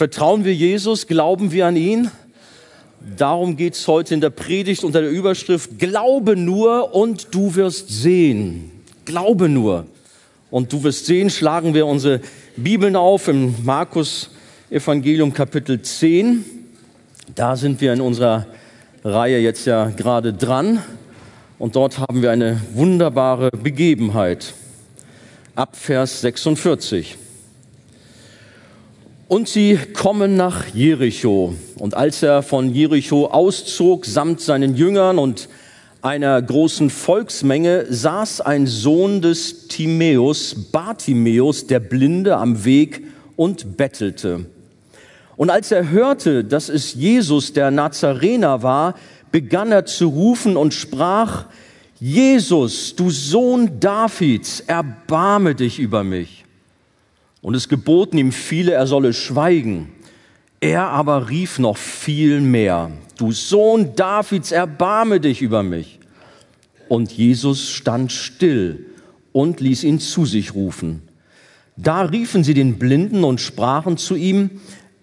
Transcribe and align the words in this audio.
Vertrauen 0.00 0.46
wir 0.46 0.54
Jesus? 0.54 1.06
Glauben 1.06 1.52
wir 1.52 1.66
an 1.66 1.76
ihn? 1.76 2.10
Darum 3.18 3.58
geht 3.58 3.74
es 3.74 3.86
heute 3.86 4.14
in 4.14 4.22
der 4.22 4.30
Predigt 4.30 4.82
unter 4.82 5.02
der 5.02 5.10
Überschrift 5.10 5.78
Glaube 5.78 6.36
nur 6.36 6.94
und 6.94 7.34
du 7.34 7.54
wirst 7.54 7.90
sehen. 7.90 8.70
Glaube 9.04 9.50
nur 9.50 9.84
und 10.50 10.72
du 10.72 10.84
wirst 10.84 11.04
sehen. 11.04 11.28
Schlagen 11.28 11.74
wir 11.74 11.84
unsere 11.84 12.22
Bibeln 12.56 12.96
auf 12.96 13.28
im 13.28 13.54
Markus 13.62 14.30
Evangelium 14.70 15.34
Kapitel 15.34 15.82
10. 15.82 16.46
Da 17.34 17.54
sind 17.54 17.82
wir 17.82 17.92
in 17.92 18.00
unserer 18.00 18.46
Reihe 19.04 19.38
jetzt 19.38 19.66
ja 19.66 19.90
gerade 19.90 20.32
dran 20.32 20.82
und 21.58 21.76
dort 21.76 21.98
haben 21.98 22.22
wir 22.22 22.30
eine 22.30 22.58
wunderbare 22.72 23.50
Begebenheit. 23.50 24.54
Ab 25.56 25.76
Vers 25.76 26.22
46. 26.22 27.18
Und 29.30 29.48
sie 29.48 29.78
kommen 29.92 30.36
nach 30.36 30.66
Jericho. 30.74 31.54
Und 31.78 31.94
als 31.94 32.20
er 32.20 32.42
von 32.42 32.74
Jericho 32.74 33.26
auszog, 33.26 34.04
samt 34.04 34.40
seinen 34.40 34.74
Jüngern 34.74 35.20
und 35.20 35.48
einer 36.02 36.42
großen 36.42 36.90
Volksmenge, 36.90 37.86
saß 37.88 38.40
ein 38.40 38.66
Sohn 38.66 39.22
des 39.22 39.68
Timäus, 39.68 40.72
Bartimäus, 40.72 41.68
der 41.68 41.78
Blinde, 41.78 42.38
am 42.38 42.64
Weg 42.64 43.04
und 43.36 43.76
bettelte. 43.76 44.46
Und 45.36 45.50
als 45.50 45.70
er 45.70 45.90
hörte, 45.90 46.42
dass 46.42 46.68
es 46.68 46.94
Jesus, 46.94 47.52
der 47.52 47.70
Nazarener 47.70 48.64
war, 48.64 48.96
begann 49.30 49.70
er 49.70 49.86
zu 49.86 50.08
rufen 50.08 50.56
und 50.56 50.74
sprach, 50.74 51.44
Jesus, 52.00 52.96
du 52.96 53.10
Sohn 53.10 53.78
Davids, 53.78 54.58
erbarme 54.66 55.54
dich 55.54 55.78
über 55.78 56.02
mich. 56.02 56.39
Und 57.42 57.54
es 57.54 57.68
geboten 57.68 58.18
ihm 58.18 58.32
viele, 58.32 58.72
er 58.72 58.86
solle 58.86 59.12
schweigen. 59.12 59.92
Er 60.60 60.88
aber 60.88 61.30
rief 61.30 61.58
noch 61.58 61.78
viel 61.78 62.40
mehr, 62.40 62.90
du 63.16 63.32
Sohn 63.32 63.94
Davids, 63.96 64.52
erbarme 64.52 65.20
dich 65.20 65.40
über 65.40 65.62
mich. 65.62 65.98
Und 66.88 67.12
Jesus 67.12 67.70
stand 67.70 68.12
still 68.12 68.86
und 69.32 69.60
ließ 69.60 69.84
ihn 69.84 70.00
zu 70.00 70.26
sich 70.26 70.54
rufen. 70.54 71.02
Da 71.76 72.02
riefen 72.02 72.44
sie 72.44 72.52
den 72.52 72.78
Blinden 72.78 73.24
und 73.24 73.40
sprachen 73.40 73.96
zu 73.96 74.16
ihm, 74.16 74.50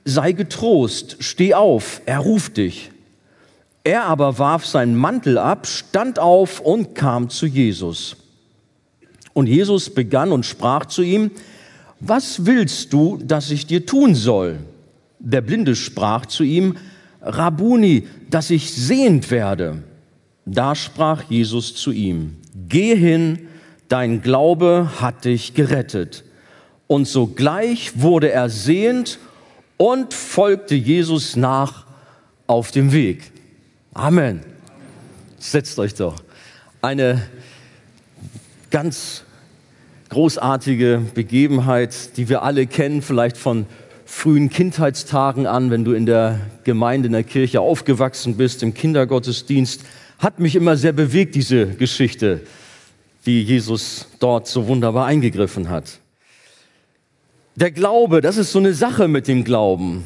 sei 0.06 0.34
getrost, 0.34 1.18
steh 1.22 1.56
auf, 1.56 2.02
er 2.06 2.20
ruft 2.20 2.58
dich. 2.58 2.92
Er 3.84 4.04
aber 4.04 4.38
warf 4.38 4.66
seinen 4.66 4.96
Mantel 4.96 5.38
ab, 5.38 5.66
stand 5.66 6.20
auf 6.20 6.60
und 6.60 6.94
kam 6.94 7.30
zu 7.30 7.48
Jesus. 7.48 8.18
Und 9.34 9.48
Jesus 9.48 9.90
begann 9.90 10.32
und 10.32 10.46
sprach 10.46 10.86
zu 10.86 11.02
ihm, 11.02 11.32
was 12.00 12.46
willst 12.46 12.94
du, 12.94 13.18
dass 13.18 13.52
ich 13.52 13.66
dir 13.66 13.86
tun 13.86 14.16
soll? 14.16 14.60
Der 15.20 15.42
Blinde 15.42 15.76
sprach 15.76 16.26
zu 16.26 16.44
ihm, 16.44 16.76
Rabuni, 17.22 18.08
dass 18.30 18.50
ich 18.50 18.74
sehend 18.74 19.32
werde. 19.32 19.84
Da 20.46 20.76
sprach 20.76 21.24
Jesus 21.30 21.76
zu 21.76 21.92
ihm, 21.92 22.38
geh 22.70 22.96
hin, 22.96 23.48
dein 23.90 24.22
Glaube 24.22 24.92
hat 25.00 25.26
dich 25.26 25.54
gerettet. 25.54 26.24
Und 26.88 27.08
sogleich 27.08 28.00
wurde 28.02 28.32
er 28.32 28.50
sehend 28.50 29.20
und 29.76 30.14
folgte 30.14 30.76
Jesus 30.76 31.36
nach 31.36 31.86
auf 32.46 32.72
dem 32.72 32.94
Weg. 32.94 33.32
Amen. 33.94 34.42
Setzt 35.38 35.78
euch 35.80 35.96
doch. 35.96 36.16
Eine 36.82 37.24
ganz 38.70 39.24
großartige 40.10 41.02
Begebenheit, 41.14 42.18
die 42.18 42.30
wir 42.30 42.44
alle 42.44 42.68
kennen, 42.68 43.02
vielleicht 43.02 43.38
von 43.38 43.66
frühen 44.06 44.50
Kindheitstagen 44.50 45.48
an, 45.48 45.70
wenn 45.70 45.84
du 45.84 45.92
in 45.92 46.06
der 46.06 46.40
Gemeinde, 46.64 47.08
in 47.08 47.14
der 47.14 47.24
Kirche 47.24 47.60
aufgewachsen 47.60 48.38
bist, 48.38 48.64
im 48.64 48.74
Kindergottesdienst, 48.74 49.82
hat 50.20 50.40
mich 50.40 50.56
immer 50.56 50.78
sehr 50.78 50.94
bewegt, 50.94 51.36
diese 51.36 51.68
Geschichte, 51.68 52.42
wie 53.24 53.42
Jesus 53.42 54.08
dort 54.20 54.48
so 54.48 54.68
wunderbar 54.68 55.06
eingegriffen 55.06 55.70
hat. 55.70 56.00
Der 57.56 57.72
Glaube, 57.72 58.22
das 58.22 58.38
ist 58.38 58.52
so 58.52 58.60
eine 58.60 58.74
Sache 58.74 59.08
mit 59.08 59.28
dem 59.28 59.44
Glauben. 59.44 60.06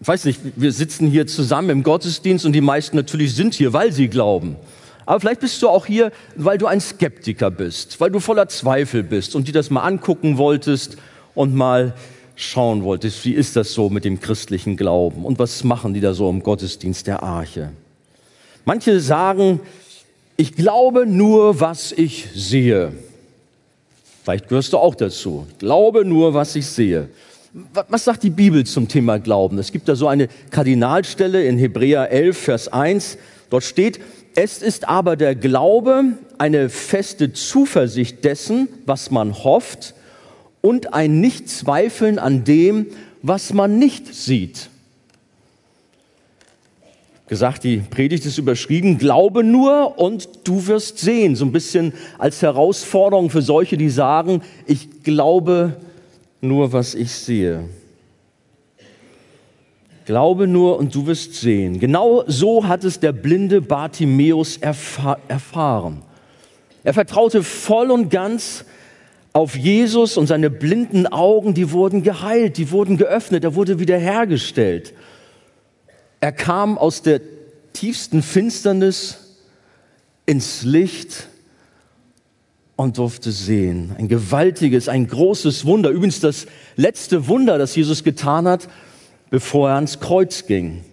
Ich 0.00 0.08
weiß 0.08 0.24
nicht, 0.24 0.40
wir 0.56 0.72
sitzen 0.72 1.08
hier 1.08 1.26
zusammen 1.26 1.70
im 1.70 1.82
Gottesdienst 1.82 2.44
und 2.44 2.52
die 2.52 2.60
meisten 2.60 2.96
natürlich 2.96 3.34
sind 3.34 3.54
hier, 3.54 3.72
weil 3.72 3.92
sie 3.92 4.08
glauben. 4.08 4.56
Aber 5.06 5.20
vielleicht 5.20 5.40
bist 5.40 5.60
du 5.62 5.68
auch 5.68 5.86
hier, 5.86 6.12
weil 6.36 6.58
du 6.58 6.66
ein 6.66 6.80
Skeptiker 6.80 7.50
bist, 7.50 8.00
weil 8.00 8.10
du 8.10 8.20
voller 8.20 8.48
Zweifel 8.48 9.02
bist 9.02 9.34
und 9.34 9.48
dir 9.48 9.52
das 9.52 9.70
mal 9.70 9.82
angucken 9.82 10.38
wolltest 10.38 10.96
und 11.34 11.54
mal 11.54 11.94
schauen 12.36 12.82
wolltest, 12.82 13.24
wie 13.24 13.32
ist 13.32 13.56
das 13.56 13.72
so 13.72 13.90
mit 13.90 14.04
dem 14.04 14.20
christlichen 14.20 14.76
Glauben 14.76 15.24
und 15.24 15.38
was 15.38 15.64
machen 15.64 15.94
die 15.94 16.00
da 16.00 16.14
so 16.14 16.28
im 16.30 16.42
Gottesdienst 16.42 17.06
der 17.06 17.22
Arche. 17.22 17.72
Manche 18.64 19.00
sagen, 19.00 19.60
ich 20.36 20.54
glaube 20.54 21.06
nur, 21.06 21.60
was 21.60 21.92
ich 21.92 22.28
sehe. 22.34 22.92
Vielleicht 24.22 24.48
gehörst 24.48 24.72
du 24.72 24.78
auch 24.78 24.94
dazu. 24.94 25.46
Glaube 25.58 26.04
nur, 26.04 26.32
was 26.32 26.54
ich 26.54 26.66
sehe. 26.66 27.08
Was 27.88 28.04
sagt 28.04 28.22
die 28.22 28.30
Bibel 28.30 28.64
zum 28.64 28.88
Thema 28.88 29.18
Glauben? 29.18 29.58
Es 29.58 29.72
gibt 29.72 29.88
da 29.88 29.94
so 29.94 30.08
eine 30.08 30.28
Kardinalstelle 30.50 31.44
in 31.44 31.58
Hebräer 31.58 32.10
11, 32.10 32.38
Vers 32.38 32.68
1. 32.68 33.18
Dort 33.50 33.64
steht, 33.64 34.00
es 34.34 34.62
ist 34.62 34.88
aber 34.88 35.16
der 35.16 35.34
Glaube 35.34 36.04
eine 36.38 36.68
feste 36.68 37.32
Zuversicht 37.32 38.24
dessen, 38.24 38.68
was 38.86 39.10
man 39.10 39.44
hofft 39.44 39.94
und 40.60 40.94
ein 40.94 41.20
Nichtzweifeln 41.20 42.18
an 42.18 42.44
dem, 42.44 42.86
was 43.22 43.52
man 43.52 43.78
nicht 43.78 44.14
sieht. 44.14 44.70
Gesagt, 47.28 47.64
die 47.64 47.78
Predigt 47.78 48.26
ist 48.26 48.38
überschrieben, 48.38 48.98
glaube 48.98 49.42
nur 49.42 49.98
und 49.98 50.28
du 50.44 50.66
wirst 50.66 50.98
sehen. 50.98 51.34
So 51.34 51.44
ein 51.44 51.52
bisschen 51.52 51.94
als 52.18 52.42
Herausforderung 52.42 53.30
für 53.30 53.42
solche, 53.42 53.76
die 53.76 53.88
sagen, 53.88 54.42
ich 54.66 55.02
glaube 55.02 55.76
nur, 56.40 56.72
was 56.72 56.94
ich 56.94 57.10
sehe. 57.12 57.68
Glaube 60.04 60.46
nur 60.46 60.78
und 60.78 60.94
du 60.94 61.06
wirst 61.06 61.34
sehen. 61.34 61.78
Genau 61.78 62.24
so 62.26 62.66
hat 62.66 62.84
es 62.84 63.00
der 63.00 63.12
blinde 63.12 63.60
Bartimäus 63.60 64.56
erfahr 64.56 65.18
erfahren. 65.28 66.02
Er 66.84 66.94
vertraute 66.94 67.42
voll 67.42 67.90
und 67.90 68.10
ganz 68.10 68.64
auf 69.32 69.56
Jesus 69.56 70.16
und 70.16 70.26
seine 70.26 70.50
blinden 70.50 71.06
Augen, 71.06 71.54
die 71.54 71.70
wurden 71.70 72.02
geheilt, 72.02 72.58
die 72.58 72.70
wurden 72.70 72.96
geöffnet, 72.96 73.44
er 73.44 73.54
wurde 73.54 73.78
wiederhergestellt. 73.78 74.92
Er 76.20 76.32
kam 76.32 76.76
aus 76.76 77.02
der 77.02 77.20
tiefsten 77.72 78.22
Finsternis 78.22 79.38
ins 80.26 80.64
Licht 80.64 81.28
und 82.76 82.98
durfte 82.98 83.32
sehen. 83.32 83.92
Ein 83.96 84.08
gewaltiges, 84.08 84.88
ein 84.88 85.06
großes 85.06 85.64
Wunder. 85.64 85.90
Übrigens 85.90 86.20
das 86.20 86.46
letzte 86.76 87.28
Wunder, 87.28 87.58
das 87.58 87.74
Jesus 87.74 88.04
getan 88.04 88.46
hat, 88.46 88.68
bevor 89.32 89.70
er 89.70 89.76
ans 89.76 89.98
Kreuz 89.98 90.46
ging. 90.46 90.84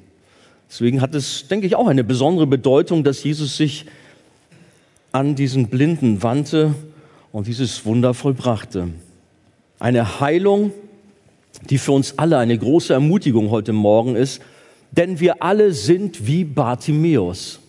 Deswegen 0.69 1.01
hat 1.01 1.13
es, 1.13 1.49
denke 1.49 1.67
ich, 1.67 1.75
auch 1.75 1.87
eine 1.87 2.05
besondere 2.05 2.47
Bedeutung, 2.47 3.03
dass 3.03 3.21
Jesus 3.21 3.57
sich 3.57 3.85
an 5.11 5.35
diesen 5.35 5.67
Blinden 5.67 6.23
wandte 6.23 6.73
und 7.33 7.47
dieses 7.47 7.85
Wunder 7.85 8.13
vollbrachte. 8.13 8.87
Eine 9.77 10.21
Heilung, 10.21 10.71
die 11.69 11.77
für 11.77 11.91
uns 11.91 12.17
alle 12.17 12.37
eine 12.37 12.57
große 12.57 12.93
Ermutigung 12.93 13.49
heute 13.49 13.73
Morgen 13.73 14.15
ist, 14.15 14.41
denn 14.91 15.19
wir 15.19 15.43
alle 15.43 15.73
sind 15.73 16.25
wie 16.25 16.45
Bartimäus. 16.45 17.59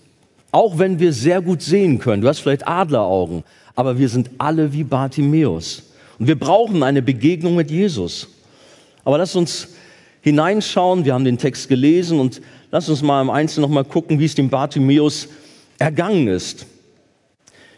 Auch 0.52 0.78
wenn 0.78 1.00
wir 1.00 1.12
sehr 1.12 1.42
gut 1.42 1.62
sehen 1.62 1.98
können. 1.98 2.22
Du 2.22 2.28
hast 2.28 2.38
vielleicht 2.38 2.68
Adleraugen, 2.68 3.42
aber 3.74 3.98
wir 3.98 4.08
sind 4.08 4.30
alle 4.38 4.72
wie 4.72 4.84
Bartimäus. 4.84 5.82
Und 6.20 6.28
wir 6.28 6.38
brauchen 6.38 6.84
eine 6.84 7.02
Begegnung 7.02 7.56
mit 7.56 7.72
Jesus. 7.72 8.28
Aber 9.04 9.18
lass 9.18 9.34
uns 9.34 9.70
hineinschauen. 10.20 11.04
Wir 11.04 11.14
haben 11.14 11.24
den 11.24 11.38
Text 11.38 11.68
gelesen 11.68 12.20
und 12.20 12.40
lass 12.70 12.88
uns 12.88 13.02
mal 13.02 13.22
im 13.22 13.30
Einzelnen 13.30 13.68
noch 13.68 13.74
mal 13.74 13.84
gucken, 13.84 14.18
wie 14.18 14.24
es 14.24 14.34
dem 14.34 14.50
Bartimäus 14.50 15.28
ergangen 15.78 16.28
ist. 16.28 16.66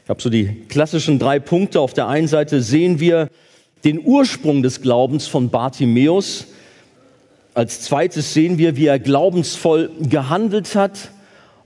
Ich 0.05 0.09
habe 0.09 0.21
so 0.21 0.31
die 0.31 0.65
klassischen 0.69 1.19
drei 1.19 1.39
Punkte. 1.39 1.81
Auf 1.81 1.95
der 1.95 2.09
einen 2.09 2.27
Seite 2.27 2.61
sehen 2.61 2.99
wir 2.99 3.29
den 3.85 4.05
Ursprung 4.05 4.63
des 4.63 4.83
Glaubens 4.83 5.27
von 5.27 5.51
Bartimäus. 5.51 6.47
Als 7.55 7.83
zweites 7.83 8.35
sehen 8.35 8.59
wir, 8.59 8.77
wie 8.77 8.87
er 8.87 8.99
glaubensvoll 8.99 9.91
gehandelt 10.01 10.75
hat. 10.75 11.11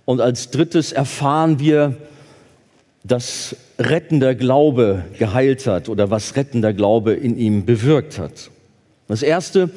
Und 0.04 0.20
als 0.20 0.50
drittes 0.50 0.92
erfahren 0.92 1.58
wir, 1.58 1.96
dass 3.04 3.56
rettender 3.78 4.34
Glaube 4.34 5.04
geheilt 5.18 5.66
hat 5.66 5.88
oder 5.88 6.10
was 6.10 6.36
rettender 6.36 6.72
Glaube 6.72 7.14
in 7.14 7.38
ihm 7.38 7.64
bewirkt 7.64 8.18
hat. 8.18 8.50
Das 9.08 9.22
erste, 9.22 9.70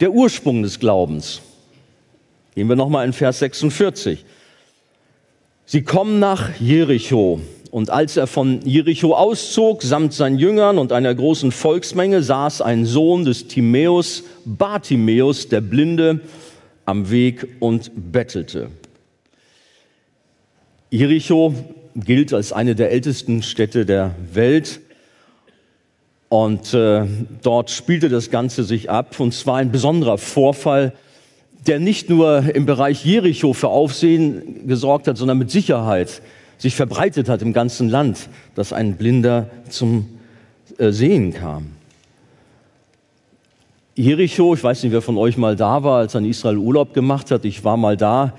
der 0.00 0.12
Ursprung 0.12 0.62
des 0.62 0.80
Glaubens. 0.80 1.40
Gehen 2.54 2.68
wir 2.68 2.76
nochmal 2.76 3.06
in 3.06 3.12
Vers 3.12 3.38
46. 3.40 4.24
Sie 5.66 5.82
kommen 5.82 6.18
nach 6.18 6.58
Jericho 6.58 7.40
Und 7.70 7.90
als 7.90 8.16
er 8.16 8.26
von 8.26 8.62
Jericho 8.66 9.14
auszog, 9.14 9.82
samt 9.82 10.12
seinen 10.12 10.38
Jüngern 10.38 10.78
und 10.78 10.90
einer 10.90 11.14
großen 11.14 11.52
Volksmenge, 11.52 12.22
saß 12.22 12.62
ein 12.62 12.84
Sohn 12.84 13.24
des 13.24 13.46
Timäus, 13.46 14.24
Bartimäus, 14.44 15.48
der 15.48 15.60
Blinde, 15.60 16.20
am 16.84 17.10
Weg 17.10 17.46
und 17.60 17.92
bettelte. 18.10 18.70
Jericho 20.90 21.54
gilt 21.94 22.34
als 22.34 22.52
eine 22.52 22.74
der 22.74 22.90
ältesten 22.90 23.44
Städte 23.44 23.86
der 23.86 24.16
Welt. 24.32 24.80
Und 26.30 26.74
äh, 26.74 27.06
dort 27.42 27.70
spielte 27.70 28.08
das 28.08 28.30
Ganze 28.30 28.62
sich 28.62 28.88
ab. 28.88 29.18
Und 29.18 29.34
zwar 29.34 29.56
ein 29.56 29.72
besonderer 29.72 30.16
Vorfall, 30.16 30.92
der 31.66 31.80
nicht 31.80 32.08
nur 32.08 32.54
im 32.54 32.66
Bereich 32.66 33.04
Jericho 33.04 33.52
für 33.52 33.66
Aufsehen 33.66 34.68
gesorgt 34.68 35.08
hat, 35.08 35.16
sondern 35.16 35.38
mit 35.38 35.50
Sicherheit 35.50 36.22
sich 36.56 36.76
verbreitet 36.76 37.28
hat 37.28 37.42
im 37.42 37.52
ganzen 37.52 37.88
Land, 37.88 38.28
dass 38.54 38.72
ein 38.72 38.96
Blinder 38.96 39.50
zum 39.68 40.08
äh, 40.78 40.92
Sehen 40.92 41.34
kam. 41.34 41.72
Jericho, 43.96 44.54
ich 44.54 44.62
weiß 44.62 44.84
nicht, 44.84 44.92
wer 44.92 45.02
von 45.02 45.18
euch 45.18 45.36
mal 45.36 45.56
da 45.56 45.82
war, 45.82 45.98
als 45.98 46.14
er 46.14 46.20
in 46.20 46.26
Israel 46.26 46.58
Urlaub 46.58 46.94
gemacht 46.94 47.32
hat. 47.32 47.44
Ich 47.44 47.64
war 47.64 47.76
mal 47.76 47.96
da. 47.96 48.34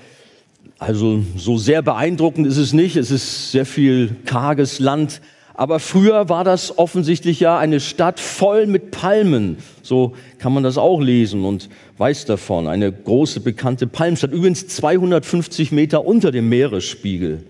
Also 0.78 1.22
so 1.36 1.58
sehr 1.58 1.82
beeindruckend 1.82 2.46
ist 2.46 2.56
es 2.56 2.72
nicht. 2.72 2.96
Es 2.96 3.10
ist 3.10 3.52
sehr 3.52 3.66
viel 3.66 4.16
karges 4.24 4.78
Land. 4.78 5.20
Aber 5.62 5.78
früher 5.78 6.28
war 6.28 6.42
das 6.42 6.76
offensichtlich 6.76 7.38
ja 7.38 7.56
eine 7.56 7.78
Stadt 7.78 8.18
voll 8.18 8.66
mit 8.66 8.90
Palmen. 8.90 9.58
So 9.84 10.14
kann 10.38 10.52
man 10.52 10.64
das 10.64 10.76
auch 10.76 11.00
lesen 11.00 11.44
und 11.44 11.68
weiß 11.98 12.24
davon. 12.24 12.66
Eine 12.66 12.90
große 12.90 13.38
bekannte 13.38 13.86
Palmstadt. 13.86 14.32
Übrigens 14.32 14.66
250 14.66 15.70
Meter 15.70 16.04
unter 16.04 16.32
dem 16.32 16.48
Meeresspiegel. 16.48 17.44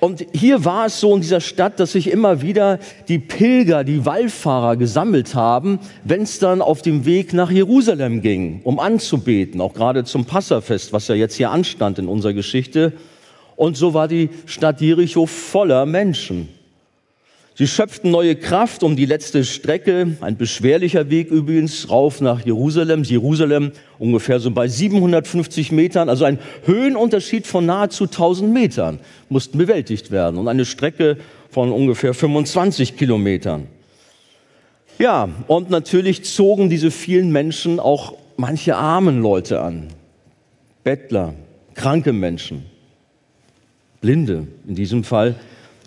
Und 0.00 0.26
hier 0.34 0.66
war 0.66 0.84
es 0.84 1.00
so 1.00 1.14
in 1.14 1.22
dieser 1.22 1.40
Stadt, 1.40 1.80
dass 1.80 1.92
sich 1.92 2.10
immer 2.10 2.42
wieder 2.42 2.78
die 3.08 3.18
Pilger, 3.18 3.84
die 3.84 4.04
Wallfahrer 4.04 4.76
gesammelt 4.76 5.34
haben, 5.34 5.78
wenn 6.04 6.24
es 6.24 6.38
dann 6.38 6.60
auf 6.60 6.82
dem 6.82 7.06
Weg 7.06 7.32
nach 7.32 7.50
Jerusalem 7.50 8.20
ging, 8.20 8.60
um 8.64 8.78
anzubeten, 8.78 9.62
auch 9.62 9.72
gerade 9.72 10.04
zum 10.04 10.26
Passafest, 10.26 10.92
was 10.92 11.08
ja 11.08 11.14
jetzt 11.14 11.36
hier 11.36 11.52
anstand 11.52 11.98
in 11.98 12.06
unserer 12.06 12.34
Geschichte. 12.34 12.92
Und 13.56 13.78
so 13.78 13.94
war 13.94 14.08
die 14.08 14.28
Stadt 14.44 14.82
Jericho 14.82 15.24
voller 15.24 15.86
Menschen. 15.86 16.50
Sie 17.58 17.66
schöpften 17.66 18.12
neue 18.12 18.36
Kraft 18.36 18.84
um 18.84 18.94
die 18.94 19.04
letzte 19.04 19.42
Strecke, 19.42 20.16
ein 20.20 20.36
beschwerlicher 20.36 21.10
Weg 21.10 21.28
übrigens, 21.32 21.90
rauf 21.90 22.20
nach 22.20 22.46
Jerusalem. 22.46 23.02
Jerusalem 23.02 23.72
ungefähr 23.98 24.38
so 24.38 24.52
bei 24.52 24.68
750 24.68 25.72
Metern, 25.72 26.08
also 26.08 26.24
ein 26.24 26.38
Höhenunterschied 26.66 27.48
von 27.48 27.66
nahezu 27.66 28.04
1000 28.04 28.52
Metern 28.52 29.00
mussten 29.28 29.58
bewältigt 29.58 30.12
werden 30.12 30.38
und 30.38 30.46
eine 30.46 30.64
Strecke 30.64 31.16
von 31.50 31.72
ungefähr 31.72 32.14
25 32.14 32.96
Kilometern. 32.96 33.66
Ja, 35.00 35.28
und 35.48 35.68
natürlich 35.68 36.22
zogen 36.22 36.70
diese 36.70 36.92
vielen 36.92 37.32
Menschen 37.32 37.80
auch 37.80 38.14
manche 38.36 38.76
armen 38.76 39.20
Leute 39.20 39.62
an. 39.62 39.88
Bettler, 40.84 41.34
kranke 41.74 42.12
Menschen, 42.12 42.66
Blinde 44.00 44.46
in 44.68 44.76
diesem 44.76 45.02
Fall 45.02 45.34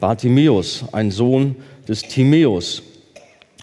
Bartimäus, 0.01 0.83
ein 0.91 1.11
Sohn 1.11 1.55
des 1.87 2.01
Timäus. 2.01 2.83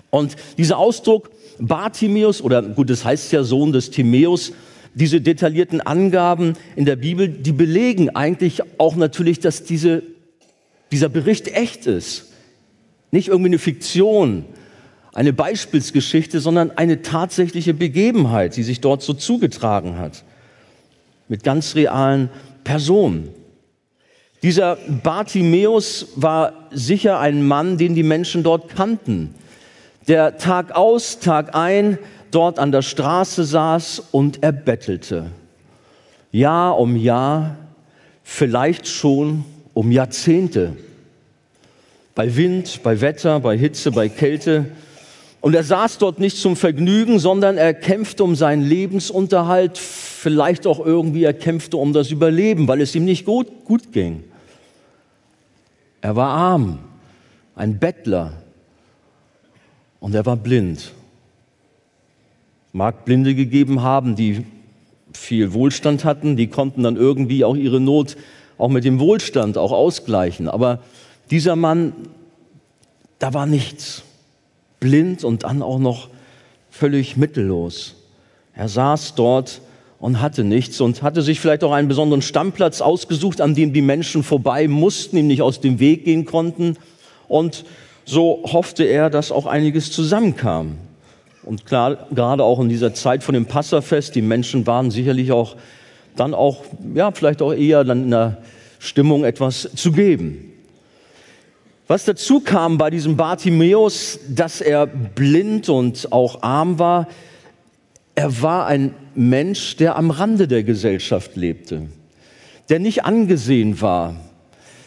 Und 0.09 0.37
dieser 0.57 0.79
Ausdruck 0.79 1.31
Bartimäus, 1.59 2.41
oder 2.41 2.63
gut, 2.63 2.89
das 2.89 3.05
heißt 3.05 3.33
ja 3.33 3.43
Sohn 3.43 3.73
des 3.73 3.91
Timäus, 3.91 4.53
diese 4.95 5.21
detaillierten 5.21 5.81
Angaben 5.81 6.55
in 6.77 6.87
der 6.87 6.97
Bibel, 6.97 7.29
die 7.29 7.53
belegen 7.53 8.11
eigentlich 8.11 8.63
auch 8.79 8.97
natürlich, 8.97 9.41
dass 9.41 9.65
diese, 9.65 10.03
dieser 10.91 11.09
Bericht 11.09 11.49
echt 11.49 11.87
ist. 11.87 12.33
Nicht 13.11 13.29
irgendwie 13.29 13.51
eine 13.51 13.59
Fiktion, 13.59 14.45
eine 15.13 15.33
Beispielsgeschichte, 15.33 16.41
sondern 16.41 16.71
eine 16.71 17.03
tatsächliche 17.03 17.75
Begebenheit, 17.75 18.57
die 18.57 18.63
sich 18.63 18.81
dort 18.81 19.03
so 19.03 19.13
zugetragen 19.13 19.99
hat. 19.99 20.25
Mit 21.29 21.43
ganz 21.43 21.75
realen 21.75 22.31
Personen. 22.65 23.31
Dieser 24.43 24.77
Bartimäus 25.03 26.09
war 26.15 26.53
sicher 26.71 27.19
ein 27.19 27.47
Mann, 27.47 27.77
den 27.77 27.95
die 27.95 28.05
Menschen 28.05 28.43
dort 28.43 28.75
kannten, 28.75 29.35
der 30.07 30.39
Tag 30.39 30.77
aus, 30.77 31.19
Tag 31.19 31.55
ein 31.55 31.99
dort 32.31 32.59
an 32.59 32.73
der 32.73 32.83
Straße 32.83 33.45
saß 33.45 34.03
und 34.13 34.43
erbettelte. 34.43 35.31
Jahr 36.31 36.79
um 36.79 36.97
Jahr, 36.97 37.57
vielleicht 38.23 38.87
schon 38.87 39.45
um 39.75 39.91
Jahrzehnte. 39.91 40.77
Bei 42.15 42.37
Wind, 42.37 42.81
bei 42.83 43.01
Wetter, 43.01 43.41
bei 43.41 43.57
Hitze, 43.57 43.91
bei 43.91 44.09
Kälte. 44.09 44.67
Und 45.41 45.55
er 45.55 45.63
saß 45.63 45.99
dort 45.99 46.19
nicht 46.19 46.37
zum 46.37 46.57
Vergnügen, 46.57 47.19
sondern 47.19 47.57
er 47.57 47.73
kämpfte 47.73 48.25
um 48.25 48.35
seinen 48.35 48.63
Lebensunterhalt, 48.63 49.79
vielleicht 49.79 50.67
auch 50.67 50.85
irgendwie 50.85 51.25
er 51.25 51.33
kämpfte 51.33 51.77
um 51.77 51.93
das 51.93 52.11
Überleben, 52.11 52.67
weil 52.67 52.81
es 52.81 52.95
ihm 52.95 53.05
nicht 53.05 53.25
gut, 53.25 53.65
gut 53.65 53.93
ging. 53.93 54.25
Er 56.01 56.17
war 56.17 56.31
arm, 56.31 56.79
ein 57.55 57.79
Bettler 57.79 58.33
und 60.01 60.15
er 60.15 60.25
war 60.27 60.37
blind. 60.37 60.93
Mag 62.73 63.05
Blinde 63.05 63.35
gegeben 63.35 63.83
haben, 63.83 64.15
die 64.15 64.47
viel 65.13 65.53
Wohlstand 65.53 66.05
hatten, 66.05 66.37
die 66.37 66.49
konnten 66.49 66.83
dann 66.83 66.97
irgendwie 66.97 67.45
auch 67.45 67.57
ihre 67.57 67.81
Not 67.81 68.17
auch 68.59 68.69
mit 68.69 68.85
dem 68.85 69.01
Wohlstand 69.01 69.57
auch 69.57 69.73
ausgleichen. 69.73 70.49
Aber 70.49 70.81
dieser 71.31 71.57
Mann, 71.57 71.93
da 73.19 73.35
war 73.35 73.47
nichts. 73.47 74.03
Blind 74.81 75.25
und 75.25 75.43
dann 75.45 75.63
auch 75.63 75.79
noch 75.79 76.09
völlig 76.71 77.17
mittellos. 77.17 77.97
Er 78.55 78.69
saß 78.69 79.15
dort 79.15 79.61
und 80.01 80.21
hatte 80.21 80.45
nichts 80.45 80.81
und 80.81 81.03
hatte 81.03 81.23
sich 81.23 81.41
vielleicht 81.41 81.65
auch 81.65 81.73
einen 81.73 81.89
besonderen 81.89 82.23
Stammplatz 82.23 82.81
ausgesucht, 82.81 83.41
an 83.41 83.55
dem 83.55 83.73
die 83.73 83.83
Menschen 83.83 84.23
vorbei 84.23 84.69
mussten, 84.69 85.17
ihm 85.17 85.27
nicht 85.27 85.43
aus 85.43 85.61
dem 85.61 85.81
Weg 85.81 86.05
gehen 86.05 86.25
konnten. 86.25 86.77
Und 87.27 87.65
so 88.05 88.43
hoffte 88.45 88.85
er, 88.85 89.11
dass 89.11 89.33
auch 89.33 89.47
einiges 89.47 89.91
zusammenkam. 89.91 90.79
Und 91.43 91.67
klar, 91.67 92.07
gerade 92.11 92.45
auch 92.45 92.61
in 92.61 92.69
dieser 92.69 92.95
Zeit 92.95 93.25
von 93.25 93.35
dem 93.35 93.47
Passafest, 93.47 94.15
die 94.15 94.23
Menschen 94.23 94.67
waren 94.67 94.91
sicherlich 94.91 95.33
auch 95.33 95.57
dann 96.17 96.35
auch, 96.35 96.65
ja, 96.95 97.11
vielleicht 97.13 97.43
auch 97.43 97.53
eher 97.53 97.85
dann 97.85 98.05
in 98.05 98.11
der 98.11 98.39
Stimmung 98.79 99.25
etwas 99.25 99.69
zu 99.75 99.93
geben. 99.93 100.53
Was 101.87 102.05
dazu 102.05 102.41
kam 102.41 102.77
bei 102.77 102.91
diesem 102.91 103.17
Bartimäus, 103.17 104.19
dass 104.29 104.61
er 104.61 104.87
blind 104.87 105.69
und 105.69 106.13
auch 106.13 106.43
arm 106.43 106.79
war, 106.79 107.09
er 108.15 108.43
war 108.43 108.67
ein 108.67 108.95
Mensch, 109.19 109.75
der 109.77 109.97
am 109.97 110.11
Rande 110.11 110.47
der 110.47 110.63
Gesellschaft 110.63 111.35
lebte, 111.35 111.89
der 112.69 112.79
nicht 112.79 113.05
angesehen 113.05 113.81
war, 113.81 114.15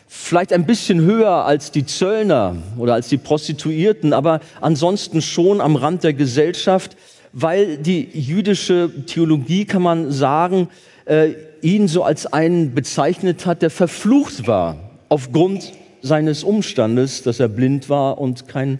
vielleicht 0.08 0.54
ein 0.54 0.66
bisschen 0.66 1.02
höher 1.02 1.46
als 1.46 1.72
die 1.72 1.86
Zöllner 1.86 2.56
oder 2.78 2.94
als 2.94 3.10
die 3.10 3.18
Prostituierten, 3.18 4.14
aber 4.14 4.40
ansonsten 4.62 5.22
schon 5.22 5.60
am 5.60 5.76
Rand 5.76 6.06
der 6.06 6.14
Gesellschaft, 6.14 6.96
weil 7.34 7.78
die 7.78 8.08
jüdische 8.14 8.90
Theologie, 9.06 9.66
kann 9.66 9.82
man 9.82 10.12
sagen, 10.12 10.70
äh, 11.06 11.32
ihn 11.62 11.90
so 11.90 12.04
als 12.04 12.26
einen 12.26 12.74
bezeichnet 12.74 13.46
hat, 13.46 13.62
der 13.62 13.70
verflucht 13.70 14.48
war 14.48 14.78
aufgrund 15.10 15.74
seines 16.02 16.46
Umstandes, 16.46 17.22
dass 17.24 17.42
er 17.42 17.50
blind 17.50 17.90
war 17.90 18.18
und 18.18 18.48
kein 18.48 18.80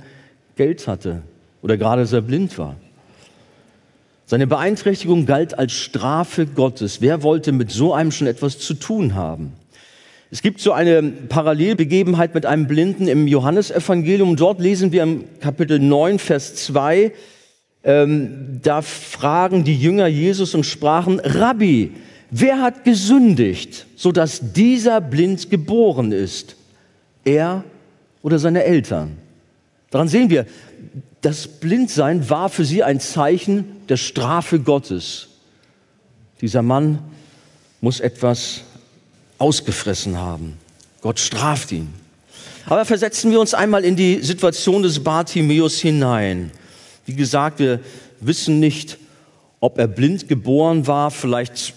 Geld 0.56 0.88
hatte 0.88 1.24
oder 1.62 1.76
gerade 1.76 2.06
sehr 2.06 2.22
blind 2.22 2.58
war. 2.58 2.78
Seine 4.32 4.48
Beeinträchtigung 4.48 5.26
galt 5.26 5.60
als 5.60 5.74
Strafe 5.74 6.46
Gottes. 6.46 7.02
Wer 7.02 7.22
wollte 7.22 7.52
mit 7.52 7.70
so 7.70 7.94
einem 7.94 8.14
schon 8.14 8.28
etwas 8.28 8.60
zu 8.60 8.76
tun 8.76 9.14
haben? 9.14 9.52
Es 10.32 10.42
gibt 10.42 10.62
so 10.62 10.72
eine 10.72 11.04
Parallelbegebenheit 11.04 12.34
mit 12.34 12.46
einem 12.46 12.66
Blinden 12.66 13.10
im 13.10 13.28
Johannesevangelium. 13.28 14.38
Dort 14.38 14.62
lesen 14.62 14.94
wir 14.94 15.04
im 15.04 15.26
Kapitel 15.42 15.80
9, 15.80 16.18
Vers 16.18 16.56
2, 16.56 17.12
ähm, 17.84 18.62
da 18.64 18.82
fragen 18.82 19.66
die 19.66 19.76
Jünger 19.76 20.08
Jesus 20.08 20.56
und 20.56 20.66
sprachen, 20.66 21.20
Rabbi, 21.20 21.92
wer 22.30 22.62
hat 22.62 22.86
gesündigt, 22.86 23.86
sodass 23.98 24.54
dieser 24.54 25.02
blind 25.02 25.50
geboren 25.50 26.14
ist? 26.14 26.56
Er 27.26 27.66
oder 28.22 28.40
seine 28.40 28.64
Eltern? 28.64 29.18
Daran 29.90 30.08
sehen 30.08 30.30
wir, 30.30 30.46
das 31.22 31.48
Blindsein 31.48 32.30
war 32.30 32.50
für 32.50 32.66
sie 32.66 32.84
ein 32.84 33.00
Zeichen 33.00 33.66
der 33.88 33.98
Strafe 33.98 34.60
Gottes. 34.60 35.28
Dieser 36.42 36.64
Mann 36.64 37.00
muss 37.80 38.00
etwas 38.00 38.62
ausgefressen 39.38 40.18
haben. 40.18 40.58
Gott 41.02 41.20
straft 41.20 41.72
ihn. 41.72 41.94
Aber 42.66 42.86
versetzen 42.86 43.32
wir 43.32 43.40
uns 43.40 43.54
einmal 43.54 43.84
in 43.84 43.96
die 43.96 44.22
Situation 44.22 44.84
des 44.84 45.04
Bartimäus 45.04 45.80
hinein. 45.80 46.52
Wie 47.06 47.16
gesagt, 47.16 47.60
wir 47.60 47.80
wissen 48.20 48.60
nicht, 48.60 48.98
ob 49.60 49.78
er 49.78 49.88
blind 49.88 50.28
geboren 50.28 50.88
war. 50.88 51.12
Vielleicht 51.12 51.74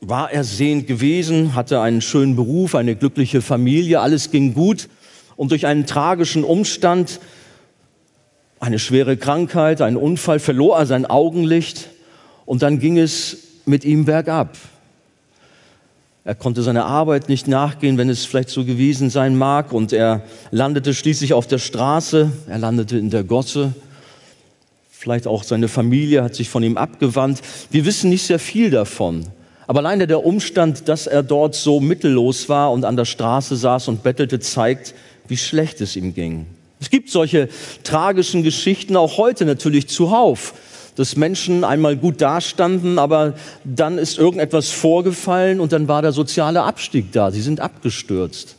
war 0.00 0.32
er 0.32 0.44
sehend 0.44 0.86
gewesen, 0.86 1.54
hatte 1.54 1.80
einen 1.80 2.00
schönen 2.00 2.36
Beruf, 2.36 2.74
eine 2.74 2.96
glückliche 2.96 3.42
Familie, 3.42 4.00
alles 4.00 4.30
ging 4.30 4.54
gut. 4.54 4.88
und 5.36 5.52
durch 5.52 5.64
einen 5.64 5.86
tragischen 5.86 6.44
Umstand, 6.44 7.18
eine 8.60 8.78
schwere 8.78 9.16
Krankheit, 9.16 9.80
einen 9.80 9.96
Unfall, 9.96 10.38
verlor 10.38 10.78
er 10.78 10.86
sein 10.86 11.06
Augenlicht 11.06 11.88
und 12.44 12.62
dann 12.62 12.78
ging 12.78 12.98
es 12.98 13.38
mit 13.64 13.84
ihm 13.84 14.04
bergab. 14.04 14.56
Er 16.22 16.34
konnte 16.34 16.62
seiner 16.62 16.84
Arbeit 16.84 17.30
nicht 17.30 17.48
nachgehen, 17.48 17.96
wenn 17.96 18.10
es 18.10 18.26
vielleicht 18.26 18.50
so 18.50 18.64
gewesen 18.64 19.08
sein 19.08 19.36
mag. 19.36 19.72
Und 19.72 19.92
er 19.92 20.22
landete 20.50 20.92
schließlich 20.92 21.32
auf 21.32 21.46
der 21.46 21.58
Straße, 21.58 22.30
er 22.46 22.58
landete 22.58 22.98
in 22.98 23.08
der 23.08 23.24
Gosse. 23.24 23.72
Vielleicht 24.90 25.26
auch 25.26 25.42
seine 25.42 25.68
Familie 25.68 26.22
hat 26.22 26.34
sich 26.34 26.50
von 26.50 26.62
ihm 26.62 26.76
abgewandt. 26.76 27.40
Wir 27.70 27.86
wissen 27.86 28.10
nicht 28.10 28.26
sehr 28.26 28.38
viel 28.38 28.70
davon. 28.70 29.24
Aber 29.66 29.78
alleine 29.78 30.06
der 30.06 30.26
Umstand, 30.26 30.88
dass 30.88 31.06
er 31.06 31.22
dort 31.22 31.54
so 31.54 31.80
mittellos 31.80 32.50
war 32.50 32.70
und 32.70 32.84
an 32.84 32.96
der 32.96 33.06
Straße 33.06 33.56
saß 33.56 33.88
und 33.88 34.02
bettelte, 34.02 34.40
zeigt, 34.40 34.94
wie 35.26 35.38
schlecht 35.38 35.80
es 35.80 35.96
ihm 35.96 36.12
ging. 36.12 36.44
Es 36.80 36.90
gibt 36.90 37.10
solche 37.10 37.48
tragischen 37.84 38.42
Geschichten 38.42 38.96
auch 38.96 39.18
heute 39.18 39.44
natürlich 39.44 39.88
zuhauf 39.88 40.54
dass 40.96 41.16
Menschen 41.16 41.64
einmal 41.64 41.96
gut 41.96 42.20
dastanden, 42.20 42.98
aber 42.98 43.34
dann 43.64 43.96
ist 43.96 44.18
irgendetwas 44.18 44.68
vorgefallen 44.68 45.58
und 45.58 45.72
dann 45.72 45.88
war 45.88 46.02
der 46.02 46.12
soziale 46.12 46.62
Abstieg 46.62 47.10
da. 47.12 47.30
Sie 47.30 47.40
sind 47.40 47.60
abgestürzt. 47.60 48.56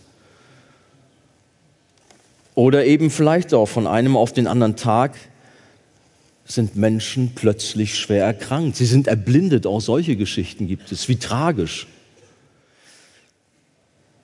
Oder 2.55 2.85
eben 2.85 3.11
vielleicht 3.11 3.53
auch 3.53 3.67
von 3.67 3.85
einem 3.85 4.17
auf 4.17 4.33
den 4.33 4.47
anderen 4.47 4.75
Tag 4.75 5.17
sind 6.45 6.75
Menschen 6.75 7.33
plötzlich 7.35 7.97
schwer 7.97 8.25
erkrankt. 8.25 8.75
Sie 8.75 8.85
sind 8.85 9.07
erblindet. 9.07 9.65
Auch 9.65 9.79
solche 9.79 10.15
Geschichten 10.15 10.67
gibt 10.67 10.91
es. 10.91 11.07
Wie 11.07 11.15
tragisch. 11.17 11.87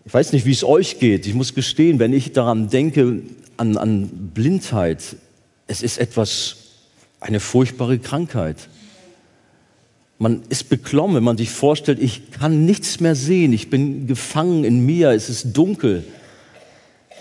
Ich 0.06 0.14
weiß 0.14 0.34
nicht, 0.34 0.46
wie 0.46 0.52
es 0.52 0.64
euch 0.64 1.00
geht. 1.00 1.26
Ich 1.26 1.34
muss 1.34 1.54
gestehen, 1.54 2.00
wenn 2.00 2.14
ich 2.14 2.34
daran 2.34 2.70
denke, 2.70 3.22
an, 3.58 3.78
an 3.78 4.32
Blindheit, 4.34 5.18
es 5.68 5.82
ist 5.82 5.98
etwas 5.98 6.56
eine 7.20 7.40
furchtbare 7.40 8.00
Krankheit. 8.00 8.70
Man 10.20 10.44
ist 10.50 10.70
beklommen, 10.70 11.16
wenn 11.18 11.24
man 11.24 11.38
sich 11.38 11.50
vorstellt, 11.50 12.00
ich 12.02 12.32
kann 12.32 12.66
nichts 12.66 13.00
mehr 13.00 13.16
sehen, 13.16 13.54
ich 13.54 13.70
bin 13.70 14.08
gefangen 14.08 14.64
in 14.64 14.86
mir, 14.86 15.12
es 15.12 15.30
ist 15.30 15.54
dunkel. 15.54 16.04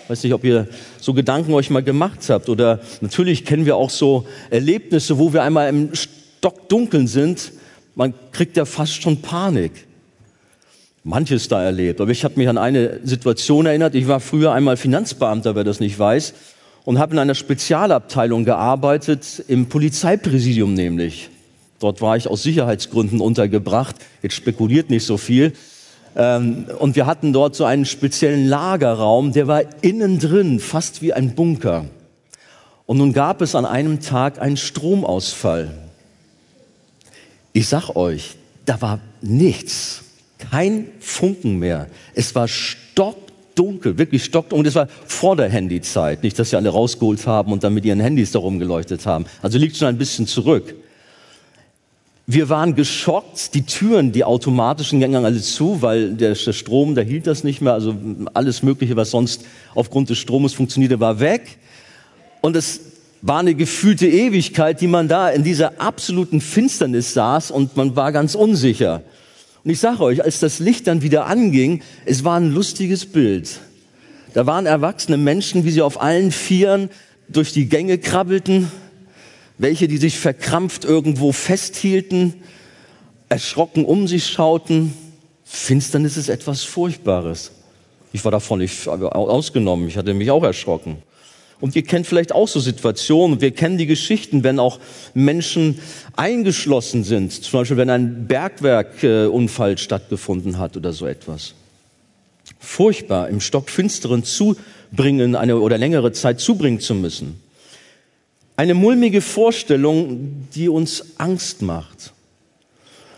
Ich 0.05 0.11
weiß 0.11 0.23
nicht, 0.23 0.35
ob 0.35 0.45
ihr 0.45 0.69
so 1.00 1.12
Gedanken 1.12 1.52
euch 1.52 1.69
mal 1.69 1.83
gemacht 1.83 2.21
habt 2.28 2.49
oder 2.49 2.81
natürlich 3.00 3.45
kennen 3.45 3.66
wir 3.66 3.76
auch 3.76 3.90
so 3.90 4.26
Erlebnisse, 4.50 5.19
wo 5.19 5.33
wir 5.33 5.43
einmal 5.43 5.69
im 5.69 5.95
Stockdunkeln 5.95 7.07
sind. 7.07 7.52
Man 7.95 8.14
kriegt 8.31 8.57
ja 8.57 8.64
fast 8.64 9.02
schon 9.02 9.21
Panik. 9.21 9.86
Manches 11.06 11.46
da 11.46 11.62
erlebt. 11.62 12.00
Aber 12.00 12.10
ich 12.10 12.25
habe 12.25 12.34
mich 12.36 12.48
an 12.48 12.58
eine 12.58 12.98
Situation 13.04 13.66
erinnert. 13.66 13.94
Ich 13.94 14.08
war 14.08 14.18
früher 14.18 14.52
einmal 14.52 14.76
Finanzbeamter, 14.76 15.54
wer 15.54 15.62
das 15.64 15.78
nicht 15.78 15.98
weiß 15.98 16.34
und 16.84 16.98
habe 16.98 17.12
in 17.12 17.18
einer 17.18 17.34
Spezialabteilung 17.34 18.44
gearbeitet, 18.44 19.44
im 19.48 19.66
Polizeipräsidium 19.66 20.75
nämlich. 20.75 21.30
Dort 21.78 22.00
war 22.00 22.16
ich 22.16 22.28
aus 22.28 22.42
Sicherheitsgründen 22.42 23.20
untergebracht. 23.20 23.96
Jetzt 24.22 24.34
spekuliert 24.34 24.88
nicht 24.88 25.04
so 25.04 25.16
viel. 25.16 25.52
Ähm, 26.16 26.66
und 26.78 26.96
wir 26.96 27.06
hatten 27.06 27.32
dort 27.32 27.54
so 27.54 27.64
einen 27.64 27.84
speziellen 27.84 28.48
Lagerraum, 28.48 29.32
der 29.32 29.46
war 29.46 29.62
innen 29.82 30.18
drin, 30.18 30.58
fast 30.58 31.02
wie 31.02 31.12
ein 31.12 31.34
Bunker. 31.34 31.86
Und 32.86 32.98
nun 32.98 33.12
gab 33.12 33.42
es 33.42 33.54
an 33.54 33.66
einem 33.66 34.00
Tag 34.00 34.40
einen 34.40 34.56
Stromausfall. 34.56 35.70
Ich 37.52 37.68
sag 37.68 37.94
euch, 37.96 38.36
da 38.64 38.80
war 38.80 39.00
nichts, 39.20 40.02
kein 40.38 40.88
Funken 41.00 41.59
mehr. 41.59 41.88
Es 42.14 42.35
war 42.35 42.49
stock 42.49 43.16
dunkel, 43.57 43.99
wirklich 43.99 44.25
stockdunkel. 44.25 44.61
Und 44.61 44.66
es 44.66 44.75
war 44.75 44.88
vor 45.07 45.35
der 45.37 45.49
Handyzeit. 45.49 46.23
Nicht, 46.23 46.38
dass 46.38 46.50
sie 46.50 46.57
alle 46.57 46.69
rausgeholt 46.69 47.26
haben 47.26 47.52
und 47.52 47.64
dann 47.64 47.75
mit 47.75 47.85
ihren 47.85 48.00
Handys 48.00 48.31
darum 48.31 48.59
geleuchtet 48.59 49.07
haben. 49.07 49.25
Also 49.43 49.59
liegt 49.59 49.76
schon 49.76 49.88
ein 49.88 49.99
bisschen 49.99 50.26
zurück. 50.26 50.75
Wir 52.28 52.49
waren 52.49 52.75
geschockt, 52.75 53.55
die 53.55 53.62
Türen, 53.62 54.11
die 54.11 54.25
automatischen 54.25 54.99
gingen 54.99 55.25
alle 55.25 55.40
zu, 55.40 55.81
weil 55.81 56.14
der 56.14 56.35
Strom, 56.35 56.97
da 56.97 57.02
hielt 57.02 57.26
das 57.26 57.45
nicht 57.45 57.61
mehr. 57.61 57.73
Also 57.73 57.95
alles 58.35 58.62
Mögliche, 58.62 58.97
was 58.97 59.12
sonst 59.12 59.45
aufgrund 59.75 60.11
des 60.11 60.19
Stromes 60.19 60.52
funktionierte, 60.52 60.99
war 60.99 61.21
weg. 61.21 61.59
Und 62.40 62.57
es 62.57 62.81
war 63.23 63.38
eine 63.38 63.55
gefühlte 63.55 64.09
Ewigkeit, 64.09 64.81
die 64.81 64.88
man 64.88 65.09
da 65.09 65.31
in 65.31 65.45
dieser 65.45 65.81
absoluten 65.81 66.40
Finsternis 66.40 67.14
saß 67.14 67.50
und 67.50 67.76
man 67.76 67.95
war 67.97 68.12
ganz 68.12 68.35
unsicher. 68.35 69.02
Und 69.66 69.73
ich 69.73 69.80
sage 69.80 70.00
euch, 70.04 70.23
als 70.23 70.38
das 70.38 70.61
Licht 70.61 70.87
dann 70.87 71.02
wieder 71.02 71.26
anging, 71.26 71.82
es 72.04 72.23
war 72.23 72.38
ein 72.38 72.52
lustiges 72.52 73.04
Bild. 73.04 73.58
Da 74.32 74.46
waren 74.46 74.64
erwachsene 74.64 75.16
Menschen, 75.16 75.64
wie 75.64 75.73
sie 75.73 75.82
auf 75.82 76.00
allen 76.00 76.30
Vieren 76.30 76.88
durch 77.26 77.52
die 77.52 77.68
Gänge 77.68 77.99
krabbelten, 77.99 78.70
welche, 79.58 79.88
die 79.88 79.96
sich 79.96 80.20
verkrampft 80.20 80.85
irgendwo 80.85 81.32
festhielten, 81.32 82.35
erschrocken 83.28 83.85
um 83.85 84.06
sich 84.06 84.28
schauten. 84.28 84.94
Finsternis 85.44 86.16
ist 86.16 86.28
etwas 86.28 86.62
Furchtbares. 86.62 87.50
Ich 88.12 88.25
war 88.25 88.30
davon 88.30 88.61
nicht 88.61 88.87
ausgenommen. 88.87 89.88
Ich 89.88 89.96
hatte 89.96 90.14
mich 90.14 90.30
auch 90.30 90.44
erschrocken. 90.44 90.99
Und 91.60 91.75
ihr 91.75 91.82
kennt 91.82 92.06
vielleicht 92.06 92.32
auch 92.32 92.48
so 92.48 92.60
Situationen. 92.60 93.40
Wir 93.40 93.50
kennen 93.50 93.78
die 93.78 93.86
Geschichten, 93.86 94.44
wenn 94.44 94.58
auch 94.58 94.78
Menschen 95.14 95.78
eingeschlossen 96.14 97.02
sind. 97.02 97.32
Zum 97.32 97.60
Beispiel, 97.60 97.78
wenn 97.78 97.90
ein 97.90 98.26
Bergwerkunfall 98.26 99.78
stattgefunden 99.78 100.58
hat 100.58 100.76
oder 100.76 100.92
so 100.92 101.06
etwas. 101.06 101.54
Furchtbar, 102.58 103.28
im 103.28 103.40
Stockfinsteren 103.40 104.25
zubringen, 104.25 105.34
eine 105.34 105.58
oder 105.58 105.78
längere 105.78 106.12
Zeit 106.12 106.40
zubringen 106.40 106.80
zu 106.80 106.94
müssen. 106.94 107.40
Eine 108.56 108.75
mulmige 108.75 109.20
Vorstellung, 109.20 110.46
die 110.54 110.68
uns 110.68 111.18
Angst 111.18 111.62
macht. 111.62 112.12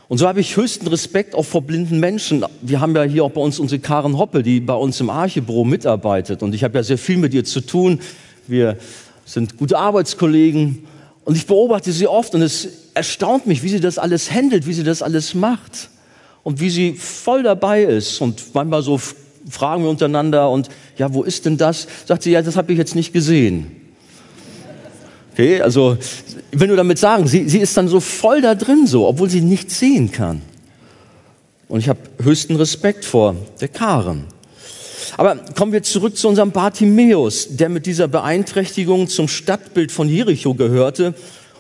Und 0.09 0.17
so 0.17 0.27
habe 0.27 0.41
ich 0.41 0.57
höchsten 0.57 0.87
Respekt 0.87 1.35
auch 1.35 1.45
vor 1.45 1.63
blinden 1.63 2.01
Menschen. 2.01 2.45
Wir 2.63 2.81
haben 2.81 2.97
ja 2.97 3.03
hier 3.03 3.25
auch 3.25 3.31
bei 3.31 3.43
uns 3.43 3.59
unsere 3.59 3.79
Karen 3.79 4.17
Hoppe, 4.17 4.43
die 4.43 4.59
bei 4.61 4.75
uns 4.75 5.01
im 5.01 5.11
Archebüro 5.11 5.65
mitarbeitet. 5.65 6.43
Und 6.43 6.55
ich 6.55 6.65
habe 6.65 6.79
ja 6.79 6.83
sehr 6.83 6.97
viel 6.97 7.19
mit 7.19 7.35
ihr 7.35 7.45
zu 7.45 7.61
tun 7.61 8.01
wir 8.49 8.77
sind 9.25 9.59
gute 9.59 9.79
Arbeitskollegen 9.79 10.85
und 11.25 11.37
ich 11.37 11.47
beobachte 11.47 11.93
sie 11.93 12.07
oft 12.07 12.35
und 12.35 12.43
es 12.43 12.69
erstaunt 12.95 13.47
mich, 13.47 13.63
wie 13.63 13.69
sie 13.69 13.81
das 13.81 13.99
alles 13.99 14.31
handelt, 14.31 14.67
wie 14.67 14.73
sie 14.73 14.85
das 14.85 15.03
alles 15.03 15.35
macht 15.35 15.91
und 16.43 16.61
wie 16.61 16.71
sie 16.71 16.95
voll 16.95 17.43
dabei 17.43 17.83
ist. 17.83 18.21
Und 18.21 18.55
manchmal 18.55 18.83
so 18.83 18.99
fragen 19.49 19.83
wir 19.83 19.91
untereinander 19.91 20.51
und 20.51 20.69
ja, 20.97 21.13
wo 21.13 21.23
ist 21.23 21.45
denn 21.45 21.57
das? 21.57 21.87
Sagt 22.07 22.23
sie, 22.23 22.31
ja, 22.31 22.43
das 22.43 22.57
habe 22.57 22.73
ich 22.73 22.79
jetzt 22.79 22.95
nicht 22.95 23.13
gesehen. 23.13 23.71
Okay, 25.33 25.61
also 25.61 25.97
ich 26.51 26.59
will 26.59 26.69
nur 26.69 26.77
damit 26.77 26.99
sagen, 26.99 27.29
sie, 27.29 27.49
sie 27.49 27.59
ist 27.59 27.77
dann 27.77 27.87
so 27.87 28.01
voll 28.01 28.41
da 28.41 28.55
drin 28.55 28.87
so, 28.87 29.07
obwohl 29.07 29.31
sie 29.31 29.41
nichts 29.41 29.79
sehen 29.79 30.11
kann. 30.11 30.43
Und 31.69 31.81
ich 31.81 31.89
habe 31.89 32.01
höchsten 32.23 32.57
Respekt 32.57 33.05
vor 33.05 33.37
der 33.61 33.69
Karen. 33.69 34.25
Aber 35.17 35.37
kommen 35.57 35.73
wir 35.73 35.83
zurück 35.83 36.17
zu 36.17 36.29
unserem 36.29 36.53
Bartimäus, 36.53 37.49
der 37.51 37.69
mit 37.69 37.87
dieser 37.87 38.09
Beeinträchtigung 38.09 39.09
zum 39.09 39.29
Stadtbild 39.29 39.93
von 39.93 40.09
Jericho 40.09 40.55
gehörte 40.55 41.15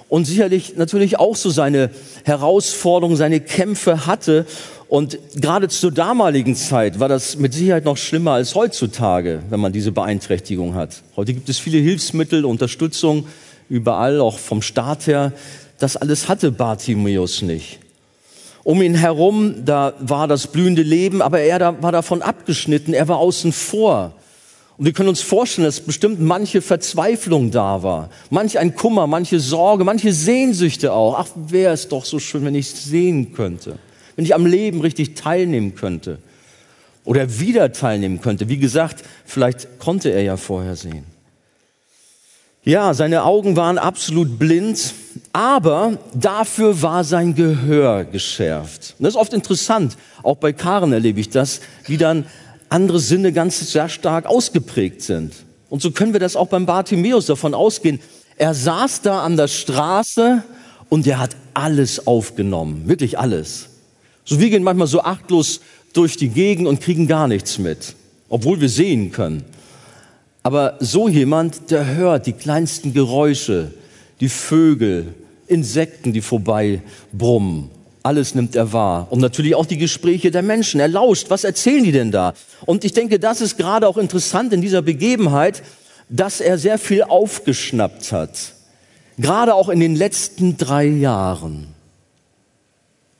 und 0.08 0.26
sicherlich 0.26 0.76
natürlich 0.76 1.18
auch 1.18 1.36
so 1.36 1.50
seine 1.50 1.90
Herausforderungen, 2.24 3.16
seine 3.16 3.40
Kämpfe 3.40 4.06
hatte. 4.06 4.46
Und 4.88 5.18
gerade 5.34 5.68
zur 5.68 5.92
damaligen 5.92 6.56
Zeit 6.56 6.98
war 6.98 7.08
das 7.08 7.36
mit 7.36 7.52
Sicherheit 7.52 7.84
noch 7.84 7.98
schlimmer 7.98 8.32
als 8.32 8.54
heutzutage, 8.54 9.42
wenn 9.50 9.60
man 9.60 9.72
diese 9.72 9.92
Beeinträchtigung 9.92 10.74
hat. 10.74 11.02
Heute 11.14 11.34
gibt 11.34 11.48
es 11.48 11.58
viele 11.58 11.78
Hilfsmittel, 11.78 12.44
Unterstützung 12.46 13.26
überall, 13.68 14.20
auch 14.20 14.38
vom 14.38 14.62
Staat 14.62 15.06
her. 15.06 15.32
Das 15.78 15.96
alles 15.96 16.28
hatte 16.28 16.50
Bartimäus 16.50 17.42
nicht. 17.42 17.80
Um 18.68 18.82
ihn 18.82 18.96
herum, 18.96 19.64
da 19.64 19.94
war 19.98 20.28
das 20.28 20.48
blühende 20.48 20.82
Leben, 20.82 21.22
aber 21.22 21.40
er 21.40 21.82
war 21.82 21.90
davon 21.90 22.20
abgeschnitten, 22.20 22.92
er 22.92 23.08
war 23.08 23.16
außen 23.16 23.50
vor. 23.50 24.12
Und 24.76 24.84
wir 24.84 24.92
können 24.92 25.08
uns 25.08 25.22
vorstellen, 25.22 25.64
dass 25.64 25.80
bestimmt 25.80 26.20
manche 26.20 26.60
Verzweiflung 26.60 27.50
da 27.50 27.82
war, 27.82 28.10
manch 28.28 28.58
ein 28.58 28.74
Kummer, 28.74 29.06
manche 29.06 29.40
Sorge, 29.40 29.84
manche 29.84 30.12
Sehnsüchte 30.12 30.92
auch. 30.92 31.14
Ach, 31.18 31.28
wäre 31.34 31.72
es 31.72 31.88
doch 31.88 32.04
so 32.04 32.18
schön, 32.18 32.44
wenn 32.44 32.54
ich 32.54 32.68
sehen 32.68 33.32
könnte, 33.32 33.78
wenn 34.16 34.26
ich 34.26 34.34
am 34.34 34.44
Leben 34.44 34.82
richtig 34.82 35.14
teilnehmen 35.14 35.74
könnte 35.74 36.18
oder 37.06 37.40
wieder 37.40 37.72
teilnehmen 37.72 38.20
könnte. 38.20 38.50
Wie 38.50 38.58
gesagt, 38.58 39.02
vielleicht 39.24 39.78
konnte 39.78 40.10
er 40.10 40.24
ja 40.24 40.36
vorher 40.36 40.76
sehen. 40.76 41.06
Ja, 42.64 42.92
seine 42.92 43.24
Augen 43.24 43.56
waren 43.56 43.78
absolut 43.78 44.38
blind, 44.38 44.92
aber 45.38 45.96
dafür 46.14 46.82
war 46.82 47.04
sein 47.04 47.32
Gehör 47.32 48.04
geschärft. 48.04 48.96
Und 48.98 49.04
das 49.04 49.14
ist 49.14 49.20
oft 49.20 49.32
interessant, 49.32 49.96
auch 50.24 50.36
bei 50.36 50.52
Karen 50.52 50.92
erlebe 50.92 51.20
ich 51.20 51.30
das, 51.30 51.60
wie 51.86 51.96
dann 51.96 52.26
andere 52.70 52.98
Sinne 52.98 53.32
ganz 53.32 53.70
sehr 53.70 53.88
stark 53.88 54.26
ausgeprägt 54.26 55.00
sind. 55.00 55.32
Und 55.70 55.80
so 55.80 55.92
können 55.92 56.12
wir 56.12 56.18
das 56.18 56.34
auch 56.34 56.48
beim 56.48 56.66
Bartimäus 56.66 57.26
davon 57.26 57.54
ausgehen. 57.54 58.00
Er 58.36 58.52
saß 58.52 59.02
da 59.02 59.22
an 59.22 59.36
der 59.36 59.46
Straße 59.46 60.42
und 60.88 61.06
er 61.06 61.20
hat 61.20 61.36
alles 61.54 62.08
aufgenommen, 62.08 62.88
wirklich 62.88 63.16
alles. 63.16 63.68
So 64.24 64.40
wir 64.40 64.50
gehen 64.50 64.64
manchmal 64.64 64.88
so 64.88 65.02
achtlos 65.02 65.60
durch 65.92 66.16
die 66.16 66.30
Gegend 66.30 66.66
und 66.66 66.80
kriegen 66.80 67.06
gar 67.06 67.28
nichts 67.28 67.58
mit, 67.58 67.94
obwohl 68.28 68.60
wir 68.60 68.68
sehen 68.68 69.12
können. 69.12 69.44
Aber 70.42 70.78
so 70.80 71.06
jemand, 71.08 71.70
der 71.70 71.94
hört 71.94 72.26
die 72.26 72.32
kleinsten 72.32 72.92
Geräusche, 72.92 73.70
die 74.20 74.28
Vögel, 74.28 75.14
Insekten, 75.48 76.12
die 76.12 76.20
vorbei 76.20 76.82
brummen. 77.12 77.70
Alles 78.02 78.34
nimmt 78.34 78.54
er 78.56 78.72
wahr. 78.72 79.08
Und 79.10 79.20
natürlich 79.20 79.54
auch 79.54 79.66
die 79.66 79.76
Gespräche 79.76 80.30
der 80.30 80.42
Menschen. 80.42 80.80
Er 80.80 80.88
lauscht. 80.88 81.30
Was 81.30 81.44
erzählen 81.44 81.84
die 81.84 81.92
denn 81.92 82.10
da? 82.10 82.32
Und 82.64 82.84
ich 82.84 82.92
denke, 82.92 83.18
das 83.18 83.40
ist 83.40 83.58
gerade 83.58 83.88
auch 83.88 83.96
interessant 83.96 84.52
in 84.52 84.62
dieser 84.62 84.82
Begebenheit, 84.82 85.62
dass 86.08 86.40
er 86.40 86.58
sehr 86.58 86.78
viel 86.78 87.02
aufgeschnappt 87.02 88.12
hat. 88.12 88.54
Gerade 89.18 89.54
auch 89.54 89.68
in 89.68 89.80
den 89.80 89.96
letzten 89.96 90.56
drei 90.56 90.86
Jahren. 90.86 91.68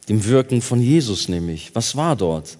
Dem 0.09 0.25
Wirken 0.25 0.63
von 0.63 0.81
Jesus 0.81 1.29
nämlich. 1.29 1.71
Was 1.75 1.97
war 1.97 2.17
dort? 2.17 2.57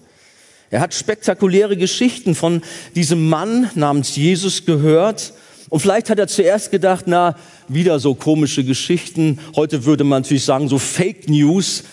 Er 0.69 0.81
hat 0.81 0.93
spektakuläre 0.93 1.77
Geschichten 1.77 2.35
von 2.35 2.61
diesem 2.95 3.27
Mann 3.27 3.71
namens 3.73 4.15
Jesus 4.15 4.65
gehört. 4.65 5.33
Und 5.69 5.79
vielleicht 5.79 6.09
hat 6.09 6.19
er 6.19 6.27
zuerst 6.27 6.71
gedacht, 6.71 7.05
na, 7.07 7.35
wieder 7.67 7.99
so 7.99 8.15
komische 8.15 8.63
Geschichten. 8.63 9.39
Heute 9.55 9.85
würde 9.85 10.03
man 10.03 10.23
natürlich 10.23 10.45
sagen, 10.45 10.67
so 10.67 10.79
Fake 10.79 11.29
News. 11.29 11.83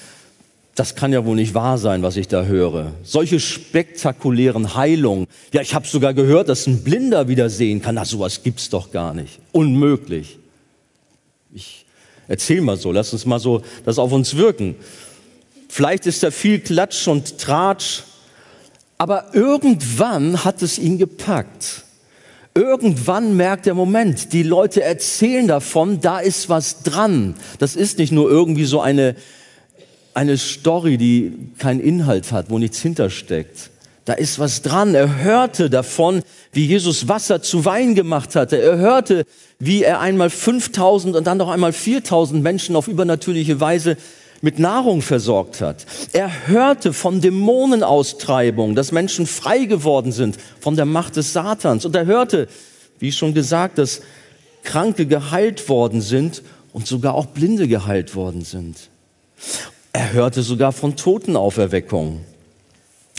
Das 0.75 0.95
kann 0.95 1.13
ja 1.13 1.25
wohl 1.25 1.37
nicht 1.37 1.55
wahr 1.55 1.79
sein, 1.79 2.03
was 2.03 2.17
ich 2.17 2.29
da 2.29 2.45
höre. 2.45 2.93
Solche 3.03 3.41
spektakulären 3.41 4.75
Heilungen. 4.75 5.27
Ja, 5.53 5.63
ich 5.63 5.75
habe 5.75 5.87
sogar 5.87 6.13
gehört, 6.13 6.49
dass 6.49 6.67
ein 6.67 6.85
Blinder 6.85 7.29
wieder 7.29 7.49
sehen 7.49 7.81
kann. 7.81 7.95
Na, 7.95 8.05
sowas 8.05 8.43
gibt's 8.43 8.69
doch 8.69 8.91
gar 8.91 9.15
nicht. 9.15 9.39
Unmöglich. 9.53 10.39
Ich 11.55 11.87
erzähl 12.29 12.61
mal 12.61 12.77
so, 12.77 12.93
lass 12.93 13.13
uns 13.13 13.25
mal 13.25 13.39
so 13.39 13.63
das 13.85 13.99
auf 13.99 14.13
uns 14.13 14.37
wirken. 14.37 14.75
Vielleicht 15.69 16.07
ist 16.07 16.23
da 16.23 16.31
viel 16.31 16.61
Klatsch 16.61 17.09
und 17.09 17.39
Tratsch, 17.39 18.03
aber 18.99 19.35
irgendwann 19.35 20.45
hat 20.45 20.63
es 20.63 20.79
ihn 20.79 20.99
gepackt. 20.99 21.86
Irgendwann 22.57 23.37
merkt 23.37 23.67
der 23.67 23.75
Moment, 23.75 24.33
die 24.33 24.43
Leute 24.43 24.83
erzählen 24.83 25.47
davon, 25.47 26.01
da 26.01 26.21
ist 26.21 26.49
was 26.49 26.83
dran. 26.83 27.35
Das 27.59 27.77
ist 27.77 27.99
nicht 27.99 28.13
nur 28.13 28.31
irgendwie 28.31 28.65
so 28.65 28.81
eine, 28.81 29.15
eine 30.15 30.39
Story, 30.39 30.97
die 30.97 31.35
keinen 31.59 31.81
Inhalt 31.81 32.33
hat, 32.33 32.49
wo 32.49 32.59
nichts 32.59 32.81
hintersteckt. 32.81 33.71
Da 34.07 34.15
ist 34.15 34.39
was 34.39 34.63
dran. 34.63 34.95
Er 34.95 35.23
hörte 35.23 35.69
davon, 35.69 36.23
wie 36.53 36.65
Jesus 36.65 37.09
Wasser 37.09 37.43
zu 37.43 37.67
Wein 37.67 37.95
gemacht 37.95 38.35
hatte. 38.35 38.59
Er 38.59 38.79
hörte, 38.79 39.27
wie 39.59 39.83
er 39.83 40.01
einmal 40.01 40.31
5000 40.31 41.15
und 41.15 41.27
dann 41.27 41.37
noch 41.37 41.51
einmal 41.51 41.75
4000 41.75 42.43
Menschen 42.43 42.75
auf 42.75 42.89
übernatürliche 42.89 43.61
Weise 43.61 43.99
mit 44.43 44.59
Nahrung 44.59 45.03
versorgt 45.03 45.61
hat. 45.61 45.87
Er 46.13 46.49
hörte 46.49 46.93
von 46.93 47.21
Dämonenaustreibung, 47.21 48.75
dass 48.75 48.93
Menschen 48.93 49.27
frei 49.27 49.65
geworden 49.65 50.13
sind 50.13 50.39
von 50.61 50.77
der 50.77 50.85
Macht 50.85 51.17
des 51.17 51.33
Satans. 51.33 51.85
Und 51.85 51.97
er 51.97 52.07
hörte, 52.07 52.49
wie 52.99 53.13
schon 53.13 53.35
gesagt, 53.35 53.79
dass 53.79 54.03
Kranke 54.63 55.07
geheilt 55.07 55.69
worden 55.69 56.01
sind 56.01 56.43
und 56.73 56.87
sogar 56.87 57.15
auch 57.15 57.27
Blinde 57.27 57.69
geheilt 57.69 58.15
worden 58.15 58.45
sind. 58.45 58.77
Er 59.93 60.13
hörte 60.13 60.43
sogar 60.43 60.73
von 60.73 60.97
Totenauferweckung. 60.97 62.21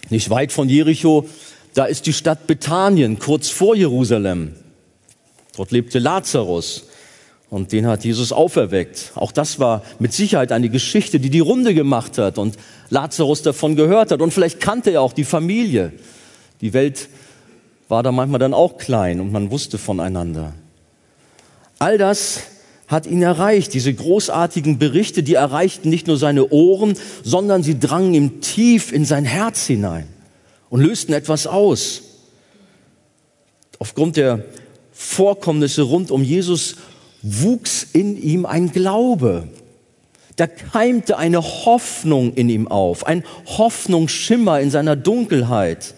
Nicht 0.09 0.29
weit 0.29 0.51
von 0.51 0.69
Jericho, 0.69 1.27
da 1.73 1.85
ist 1.85 2.05
die 2.05 2.13
Stadt 2.13 2.47
Bethanien, 2.47 3.19
kurz 3.19 3.49
vor 3.49 3.75
Jerusalem. 3.75 4.55
Dort 5.55 5.71
lebte 5.71 5.99
Lazarus. 5.99 6.86
Und 7.49 7.71
den 7.71 7.87
hat 7.87 8.03
Jesus 8.03 8.31
auferweckt. 8.33 9.13
Auch 9.15 9.31
das 9.31 9.59
war 9.59 9.83
mit 9.99 10.11
Sicherheit 10.13 10.51
eine 10.51 10.69
Geschichte, 10.69 11.19
die 11.19 11.29
die 11.29 11.39
Runde 11.39 11.73
gemacht 11.73 12.17
hat 12.17 12.37
und 12.37 12.57
Lazarus 12.89 13.41
davon 13.41 13.75
gehört 13.75 14.11
hat. 14.11 14.21
Und 14.21 14.31
vielleicht 14.31 14.59
kannte 14.59 14.91
er 14.91 15.01
auch 15.01 15.13
die 15.13 15.23
Familie. 15.23 15.93
Die 16.59 16.73
Welt 16.73 17.07
war 17.87 18.03
da 18.03 18.11
manchmal 18.11 18.39
dann 18.39 18.53
auch 18.53 18.77
klein 18.77 19.21
und 19.21 19.31
man 19.31 19.49
wusste 19.49 19.77
voneinander. 19.77 20.53
All 21.79 21.97
das 21.97 22.41
hat 22.87 23.05
ihn 23.05 23.21
erreicht. 23.21 23.73
Diese 23.73 23.93
großartigen 23.93 24.77
Berichte, 24.77 25.23
die 25.23 25.35
erreichten 25.35 25.89
nicht 25.89 26.07
nur 26.07 26.17
seine 26.17 26.49
Ohren, 26.49 26.97
sondern 27.23 27.63
sie 27.63 27.79
drangen 27.79 28.13
ihm 28.13 28.41
tief 28.41 28.91
in 28.91 29.05
sein 29.05 29.25
Herz 29.25 29.65
hinein 29.67 30.07
und 30.69 30.81
lösten 30.81 31.13
etwas 31.13 31.47
aus. 31.47 32.01
Aufgrund 33.79 34.17
der 34.17 34.43
Vorkommnisse 34.91 35.83
rund 35.83 36.11
um 36.11 36.23
Jesus 36.23 36.75
wuchs 37.21 37.87
in 37.93 38.21
ihm 38.21 38.45
ein 38.45 38.71
Glaube. 38.71 39.47
Da 40.35 40.45
keimte 40.45 41.17
eine 41.17 41.41
Hoffnung 41.41 42.33
in 42.33 42.49
ihm 42.49 42.67
auf, 42.67 43.07
ein 43.07 43.23
Hoffnungsschimmer 43.45 44.59
in 44.61 44.69
seiner 44.69 44.95
Dunkelheit. 44.95 45.95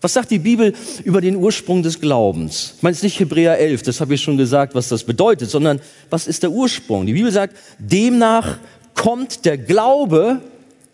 Was 0.00 0.14
sagt 0.14 0.30
die 0.30 0.38
Bibel 0.38 0.74
über 1.04 1.20
den 1.20 1.36
Ursprung 1.36 1.82
des 1.82 2.00
Glaubens? 2.00 2.74
Ich 2.76 2.82
meine 2.82 2.94
es 2.94 3.02
nicht 3.02 3.18
Hebräer 3.18 3.58
11, 3.58 3.82
das 3.82 4.00
habe 4.00 4.14
ich 4.14 4.22
schon 4.22 4.36
gesagt, 4.36 4.74
was 4.74 4.88
das 4.88 5.04
bedeutet, 5.04 5.50
sondern 5.50 5.80
was 6.10 6.26
ist 6.26 6.42
der 6.42 6.50
Ursprung? 6.50 7.06
Die 7.06 7.14
Bibel 7.14 7.32
sagt, 7.32 7.56
demnach 7.78 8.58
kommt 8.94 9.44
der 9.44 9.58
Glaube 9.58 10.40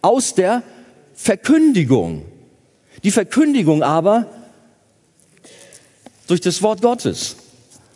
aus 0.03 0.35
der 0.35 0.62
Verkündigung. 1.14 2.25
Die 3.03 3.11
Verkündigung 3.11 3.83
aber 3.83 4.27
durch 6.27 6.40
das 6.40 6.62
Wort 6.62 6.83
Gottes. 6.83 7.37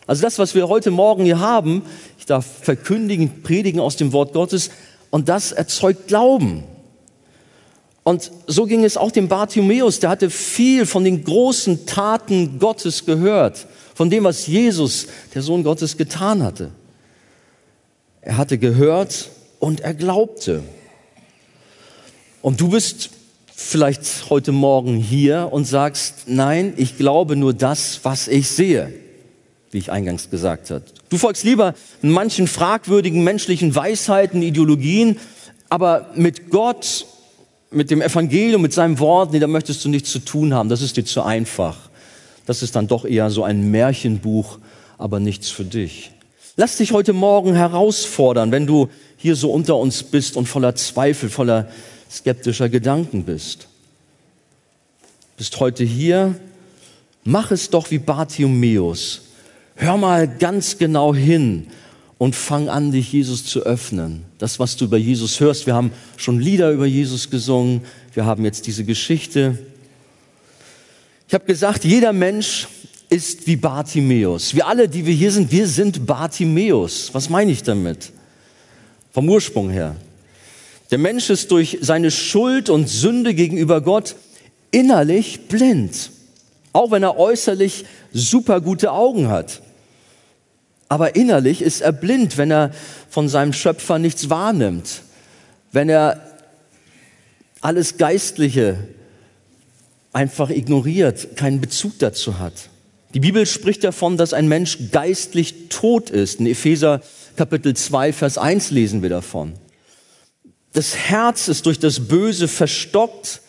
Also 0.09 0.23
das, 0.23 0.39
was 0.39 0.55
wir 0.55 0.67
heute 0.69 0.89
Morgen 0.89 1.23
hier 1.23 1.39
haben, 1.39 1.83
ich 2.17 2.25
darf 2.25 2.43
verkündigen, 2.63 3.43
predigen 3.43 3.79
aus 3.79 3.95
dem 3.95 4.11
Wort 4.11 4.33
Gottes 4.33 4.71
und 5.11 5.29
das 5.29 5.51
erzeugt 5.51 6.07
Glauben. 6.07 6.63
Und 8.01 8.31
so 8.47 8.65
ging 8.65 8.83
es 8.83 8.97
auch 8.97 9.11
dem 9.11 9.27
Bartimäus, 9.27 9.99
der 9.99 10.09
hatte 10.09 10.31
viel 10.31 10.87
von 10.87 11.03
den 11.03 11.23
großen 11.23 11.85
Taten 11.85 12.57
Gottes 12.57 13.05
gehört, 13.05 13.67
von 13.93 14.09
dem, 14.09 14.23
was 14.23 14.47
Jesus, 14.47 15.05
der 15.35 15.43
Sohn 15.43 15.63
Gottes, 15.63 15.95
getan 15.95 16.41
hatte. 16.41 16.71
Er 18.21 18.37
hatte 18.37 18.57
gehört 18.57 19.29
und 19.59 19.81
er 19.81 19.93
glaubte. 19.93 20.63
Und 22.41 22.59
du 22.59 22.69
bist 22.69 23.11
vielleicht 23.53 24.31
heute 24.31 24.53
Morgen 24.53 24.95
hier 24.95 25.49
und 25.51 25.65
sagst, 25.65 26.23
nein, 26.25 26.73
ich 26.77 26.97
glaube 26.97 27.35
nur 27.35 27.53
das, 27.53 27.99
was 28.01 28.27
ich 28.27 28.47
sehe 28.49 28.91
wie 29.71 29.77
ich 29.77 29.91
eingangs 29.91 30.29
gesagt 30.29 30.71
habe. 30.71 30.83
Du 31.09 31.17
folgst 31.17 31.43
lieber 31.43 31.75
manchen 32.01 32.47
fragwürdigen 32.47 33.23
menschlichen 33.23 33.75
Weisheiten, 33.75 34.41
Ideologien, 34.41 35.17
aber 35.69 36.09
mit 36.15 36.49
Gott, 36.49 37.05
mit 37.71 37.91
dem 37.91 38.01
Evangelium, 38.01 38.61
mit 38.61 38.73
seinem 38.73 38.99
Wort, 38.99 39.31
nee, 39.31 39.39
da 39.39 39.47
möchtest 39.47 39.85
du 39.85 39.89
nichts 39.89 40.11
zu 40.11 40.19
tun 40.19 40.53
haben. 40.53 40.69
Das 40.69 40.81
ist 40.81 40.97
dir 40.97 41.05
zu 41.05 41.21
einfach. 41.21 41.77
Das 42.45 42.63
ist 42.63 42.75
dann 42.75 42.87
doch 42.87 43.05
eher 43.05 43.29
so 43.29 43.43
ein 43.43 43.69
Märchenbuch, 43.69 44.57
aber 44.97 45.19
nichts 45.19 45.49
für 45.49 45.65
dich. 45.65 46.11
Lass 46.55 46.77
dich 46.77 46.91
heute 46.91 47.13
Morgen 47.13 47.53
herausfordern, 47.53 48.51
wenn 48.51 48.65
du 48.65 48.89
hier 49.17 49.35
so 49.35 49.51
unter 49.51 49.77
uns 49.77 50.03
bist 50.03 50.35
und 50.35 50.47
voller 50.47 50.75
Zweifel, 50.75 51.29
voller 51.29 51.69
skeptischer 52.11 52.69
Gedanken 52.69 53.23
bist. 53.23 53.67
Bist 55.37 55.59
heute 55.59 55.83
hier, 55.83 56.35
mach 57.23 57.51
es 57.51 57.69
doch 57.69 57.91
wie 57.91 57.99
Bartimäus 57.99 59.28
Hör 59.81 59.95
mal 59.95 60.27
ganz 60.27 60.77
genau 60.77 61.15
hin 61.15 61.67
und 62.17 62.35
fang 62.35 62.67
an, 62.67 62.91
dich 62.91 63.13
Jesus 63.13 63.45
zu 63.45 63.61
öffnen. 63.61 64.25
Das, 64.37 64.59
was 64.59 64.75
du 64.75 64.83
über 64.83 64.97
Jesus 64.97 65.39
hörst. 65.39 65.67
Wir 65.67 65.73
haben 65.73 65.91
schon 66.17 66.37
Lieder 66.41 66.71
über 66.71 66.85
Jesus 66.85 67.29
gesungen. 67.29 67.83
Wir 68.13 68.25
haben 68.25 68.43
jetzt 68.43 68.67
diese 68.67 68.83
Geschichte. 68.83 69.57
Ich 71.29 71.33
habe 71.33 71.45
gesagt, 71.45 71.85
jeder 71.85 72.11
Mensch 72.11 72.67
ist 73.09 73.47
wie 73.47 73.55
Bartimäus. 73.55 74.53
Wir 74.53 74.67
alle, 74.67 74.89
die 74.89 75.05
wir 75.05 75.13
hier 75.13 75.31
sind, 75.31 75.49
wir 75.49 75.65
sind 75.65 76.05
Bartimäus. 76.05 77.11
Was 77.13 77.29
meine 77.29 77.53
ich 77.53 77.63
damit? 77.63 78.11
Vom 79.13 79.29
Ursprung 79.29 79.69
her. 79.69 79.95
Der 80.91 80.97
Mensch 80.97 81.29
ist 81.29 81.51
durch 81.51 81.77
seine 81.79 82.11
Schuld 82.11 82.69
und 82.69 82.89
Sünde 82.89 83.33
gegenüber 83.33 83.79
Gott 83.79 84.17
innerlich 84.71 85.47
blind. 85.47 86.11
Auch 86.73 86.91
wenn 86.91 87.03
er 87.03 87.17
äußerlich 87.17 87.85
super 88.11 88.59
gute 88.59 88.91
Augen 88.91 89.29
hat. 89.29 89.61
Aber 90.89 91.15
innerlich 91.15 91.61
ist 91.61 91.81
er 91.81 91.91
blind, 91.91 92.37
wenn 92.37 92.51
er 92.51 92.71
von 93.09 93.29
seinem 93.29 93.53
Schöpfer 93.53 93.99
nichts 93.99 94.29
wahrnimmt, 94.29 95.03
wenn 95.71 95.87
er 95.87 96.19
alles 97.61 97.97
Geistliche 97.97 98.87
einfach 100.11 100.49
ignoriert, 100.49 101.37
keinen 101.37 101.61
Bezug 101.61 101.99
dazu 101.99 102.39
hat. 102.39 102.53
Die 103.13 103.19
Bibel 103.19 103.45
spricht 103.45 103.83
davon, 103.83 104.17
dass 104.17 104.33
ein 104.33 104.47
Mensch 104.47 104.77
geistlich 104.91 105.69
tot 105.69 106.09
ist. 106.09 106.39
In 106.39 106.47
Epheser 106.47 107.01
Kapitel 107.35 107.75
2, 107.75 108.13
Vers 108.13 108.37
1 108.37 108.71
lesen 108.71 109.01
wir 109.01 109.09
davon. 109.09 109.53
Das 110.73 110.95
Herz 110.95 111.47
ist 111.47 111.65
durch 111.65 111.79
das 111.79 112.07
Böse 112.07 112.47
verstockt 112.47 113.41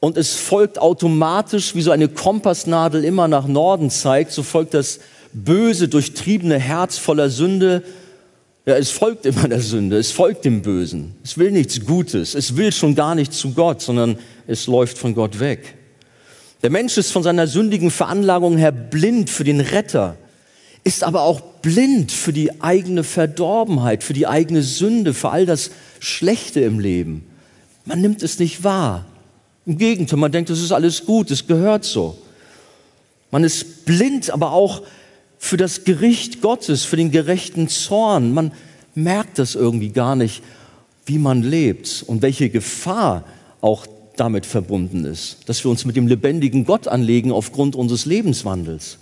und 0.00 0.16
es 0.16 0.34
folgt 0.34 0.78
automatisch, 0.78 1.74
wie 1.74 1.82
so 1.82 1.90
eine 1.90 2.08
Kompassnadel 2.08 3.04
immer 3.04 3.28
nach 3.28 3.46
Norden 3.46 3.90
zeigt, 3.90 4.32
so 4.32 4.42
folgt 4.42 4.74
das 4.74 5.00
böse, 5.32 5.88
durchtriebene 5.88 6.58
Herz 6.58 6.98
voller 6.98 7.30
Sünde, 7.30 7.82
ja, 8.66 8.76
es 8.76 8.90
folgt 8.90 9.24
immer 9.26 9.48
der 9.48 9.60
Sünde, 9.60 9.96
es 9.96 10.12
folgt 10.12 10.44
dem 10.44 10.62
Bösen. 10.62 11.14
Es 11.24 11.38
will 11.38 11.50
nichts 11.50 11.84
Gutes, 11.84 12.34
es 12.34 12.56
will 12.56 12.72
schon 12.72 12.94
gar 12.94 13.14
nicht 13.14 13.32
zu 13.32 13.52
Gott, 13.52 13.80
sondern 13.80 14.18
es 14.46 14.66
läuft 14.66 14.98
von 14.98 15.14
Gott 15.14 15.40
weg. 15.40 15.76
Der 16.62 16.70
Mensch 16.70 16.98
ist 16.98 17.10
von 17.10 17.22
seiner 17.22 17.46
sündigen 17.46 17.90
Veranlagung 17.90 18.58
her 18.58 18.70
blind 18.70 19.30
für 19.30 19.44
den 19.44 19.60
Retter, 19.60 20.16
ist 20.84 21.04
aber 21.04 21.22
auch 21.22 21.40
blind 21.40 22.12
für 22.12 22.34
die 22.34 22.60
eigene 22.60 23.02
Verdorbenheit, 23.02 24.04
für 24.04 24.12
die 24.12 24.26
eigene 24.26 24.62
Sünde, 24.62 25.14
für 25.14 25.30
all 25.30 25.46
das 25.46 25.70
Schlechte 26.00 26.60
im 26.60 26.78
Leben. 26.78 27.26
Man 27.86 28.02
nimmt 28.02 28.22
es 28.22 28.38
nicht 28.38 28.62
wahr. 28.62 29.06
Im 29.64 29.78
Gegenteil, 29.78 30.18
man 30.18 30.32
denkt, 30.32 30.50
es 30.50 30.62
ist 30.62 30.72
alles 30.72 31.06
gut, 31.06 31.30
es 31.30 31.46
gehört 31.46 31.84
so. 31.84 32.18
Man 33.30 33.42
ist 33.42 33.84
blind, 33.84 34.30
aber 34.30 34.52
auch 34.52 34.82
für 35.42 35.56
das 35.56 35.84
Gericht 35.84 36.42
Gottes, 36.42 36.84
für 36.84 36.96
den 36.96 37.10
gerechten 37.10 37.66
Zorn. 37.66 38.32
Man 38.32 38.52
merkt 38.94 39.38
das 39.38 39.54
irgendwie 39.54 39.88
gar 39.88 40.14
nicht, 40.14 40.42
wie 41.06 41.18
man 41.18 41.42
lebt 41.42 42.04
und 42.06 42.20
welche 42.20 42.50
Gefahr 42.50 43.24
auch 43.62 43.86
damit 44.16 44.44
verbunden 44.44 45.06
ist, 45.06 45.38
dass 45.46 45.64
wir 45.64 45.70
uns 45.70 45.86
mit 45.86 45.96
dem 45.96 46.06
lebendigen 46.06 46.66
Gott 46.66 46.86
anlegen 46.86 47.32
aufgrund 47.32 47.74
unseres 47.74 48.04
Lebenswandels. 48.04 48.98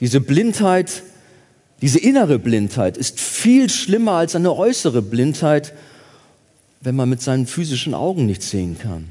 Diese 0.00 0.22
Blindheit, 0.22 1.02
diese 1.82 1.98
innere 1.98 2.38
Blindheit 2.38 2.96
ist 2.96 3.20
viel 3.20 3.68
schlimmer 3.68 4.12
als 4.12 4.34
eine 4.34 4.56
äußere 4.56 5.02
Blindheit, 5.02 5.74
wenn 6.80 6.96
man 6.96 7.10
mit 7.10 7.20
seinen 7.20 7.46
physischen 7.46 7.92
Augen 7.92 8.24
nichts 8.24 8.48
sehen 8.48 8.78
kann. 8.78 9.06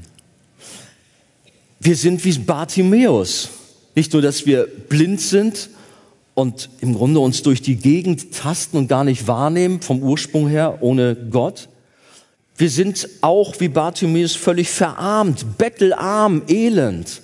Wir 1.78 1.94
sind 1.94 2.24
wie 2.24 2.36
Bartimäus. 2.36 3.50
Nicht 3.96 4.12
nur, 4.12 4.22
dass 4.22 4.46
wir 4.46 4.66
blind 4.66 5.20
sind 5.20 5.70
und 6.34 6.68
im 6.80 6.94
Grunde 6.94 7.18
uns 7.18 7.42
durch 7.42 7.62
die 7.62 7.76
Gegend 7.76 8.32
tasten 8.32 8.76
und 8.76 8.88
gar 8.88 9.04
nicht 9.04 9.26
wahrnehmen, 9.26 9.80
vom 9.80 10.02
Ursprung 10.02 10.48
her, 10.48 10.78
ohne 10.82 11.16
Gott, 11.16 11.68
wir 12.58 12.70
sind 12.70 13.08
auch 13.22 13.58
wie 13.58 13.68
Bartimäus 13.68 14.34
völlig 14.34 14.70
verarmt, 14.70 15.58
bettelarm, 15.58 16.42
elend. 16.46 17.22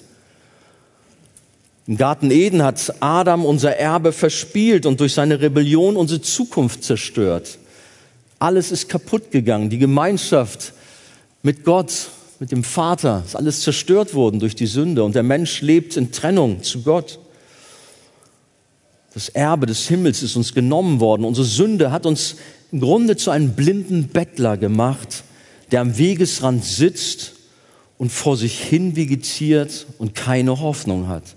Im 1.86 1.98
Garten 1.98 2.30
Eden 2.30 2.62
hat 2.62 2.94
Adam 3.00 3.44
unser 3.44 3.76
Erbe 3.76 4.12
verspielt 4.12 4.86
und 4.86 5.00
durch 5.00 5.12
seine 5.12 5.40
Rebellion 5.40 5.96
unsere 5.96 6.22
Zukunft 6.22 6.84
zerstört. 6.84 7.58
Alles 8.38 8.72
ist 8.72 8.88
kaputt 8.88 9.30
gegangen. 9.30 9.68
Die 9.68 9.78
Gemeinschaft 9.78 10.72
mit 11.42 11.64
Gott, 11.64 12.08
mit 12.42 12.50
dem 12.50 12.64
Vater, 12.64 13.22
ist 13.24 13.36
alles 13.36 13.60
zerstört 13.60 14.14
worden 14.14 14.40
durch 14.40 14.56
die 14.56 14.66
Sünde 14.66 15.04
und 15.04 15.14
der 15.14 15.22
Mensch 15.22 15.60
lebt 15.60 15.96
in 15.96 16.10
Trennung 16.10 16.64
zu 16.64 16.82
Gott. 16.82 17.20
Das 19.14 19.28
Erbe 19.28 19.66
des 19.66 19.86
Himmels 19.86 20.24
ist 20.24 20.34
uns 20.34 20.52
genommen 20.52 20.98
worden. 20.98 21.24
Unsere 21.24 21.46
Sünde 21.46 21.92
hat 21.92 22.04
uns 22.04 22.34
im 22.72 22.80
Grunde 22.80 23.16
zu 23.16 23.30
einem 23.30 23.52
blinden 23.52 24.08
Bettler 24.08 24.56
gemacht, 24.56 25.22
der 25.70 25.82
am 25.82 25.96
Wegesrand 25.96 26.64
sitzt 26.64 27.34
und 27.96 28.10
vor 28.10 28.36
sich 28.36 28.58
hin 28.58 28.96
vegetiert 28.96 29.86
und 29.98 30.16
keine 30.16 30.58
Hoffnung 30.58 31.06
hat. 31.06 31.36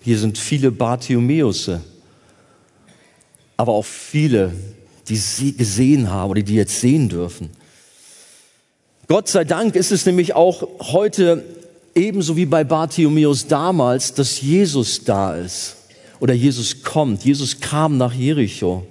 Hier 0.00 0.18
sind 0.18 0.38
viele 0.38 0.70
Bartimäusse, 0.70 1.82
aber 3.58 3.72
auch 3.72 3.84
viele, 3.84 4.54
die 5.08 5.16
sie 5.16 5.54
gesehen 5.54 6.10
haben 6.10 6.30
oder 6.30 6.40
die 6.40 6.54
jetzt 6.54 6.80
sehen 6.80 7.10
dürfen. 7.10 7.50
Gott 9.06 9.28
sei 9.28 9.44
Dank 9.44 9.76
ist 9.76 9.92
es 9.92 10.06
nämlich 10.06 10.34
auch 10.34 10.66
heute 10.80 11.44
ebenso 11.94 12.38
wie 12.38 12.46
bei 12.46 12.64
Bartimäus 12.64 13.46
damals, 13.46 14.14
dass 14.14 14.40
Jesus 14.40 15.04
da 15.04 15.36
ist 15.36 15.76
oder 16.20 16.32
Jesus 16.32 16.82
kommt. 16.82 17.22
Jesus 17.22 17.60
kam 17.60 17.98
nach 17.98 18.14
Jericho. 18.14 18.86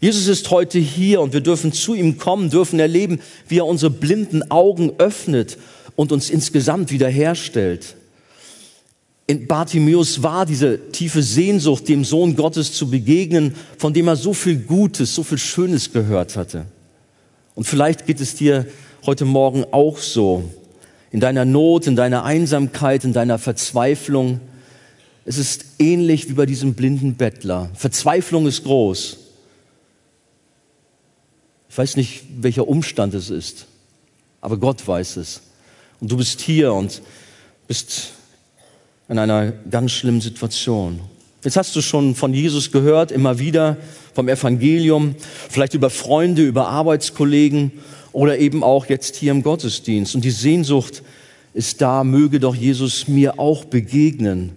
Jesus 0.00 0.26
ist 0.26 0.50
heute 0.50 0.78
hier 0.78 1.20
und 1.20 1.34
wir 1.34 1.42
dürfen 1.42 1.72
zu 1.74 1.92
ihm 1.92 2.16
kommen, 2.16 2.48
dürfen 2.48 2.80
erleben, 2.80 3.20
wie 3.46 3.58
er 3.58 3.66
unsere 3.66 3.90
blinden 3.90 4.50
Augen 4.50 4.92
öffnet 4.96 5.58
und 5.96 6.12
uns 6.12 6.30
insgesamt 6.30 6.90
wiederherstellt. 6.90 7.96
In 9.26 9.46
Bartimäus 9.46 10.22
war 10.22 10.46
diese 10.46 10.90
tiefe 10.92 11.22
Sehnsucht, 11.22 11.88
dem 11.88 12.06
Sohn 12.06 12.36
Gottes 12.36 12.72
zu 12.72 12.88
begegnen, 12.88 13.54
von 13.76 13.92
dem 13.92 14.08
er 14.08 14.16
so 14.16 14.32
viel 14.32 14.56
Gutes, 14.56 15.14
so 15.14 15.22
viel 15.22 15.36
Schönes 15.36 15.92
gehört 15.92 16.36
hatte. 16.36 16.64
Und 17.54 17.64
vielleicht 17.64 18.06
geht 18.06 18.22
es 18.22 18.34
dir 18.34 18.66
heute 19.06 19.24
Morgen 19.24 19.64
auch 19.70 19.98
so. 19.98 20.44
In 21.10 21.20
deiner 21.20 21.44
Not, 21.44 21.86
in 21.86 21.96
deiner 21.96 22.24
Einsamkeit, 22.24 23.04
in 23.04 23.12
deiner 23.12 23.38
Verzweiflung. 23.38 24.40
Es 25.24 25.38
ist 25.38 25.64
ähnlich 25.78 26.28
wie 26.28 26.34
bei 26.34 26.46
diesem 26.46 26.74
blinden 26.74 27.14
Bettler. 27.14 27.70
Verzweiflung 27.74 28.46
ist 28.46 28.64
groß. 28.64 29.18
Ich 31.70 31.78
weiß 31.78 31.96
nicht, 31.96 32.24
welcher 32.40 32.66
Umstand 32.66 33.14
es 33.14 33.30
ist, 33.30 33.66
aber 34.40 34.56
Gott 34.56 34.86
weiß 34.86 35.16
es. 35.18 35.42
Und 36.00 36.10
du 36.10 36.16
bist 36.16 36.40
hier 36.40 36.72
und 36.72 37.02
bist 37.66 38.12
in 39.08 39.18
einer 39.18 39.52
ganz 39.52 39.92
schlimmen 39.92 40.20
Situation. 40.20 41.00
Jetzt 41.44 41.56
hast 41.56 41.76
du 41.76 41.82
schon 41.82 42.14
von 42.14 42.34
Jesus 42.34 42.72
gehört, 42.72 43.12
immer 43.12 43.38
wieder 43.38 43.76
vom 44.12 44.28
Evangelium, 44.28 45.14
vielleicht 45.48 45.74
über 45.74 45.88
Freunde, 45.88 46.42
über 46.42 46.68
Arbeitskollegen 46.68 47.72
oder 48.18 48.40
eben 48.40 48.64
auch 48.64 48.86
jetzt 48.86 49.14
hier 49.14 49.30
im 49.30 49.44
Gottesdienst. 49.44 50.16
Und 50.16 50.24
die 50.24 50.32
Sehnsucht 50.32 51.04
ist 51.54 51.80
da, 51.80 52.02
möge 52.02 52.40
doch 52.40 52.56
Jesus 52.56 53.06
mir 53.06 53.38
auch 53.38 53.64
begegnen. 53.64 54.50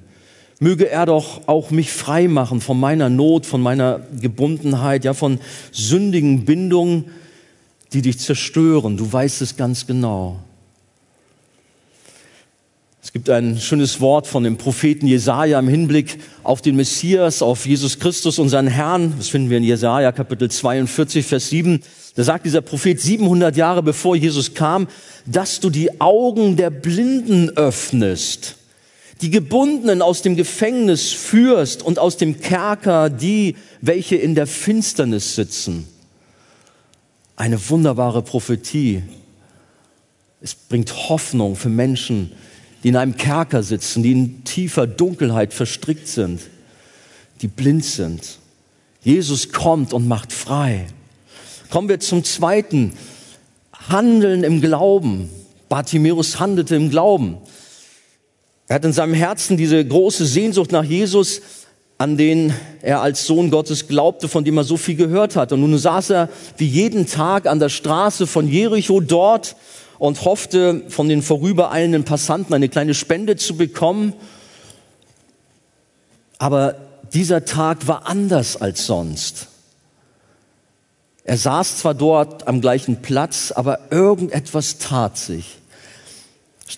Möge 0.60 0.90
er 0.90 1.06
doch 1.06 1.48
auch 1.48 1.70
mich 1.70 1.92
frei 1.92 2.28
machen 2.28 2.60
von 2.60 2.80
meiner 2.80 3.12
Not, 3.12 3.46
von 3.46 3.62
meiner 3.62 4.02
Gebundenheit, 4.20 5.06
ja, 5.06 5.14
von 5.14 5.40
sündigen 5.72 6.44
Bindungen, 6.44 7.06
die 7.94 8.02
dich 8.02 8.18
zerstören. 8.18 8.98
Du 8.98 9.14
weißt 9.14 9.44
es 9.44 9.56
ganz 9.56 9.86
genau. 9.86 10.40
Es 13.04 13.14
gibt 13.14 13.30
ein 13.30 13.60
schönes 13.60 14.02
Wort 14.02 14.26
von 14.26 14.44
dem 14.44 14.58
Propheten 14.58 15.06
Jesaja 15.06 15.60
im 15.60 15.68
Hinblick 15.68 16.18
auf 16.42 16.64
den 16.64 16.76
Messias, 16.78 17.44
auf 17.44 17.68
Jesus 17.68 18.00
Christus, 18.00 18.40
unseren 18.40 18.66
Herrn. 18.66 19.14
Das 19.20 19.28
finden 19.28 19.52
wir 19.52 19.58
in 19.58 19.64
Jesaja 19.64 20.12
Kapitel 20.12 20.50
42, 20.50 21.28
Vers 21.28 21.50
7. 21.50 21.84
Da 22.16 22.24
sagt 22.24 22.46
dieser 22.46 22.62
Prophet 22.62 23.00
700 23.00 23.56
Jahre 23.56 23.84
bevor 23.84 24.16
Jesus 24.16 24.54
kam, 24.54 24.88
dass 25.26 25.60
du 25.60 25.70
die 25.70 26.02
Augen 26.02 26.58
der 26.58 26.70
Blinden 26.70 27.50
öffnest 27.52 28.58
die 29.22 29.30
Gebundenen 29.30 30.02
aus 30.02 30.24
dem 30.24 30.36
Gefängnis 30.36 31.12
führst 31.12 31.84
und 31.84 32.00
aus 32.00 32.18
dem 32.18 32.42
Kerker 32.42 33.10
die, 33.10 33.56
welche 33.80 34.16
in 34.16 34.34
der 34.34 34.48
Finsternis 34.48 35.36
sitzen. 35.36 35.88
Eine 37.36 37.70
wunderbare 37.70 38.24
Prophetie. 38.24 39.04
Es 40.42 40.56
bringt 40.56 41.10
Hoffnung 41.10 41.56
für 41.56 41.70
Menschen, 41.70 42.32
die 42.84 42.90
in 42.90 42.96
einem 42.96 43.16
Kerker 43.16 43.62
sitzen, 43.62 44.02
die 44.02 44.12
in 44.12 44.44
tiefer 44.44 44.88
Dunkelheit 44.88 45.54
verstrickt 45.54 46.08
sind, 46.08 46.42
die 47.42 47.48
blind 47.48 47.86
sind. 47.86 48.40
Jesus 49.04 49.52
kommt 49.52 49.94
und 49.94 50.08
macht 50.08 50.34
frei. 50.34 50.88
Kommen 51.72 51.88
wir 51.88 52.02
zum 52.02 52.26
zweiten. 52.26 52.92
Handeln 53.88 54.44
im 54.44 54.60
Glauben. 54.60 55.30
Bartimäus 55.70 56.38
handelte 56.38 56.76
im 56.76 56.90
Glauben. 56.90 57.38
Er 58.68 58.76
hat 58.76 58.84
in 58.84 58.92
seinem 58.92 59.14
Herzen 59.14 59.56
diese 59.56 59.84
große 59.84 60.26
Sehnsucht 60.26 60.74
nach 60.74 60.84
Jesus, 60.84 61.42
an 61.98 62.18
den 62.18 62.54
er 62.82 63.02
als 63.02 63.26
Sohn 63.26 63.50
Gottes 63.52 63.88
glaubte, 63.88 64.28
von 64.28 64.44
dem 64.44 64.58
er 64.58 64.66
so 64.66 64.76
viel 64.76 64.96
gehört 64.96 65.38
hat. 65.38 65.54
Und 65.54 65.62
nun 65.62 65.78
saß 65.78 66.10
er 66.10 66.30
wie 66.58 66.68
jeden 66.68 67.08
Tag 67.08 67.48
an 67.48 67.60
der 67.60 67.70
Straße 67.70 68.28
von 68.28 68.50
Jericho 68.50 69.00
dort 69.00 69.56
und 69.98 70.26
hoffte, 70.26 70.84
von 70.90 71.08
den 71.08 71.22
vorübereilenden 71.22 72.04
Passanten 72.04 72.54
eine 72.54 72.68
kleine 72.68 72.94
Spende 72.94 73.38
zu 73.38 73.56
bekommen. 73.56 74.12
Aber 76.38 76.76
dieser 77.14 77.46
Tag 77.46 77.88
war 77.88 78.08
anders 78.08 78.58
als 78.58 78.86
sonst. 78.86 79.48
Er 81.24 81.38
saß 81.38 81.78
zwar 81.78 81.94
dort 81.94 82.48
am 82.48 82.62
gleichen 82.62 83.02
Platz, 83.02 83.52
aber 83.52 83.92
irgendetwas 83.92 84.78
tat 84.80 85.18
sich. 85.18 85.58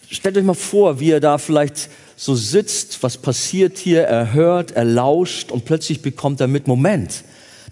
Stellt 0.09 0.37
euch 0.37 0.43
mal 0.43 0.53
vor, 0.53 0.99
wie 0.99 1.11
er 1.11 1.19
da 1.19 1.37
vielleicht 1.37 1.89
so 2.15 2.35
sitzt, 2.35 3.03
was 3.03 3.17
passiert 3.17 3.77
hier, 3.77 4.03
er 4.03 4.33
hört, 4.33 4.71
er 4.71 4.85
lauscht 4.85 5.51
und 5.51 5.65
plötzlich 5.65 6.01
bekommt 6.01 6.41
er 6.41 6.47
mit, 6.47 6.67
Moment, 6.67 7.23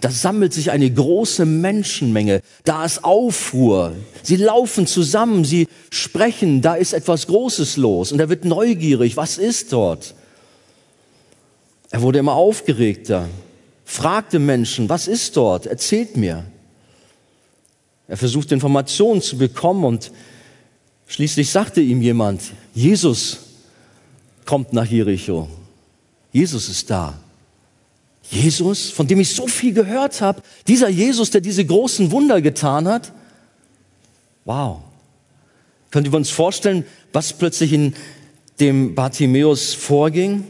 da 0.02 0.10
sammelt 0.10 0.54
sich 0.54 0.72
eine 0.72 0.92
große 0.92 1.46
Menschenmenge, 1.46 2.42
da 2.64 2.86
ist 2.86 3.04
Aufruhr, 3.04 3.94
sie 4.24 4.36
laufen 4.38 4.88
zusammen, 4.88 5.46
sie 5.46 5.68
sprechen, 5.92 6.62
da 6.62 6.76
ist 6.76 6.94
etwas 6.94 7.28
Großes 7.28 7.78
los 7.78 8.12
und 8.12 8.20
er 8.20 8.30
wird 8.30 8.46
neugierig, 8.46 9.16
was 9.16 9.38
ist 9.38 9.74
dort? 9.74 10.16
Er 11.92 12.02
wurde 12.02 12.20
immer 12.20 12.34
aufgeregter, 12.34 13.30
fragte 13.86 14.40
Menschen, 14.40 14.90
was 14.90 15.08
ist 15.08 15.38
dort? 15.38 15.66
Erzählt 15.66 16.18
mir. 16.18 16.46
Er 18.12 18.17
versucht 18.17 18.52
Informationen 18.52 19.21
zu 19.21 19.38
bekommen 19.38 19.86
und 19.86 20.12
Schließlich 21.12 21.50
sagte 21.50 21.82
ihm 21.82 22.02
jemand, 22.02 22.41
Jesus 22.74 23.39
kommt 24.45 24.71
nach 24.71 24.86
Jericho. 24.86 25.50
Jesus 26.32 26.69
ist 26.69 26.89
da. 26.89 27.19
Jesus, 28.30 28.89
von 28.91 29.08
dem 29.08 29.19
ich 29.19 29.36
so 29.36 29.45
viel 29.45 29.74
gehört 29.74 30.21
habe, 30.21 30.41
dieser 30.69 30.88
Jesus, 30.88 31.30
der 31.30 31.41
diese 31.41 31.65
großen 31.65 32.12
Wunder 32.12 32.41
getan 32.41 32.88
hat. 32.88 33.12
Wow. 34.45 34.80
Könnt 35.89 36.08
ihr 36.08 36.13
uns 36.13 36.30
vorstellen, 36.30 36.86
was 37.12 37.34
plötzlich 37.34 37.74
in 37.74 37.93
dem 38.62 38.95
Bartimäus 38.95 39.74
vorging? 39.74 40.45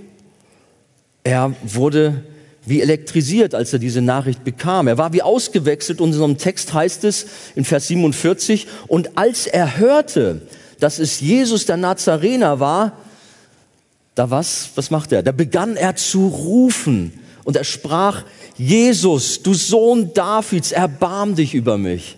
Er 1.24 1.56
wurde 1.64 2.24
wie 2.72 2.82
elektrisiert, 2.82 3.54
als 3.54 3.72
er 3.74 3.80
diese 3.80 4.02
Nachricht 4.02 4.44
bekam. 4.44 4.88
Er 4.88 4.98
war 4.98 5.14
wie 5.14 5.22
ausgewechselt. 5.22 6.02
Und 6.02 6.10
in 6.10 6.14
unserem 6.16 6.38
Text 6.40 6.74
heißt 6.74 7.04
es 7.04 7.28
in 7.54 7.66
Vers 7.66 7.88
47, 7.88 8.66
und 8.88 9.18
als 9.18 9.46
er 9.46 9.78
hörte, 9.78 10.42
dass 10.80 10.98
es 10.98 11.20
Jesus 11.20 11.68
der 11.68 11.78
Nazarener 11.78 12.60
war, 12.60 12.94
da 14.16 14.30
was, 14.30 14.72
was 14.76 14.90
macht 14.90 15.12
er? 15.12 15.22
Da 15.22 15.32
begann 15.32 15.76
er 15.76 15.96
zu 15.96 16.28
rufen 16.28 17.14
und 17.44 17.56
er 17.56 17.64
sprach, 17.64 18.24
Jesus, 18.58 19.44
du 19.44 19.54
Sohn 19.54 20.14
Davids, 20.14 20.72
erbarm 20.72 21.36
dich 21.36 21.54
über 21.54 21.78
mich. 21.78 22.18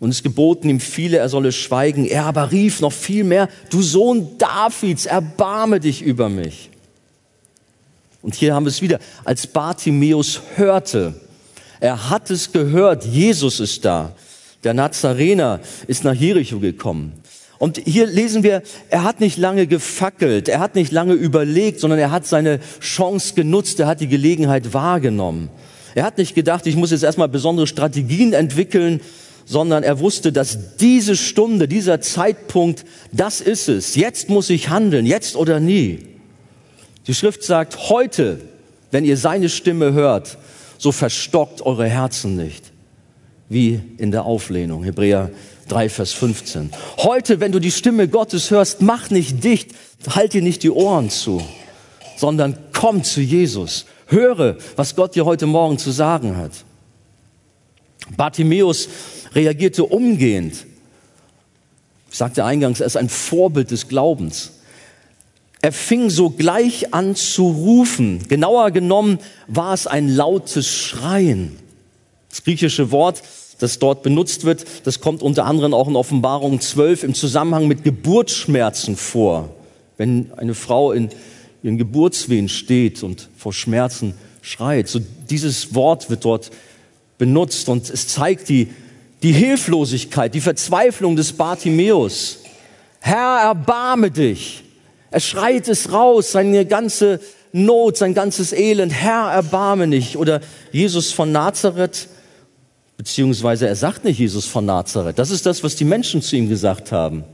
Und 0.00 0.10
es 0.10 0.22
geboten 0.22 0.68
ihm 0.68 0.80
viele, 0.80 1.18
er 1.18 1.28
solle 1.28 1.52
schweigen. 1.52 2.04
Er 2.06 2.24
aber 2.24 2.52
rief 2.52 2.80
noch 2.80 2.92
viel 2.92 3.24
mehr, 3.24 3.48
du 3.70 3.82
Sohn 3.82 4.38
Davids, 4.38 5.06
erbarme 5.06 5.80
dich 5.80 6.02
über 6.02 6.28
mich. 6.28 6.70
Und 8.22 8.34
hier 8.34 8.54
haben 8.54 8.64
wir 8.64 8.70
es 8.70 8.82
wieder, 8.82 8.98
als 9.24 9.46
Bartimäus 9.46 10.40
hörte, 10.56 11.14
er 11.80 12.10
hat 12.10 12.30
es 12.30 12.52
gehört, 12.52 13.04
Jesus 13.04 13.60
ist 13.60 13.84
da. 13.84 14.12
Der 14.64 14.74
Nazarener 14.74 15.60
ist 15.86 16.02
nach 16.02 16.14
Jericho 16.14 16.58
gekommen. 16.58 17.12
Und 17.58 17.80
hier 17.84 18.06
lesen 18.06 18.42
wir, 18.42 18.62
er 18.88 19.04
hat 19.04 19.20
nicht 19.20 19.36
lange 19.36 19.66
gefackelt, 19.66 20.48
er 20.48 20.60
hat 20.60 20.74
nicht 20.74 20.92
lange 20.92 21.14
überlegt, 21.14 21.80
sondern 21.80 21.98
er 21.98 22.10
hat 22.10 22.26
seine 22.26 22.60
Chance 22.80 23.34
genutzt, 23.34 23.80
er 23.80 23.86
hat 23.86 24.00
die 24.00 24.08
Gelegenheit 24.08 24.72
wahrgenommen. 24.74 25.50
Er 25.94 26.04
hat 26.04 26.18
nicht 26.18 26.34
gedacht, 26.34 26.66
ich 26.66 26.76
muss 26.76 26.92
jetzt 26.92 27.02
erstmal 27.02 27.28
besondere 27.28 27.66
Strategien 27.66 28.32
entwickeln, 28.32 29.00
sondern 29.44 29.82
er 29.82 29.98
wusste, 29.98 30.30
dass 30.30 30.76
diese 30.76 31.16
Stunde, 31.16 31.66
dieser 31.66 32.00
Zeitpunkt, 32.00 32.84
das 33.10 33.40
ist 33.40 33.68
es. 33.68 33.96
Jetzt 33.96 34.28
muss 34.28 34.50
ich 34.50 34.68
handeln, 34.68 35.06
jetzt 35.06 35.34
oder 35.34 35.58
nie. 35.58 36.17
Die 37.08 37.14
Schrift 37.14 37.42
sagt, 37.42 37.88
heute, 37.88 38.38
wenn 38.90 39.04
ihr 39.04 39.16
seine 39.16 39.48
Stimme 39.48 39.94
hört, 39.94 40.36
so 40.76 40.92
verstockt 40.92 41.62
eure 41.62 41.88
Herzen 41.88 42.36
nicht, 42.36 42.70
wie 43.48 43.80
in 43.96 44.10
der 44.10 44.24
Auflehnung. 44.24 44.84
Hebräer 44.84 45.30
3, 45.68 45.88
Vers 45.88 46.12
15. 46.12 46.70
Heute, 46.98 47.40
wenn 47.40 47.50
du 47.50 47.60
die 47.60 47.70
Stimme 47.70 48.08
Gottes 48.08 48.50
hörst, 48.50 48.82
mach 48.82 49.08
nicht 49.08 49.42
dicht, 49.42 49.70
halt 50.10 50.34
dir 50.34 50.42
nicht 50.42 50.62
die 50.62 50.70
Ohren 50.70 51.08
zu, 51.08 51.42
sondern 52.18 52.58
komm 52.74 53.02
zu 53.02 53.22
Jesus. 53.22 53.86
Höre, 54.06 54.58
was 54.76 54.94
Gott 54.94 55.14
dir 55.14 55.24
heute 55.24 55.46
Morgen 55.46 55.78
zu 55.78 55.90
sagen 55.90 56.36
hat. 56.36 56.52
Bartimäus 58.18 58.88
reagierte 59.34 59.84
umgehend. 59.84 60.66
Ich 62.10 62.18
sagte 62.18 62.44
eingangs, 62.44 62.80
er 62.80 62.86
ist 62.86 62.96
ein 62.96 63.08
Vorbild 63.08 63.70
des 63.70 63.88
Glaubens. 63.88 64.52
Er 65.60 65.72
fing 65.72 66.08
sogleich 66.08 66.94
an 66.94 67.16
zu 67.16 67.48
rufen. 67.48 68.26
Genauer 68.28 68.70
genommen 68.70 69.18
war 69.48 69.74
es 69.74 69.86
ein 69.86 70.08
lautes 70.08 70.68
Schreien. 70.68 71.56
Das 72.30 72.44
griechische 72.44 72.92
Wort, 72.92 73.22
das 73.58 73.78
dort 73.80 74.02
benutzt 74.02 74.44
wird, 74.44 74.64
das 74.84 75.00
kommt 75.00 75.20
unter 75.20 75.46
anderem 75.46 75.74
auch 75.74 75.88
in 75.88 75.96
Offenbarung 75.96 76.60
12 76.60 77.02
im 77.02 77.14
Zusammenhang 77.14 77.66
mit 77.66 77.82
Geburtsschmerzen 77.82 78.96
vor. 78.96 79.50
Wenn 79.96 80.32
eine 80.36 80.54
Frau 80.54 80.92
in 80.92 81.08
ihren 81.64 81.78
Geburtswehen 81.78 82.48
steht 82.48 83.02
und 83.02 83.28
vor 83.36 83.52
Schmerzen 83.52 84.14
schreit. 84.42 84.88
So 84.88 85.00
dieses 85.28 85.74
Wort 85.74 86.08
wird 86.08 86.24
dort 86.24 86.50
benutzt 87.18 87.68
und 87.68 87.90
es 87.90 88.06
zeigt 88.06 88.48
die, 88.48 88.68
die 89.24 89.32
Hilflosigkeit, 89.32 90.32
die 90.34 90.40
Verzweiflung 90.40 91.16
des 91.16 91.32
Bartimäus. 91.32 92.38
Herr, 93.00 93.40
erbarme 93.40 94.12
dich. 94.12 94.62
Er 95.10 95.20
schreit 95.20 95.68
es 95.68 95.92
raus, 95.92 96.32
seine 96.32 96.66
ganze 96.66 97.20
Not, 97.52 97.96
sein 97.96 98.14
ganzes 98.14 98.52
Elend. 98.52 98.92
Herr, 98.92 99.30
erbarme 99.30 99.86
nicht. 99.86 100.16
Oder 100.16 100.40
Jesus 100.70 101.12
von 101.12 101.32
Nazareth, 101.32 102.08
beziehungsweise 102.96 103.66
er 103.66 103.76
sagt 103.76 104.04
nicht 104.04 104.18
Jesus 104.18 104.46
von 104.46 104.66
Nazareth. 104.66 105.18
Das 105.18 105.30
ist 105.30 105.46
das, 105.46 105.62
was 105.64 105.76
die 105.76 105.84
Menschen 105.84 106.20
zu 106.20 106.36
ihm 106.36 106.48
gesagt 106.48 106.92
haben. 106.92 107.24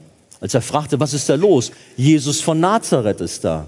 Als 0.40 0.54
er 0.54 0.62
fragte, 0.62 1.00
was 1.00 1.14
ist 1.14 1.28
da 1.28 1.34
los? 1.34 1.72
Jesus 1.96 2.40
von 2.40 2.60
Nazareth 2.60 3.20
ist 3.20 3.44
da. 3.44 3.66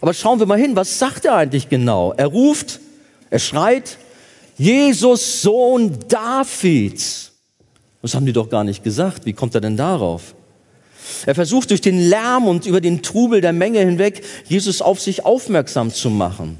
Aber 0.00 0.12
schauen 0.12 0.40
wir 0.40 0.46
mal 0.46 0.58
hin, 0.58 0.74
was 0.74 0.98
sagt 0.98 1.24
er 1.24 1.36
eigentlich 1.36 1.68
genau? 1.68 2.12
Er 2.16 2.26
ruft, 2.26 2.80
er 3.30 3.38
schreit, 3.38 3.98
Jesus, 4.58 5.42
Sohn 5.42 5.96
Davids. 6.08 7.32
Das 8.02 8.14
haben 8.14 8.26
die 8.26 8.32
doch 8.32 8.50
gar 8.50 8.64
nicht 8.64 8.82
gesagt. 8.82 9.24
Wie 9.24 9.32
kommt 9.32 9.54
er 9.54 9.60
denn 9.60 9.76
darauf? 9.76 10.34
Er 11.26 11.34
versucht 11.34 11.70
durch 11.70 11.80
den 11.80 12.08
Lärm 12.08 12.46
und 12.46 12.66
über 12.66 12.80
den 12.80 13.02
Trubel 13.02 13.40
der 13.40 13.52
Menge 13.52 13.80
hinweg, 13.80 14.22
Jesus 14.48 14.82
auf 14.82 15.00
sich 15.00 15.24
aufmerksam 15.24 15.92
zu 15.92 16.10
machen. 16.10 16.58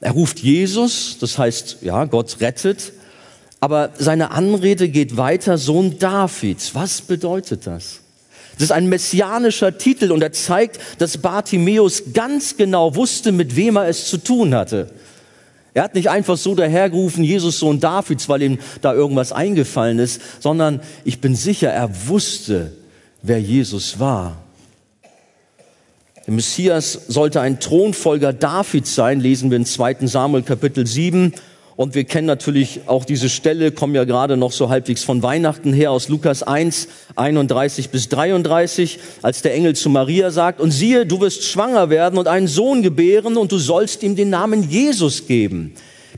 Er 0.00 0.12
ruft 0.12 0.40
Jesus, 0.40 1.18
das 1.20 1.38
heißt, 1.38 1.78
ja, 1.82 2.04
Gott 2.06 2.40
rettet, 2.40 2.92
aber 3.60 3.90
seine 3.96 4.32
Anrede 4.32 4.88
geht 4.88 5.16
weiter, 5.16 5.56
Sohn 5.58 5.98
Davids. 5.98 6.74
Was 6.74 7.00
bedeutet 7.00 7.66
das? 7.66 8.00
Das 8.54 8.64
ist 8.64 8.72
ein 8.72 8.88
messianischer 8.88 9.78
Titel 9.78 10.10
und 10.10 10.22
er 10.22 10.32
zeigt, 10.32 10.80
dass 10.98 11.18
Bartimäus 11.18 12.02
ganz 12.12 12.56
genau 12.56 12.96
wusste, 12.96 13.32
mit 13.32 13.54
wem 13.56 13.76
er 13.76 13.86
es 13.86 14.06
zu 14.06 14.18
tun 14.18 14.54
hatte. 14.54 14.90
Er 15.74 15.84
hat 15.84 15.94
nicht 15.94 16.10
einfach 16.10 16.36
so 16.36 16.54
dahergerufen, 16.54 17.24
Jesus 17.24 17.60
Sohn 17.60 17.80
Davids, 17.80 18.28
weil 18.28 18.42
ihm 18.42 18.58
da 18.82 18.92
irgendwas 18.92 19.32
eingefallen 19.32 20.00
ist, 20.00 20.20
sondern 20.40 20.80
ich 21.04 21.20
bin 21.20 21.34
sicher, 21.34 21.70
er 21.70 22.08
wusste, 22.08 22.72
wer 23.22 23.40
Jesus 23.40 23.98
war. 23.98 24.36
Der 26.26 26.34
Messias 26.34 26.92
sollte 27.08 27.40
ein 27.40 27.58
Thronfolger 27.58 28.32
Davids 28.32 28.94
sein, 28.94 29.20
lesen 29.20 29.50
wir 29.50 29.56
in 29.56 29.66
2. 29.66 30.06
Samuel 30.06 30.42
Kapitel 30.42 30.86
7. 30.86 31.32
Und 31.74 31.94
wir 31.94 32.04
kennen 32.04 32.26
natürlich 32.26 32.82
auch 32.86 33.04
diese 33.04 33.28
Stelle, 33.28 33.72
kommen 33.72 33.94
ja 33.94 34.04
gerade 34.04 34.36
noch 34.36 34.52
so 34.52 34.68
halbwegs 34.68 35.02
von 35.02 35.22
Weihnachten 35.22 35.72
her 35.72 35.90
aus 35.90 36.08
Lukas 36.08 36.42
1, 36.42 36.86
31 37.16 37.88
bis 37.88 38.08
33, 38.10 38.98
als 39.22 39.42
der 39.42 39.54
Engel 39.54 39.74
zu 39.74 39.88
Maria 39.88 40.30
sagt, 40.30 40.60
und 40.60 40.70
siehe, 40.70 41.06
du 41.06 41.20
wirst 41.20 41.44
schwanger 41.44 41.88
werden 41.88 42.18
und 42.18 42.28
einen 42.28 42.46
Sohn 42.46 42.82
gebären 42.82 43.36
und 43.36 43.50
du 43.50 43.58
sollst 43.58 44.02
ihm 44.02 44.16
den 44.16 44.30
Namen 44.30 44.68
Jesus 44.68 45.26
geben. 45.26 45.72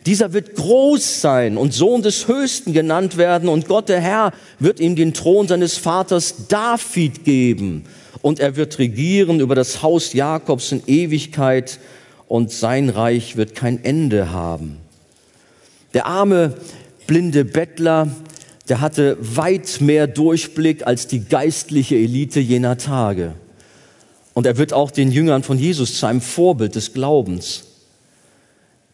Dieser 0.07 0.35
wird 0.35 0.55
groß 0.55 1.23
sein 1.23 1.57
und 1.57 1.73
Sohn 1.73 2.03
des 2.03 2.29
Höchsten 2.29 2.75
genannt 2.75 3.17
werden 3.17 3.49
und 3.49 3.69
Gott 3.69 3.89
der 3.89 4.01
Herr 4.01 4.33
wird 4.59 4.79
ihm 4.79 4.97
den 4.97 5.15
Thron 5.15 5.49
seines 5.49 5.79
Vaters 5.79 6.47
David 6.49 7.25
geben 7.25 7.85
und 8.21 8.39
er 8.39 8.57
wird 8.57 8.79
regieren 8.79 9.41
über 9.41 9.55
das 9.55 9.83
Haus 9.83 10.13
Jakobs 10.13 10.73
in 10.73 10.83
Ewigkeit 10.87 11.79
und 12.29 12.51
sein 12.53 12.91
Reich 12.91 13.37
wird 13.37 13.55
kein 13.55 13.83
Ende 13.83 14.31
haben. 14.31 14.77
Der 15.95 16.07
arme, 16.07 16.55
blinde 17.07 17.45
Bettler, 17.45 18.09
der 18.69 18.81
hatte 18.81 19.17
weit 19.21 19.81
mehr 19.81 20.07
Durchblick 20.07 20.87
als 20.87 21.07
die 21.07 21.25
geistliche 21.25 21.97
Elite 21.97 22.41
jener 22.41 22.77
Tage. 22.77 23.35
Und 24.35 24.47
er 24.47 24.59
wird 24.59 24.73
auch 24.73 24.91
den 24.91 25.13
Jüngern 25.13 25.43
von 25.43 25.59
Jesus 25.59 25.99
zu 25.99 26.07
einem 26.07 26.21
Vorbild 26.21 26.75
des 26.75 26.93
Glaubens. 26.93 27.74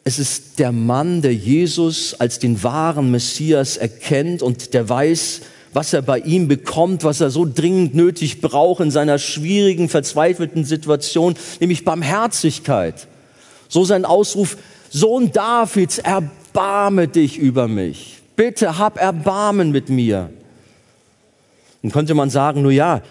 Es 0.04 0.18
ist 0.18 0.58
der 0.58 0.72
Mann, 0.72 1.22
der 1.22 1.34
Jesus 1.34 2.14
als 2.14 2.38
den 2.38 2.62
wahren 2.62 3.10
Messias 3.10 3.76
erkennt 3.76 4.42
und 4.42 4.72
der 4.72 4.88
weiß, 4.88 5.42
was 5.72 5.92
er 5.92 6.02
bei 6.02 6.18
ihm 6.18 6.48
bekommt, 6.48 7.04
was 7.04 7.20
er 7.20 7.30
so 7.30 7.46
dringend 7.46 7.94
nötig 7.94 8.40
braucht 8.40 8.80
in 8.80 8.90
seiner 8.90 9.18
schwierigen, 9.18 9.88
verzweifelten 9.88 10.64
Situation, 10.64 11.34
nämlich 11.60 11.84
Barmherzigkeit. 11.84 13.06
So 13.68 13.84
sein 13.84 14.04
Ausruf, 14.04 14.56
Sohn 14.90 15.30
Davids, 15.30 15.98
erbarme 15.98 17.06
dich 17.06 17.38
über 17.38 17.68
mich. 17.68 18.18
Bitte 18.34 18.78
hab 18.78 18.98
Erbarmen 18.98 19.70
mit 19.70 19.90
mir. 19.90 20.30
Dann 21.82 21.92
könnte 21.92 22.14
man 22.14 22.30
sagen, 22.30 22.62
nur 22.62 22.72
ja, 22.72 23.02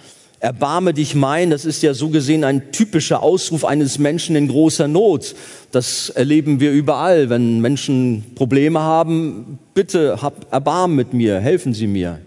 Erbarme 0.42 0.94
dich 0.94 1.16
mein, 1.16 1.50
das 1.50 1.66
ist 1.66 1.84
ja 1.84 1.94
so 1.94 2.08
gesehen 2.08 2.46
ein 2.46 2.72
typischer 2.72 3.22
Ausruf 3.22 3.66
eines 3.66 4.00
Menschen 4.00 4.38
in 4.38 4.48
großer 4.48 4.88
Not. 4.88 5.36
Das 5.72 6.10
erleben 6.10 6.62
wir 6.62 6.72
überall. 6.72 7.30
Wenn 7.30 7.60
Menschen 7.60 8.24
Probleme 8.36 8.80
haben, 8.80 9.60
bitte 9.74 10.22
hab 10.22 10.52
Erbarmen 10.54 10.96
mit 10.96 11.14
mir, 11.14 11.42
helfen 11.42 11.74
Sie 11.74 11.88
mir. 11.88 12.20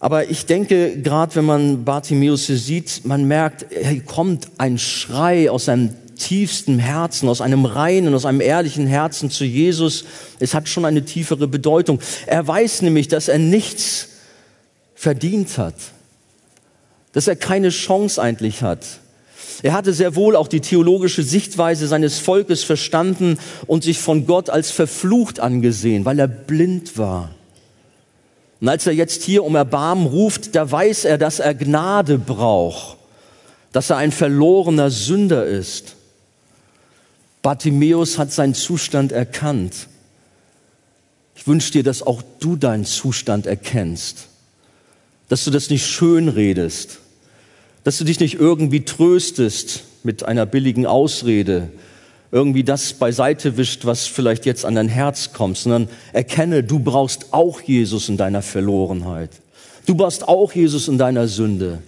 Aber 0.00 0.30
ich 0.30 0.46
denke, 0.46 0.96
gerade 1.02 1.34
wenn 1.36 1.44
man 1.44 1.84
Bartimäus 1.84 2.46
hier 2.46 2.56
sieht, 2.56 3.04
man 3.04 3.24
merkt, 3.24 3.66
hier 3.70 4.02
kommt 4.02 4.48
ein 4.56 4.78
Schrei 4.78 5.50
aus 5.50 5.66
seinem 5.66 5.90
tiefsten 6.16 6.78
Herzen, 6.78 7.28
aus 7.28 7.42
einem 7.42 7.66
reinen, 7.66 8.14
aus 8.14 8.24
einem 8.24 8.40
ehrlichen 8.40 8.86
Herzen 8.86 9.28
zu 9.28 9.44
Jesus. 9.44 10.06
Es 10.38 10.54
hat 10.54 10.70
schon 10.70 10.86
eine 10.86 11.04
tiefere 11.04 11.48
Bedeutung. 11.48 12.00
Er 12.26 12.46
weiß 12.46 12.80
nämlich, 12.80 13.08
dass 13.08 13.28
er 13.28 13.38
nichts 13.38 14.08
verdient 14.94 15.58
hat 15.58 15.74
dass 17.14 17.26
er 17.26 17.36
keine 17.36 17.70
Chance 17.70 18.20
eigentlich 18.20 18.62
hat. 18.62 18.84
Er 19.62 19.72
hatte 19.72 19.92
sehr 19.92 20.16
wohl 20.16 20.36
auch 20.36 20.48
die 20.48 20.60
theologische 20.60 21.22
Sichtweise 21.22 21.86
seines 21.86 22.18
Volkes 22.18 22.64
verstanden 22.64 23.38
und 23.66 23.84
sich 23.84 23.98
von 23.98 24.26
Gott 24.26 24.50
als 24.50 24.70
verflucht 24.70 25.40
angesehen, 25.40 26.04
weil 26.04 26.18
er 26.18 26.28
blind 26.28 26.98
war. 26.98 27.30
Und 28.60 28.68
als 28.68 28.86
er 28.86 28.92
jetzt 28.92 29.22
hier 29.22 29.44
um 29.44 29.54
Erbarmen 29.54 30.06
ruft, 30.06 30.54
da 30.54 30.70
weiß 30.70 31.04
er, 31.04 31.18
dass 31.18 31.38
er 31.38 31.54
Gnade 31.54 32.18
braucht, 32.18 32.98
dass 33.72 33.90
er 33.90 33.96
ein 33.96 34.12
verlorener 34.12 34.90
Sünder 34.90 35.46
ist. 35.46 35.96
Bartimäus 37.42 38.18
hat 38.18 38.32
seinen 38.32 38.54
Zustand 38.54 39.12
erkannt. 39.12 39.88
Ich 41.36 41.46
wünsche 41.46 41.72
dir, 41.72 41.82
dass 41.82 42.02
auch 42.02 42.22
du 42.40 42.56
deinen 42.56 42.86
Zustand 42.86 43.46
erkennst, 43.46 44.28
dass 45.28 45.44
du 45.44 45.50
das 45.50 45.68
nicht 45.68 45.86
schön 45.86 46.28
redest, 46.28 47.00
dass 47.84 47.98
du 47.98 48.04
dich 48.04 48.18
nicht 48.18 48.34
irgendwie 48.34 48.84
tröstest 48.84 49.84
mit 50.02 50.24
einer 50.24 50.46
billigen 50.46 50.86
Ausrede, 50.86 51.70
irgendwie 52.32 52.64
das 52.64 52.94
beiseite 52.94 53.56
wischt, 53.56 53.84
was 53.84 54.06
vielleicht 54.06 54.44
jetzt 54.44 54.64
an 54.64 54.74
dein 54.74 54.88
Herz 54.88 55.32
kommt, 55.32 55.56
sondern 55.56 55.88
erkenne, 56.12 56.64
du 56.64 56.80
brauchst 56.80 57.32
auch 57.32 57.60
Jesus 57.60 58.08
in 58.08 58.16
deiner 58.16 58.42
Verlorenheit. 58.42 59.30
Du 59.86 59.94
brauchst 59.94 60.26
auch 60.26 60.52
Jesus 60.52 60.88
in 60.88 60.98
deiner 60.98 61.28
Sünde. 61.28 61.80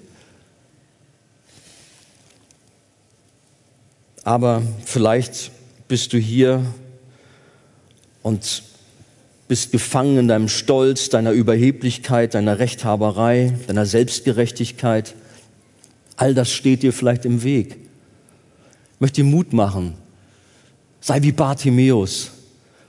Aber 4.22 4.62
vielleicht 4.84 5.50
bist 5.88 6.12
du 6.12 6.18
hier 6.18 6.64
und 8.22 8.62
bist 9.48 9.72
gefangen 9.72 10.18
in 10.18 10.28
deinem 10.28 10.48
Stolz, 10.48 11.08
deiner 11.08 11.32
Überheblichkeit, 11.32 12.34
deiner 12.34 12.58
Rechthaberei, 12.58 13.52
deiner 13.66 13.86
Selbstgerechtigkeit. 13.86 15.14
All 16.16 16.34
das 16.34 16.50
steht 16.50 16.82
dir 16.82 16.92
vielleicht 16.92 17.24
im 17.24 17.42
Weg. 17.42 17.76
Ich 18.94 19.00
möchte 19.00 19.22
dir 19.22 19.24
Mut 19.24 19.52
machen, 19.52 19.94
Sei 21.06 21.22
wie 21.22 21.30
Bartimäus 21.30 22.32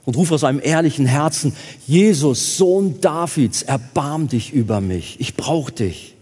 und 0.04 0.16
ruf 0.16 0.32
aus 0.32 0.42
einem 0.42 0.60
ehrlichen 0.60 1.06
Herzen, 1.06 1.52
Jesus, 1.86 2.56
Sohn 2.56 3.00
Davids, 3.00 3.62
erbarm 3.62 4.26
dich 4.26 4.52
über 4.52 4.80
mich. 4.80 5.20
Ich 5.20 5.36
brauche 5.36 5.70
dich. 5.70 6.16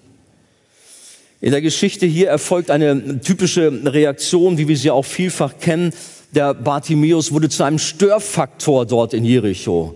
In 1.40 1.52
der 1.52 1.62
Geschichte 1.62 2.04
hier 2.04 2.28
erfolgt 2.28 2.70
eine 2.70 3.20
typische 3.22 3.72
Reaktion, 3.84 4.58
wie 4.58 4.68
wir 4.68 4.76
sie 4.76 4.90
auch 4.90 5.04
vielfach 5.06 5.58
kennen. 5.58 5.94
Der 6.34 6.52
Bartimäus 6.52 7.32
wurde 7.32 7.48
zu 7.48 7.62
einem 7.62 7.78
Störfaktor 7.78 8.84
dort 8.84 9.14
in 9.14 9.24
Jericho. 9.24 9.94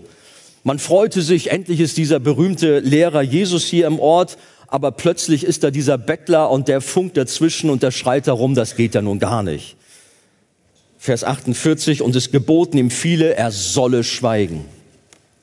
Man 0.63 0.79
freute 0.79 1.21
sich, 1.21 1.51
endlich 1.51 1.81
ist 1.81 1.97
dieser 1.97 2.19
berühmte 2.19 2.79
Lehrer 2.79 3.21
Jesus 3.21 3.65
hier 3.65 3.85
im 3.85 3.99
Ort, 3.99 4.37
aber 4.71 4.93
plötzlich 4.93 5.43
ist 5.43 5.63
da 5.63 5.69
dieser 5.69 5.97
Bettler 5.97 6.49
und 6.49 6.69
der 6.69 6.79
funkt 6.79 7.17
dazwischen 7.17 7.69
und 7.69 7.83
der 7.83 7.91
schreit 7.91 8.27
darum, 8.27 8.55
das 8.55 8.77
geht 8.77 8.95
ja 8.95 9.01
nun 9.01 9.19
gar 9.19 9.43
nicht. 9.43 9.75
Vers 10.97 11.25
48, 11.25 12.01
und 12.01 12.15
es 12.15 12.31
geboten 12.31 12.77
ihm 12.77 12.89
viele, 12.89 13.35
er 13.35 13.51
solle 13.51 14.05
schweigen. 14.05 14.63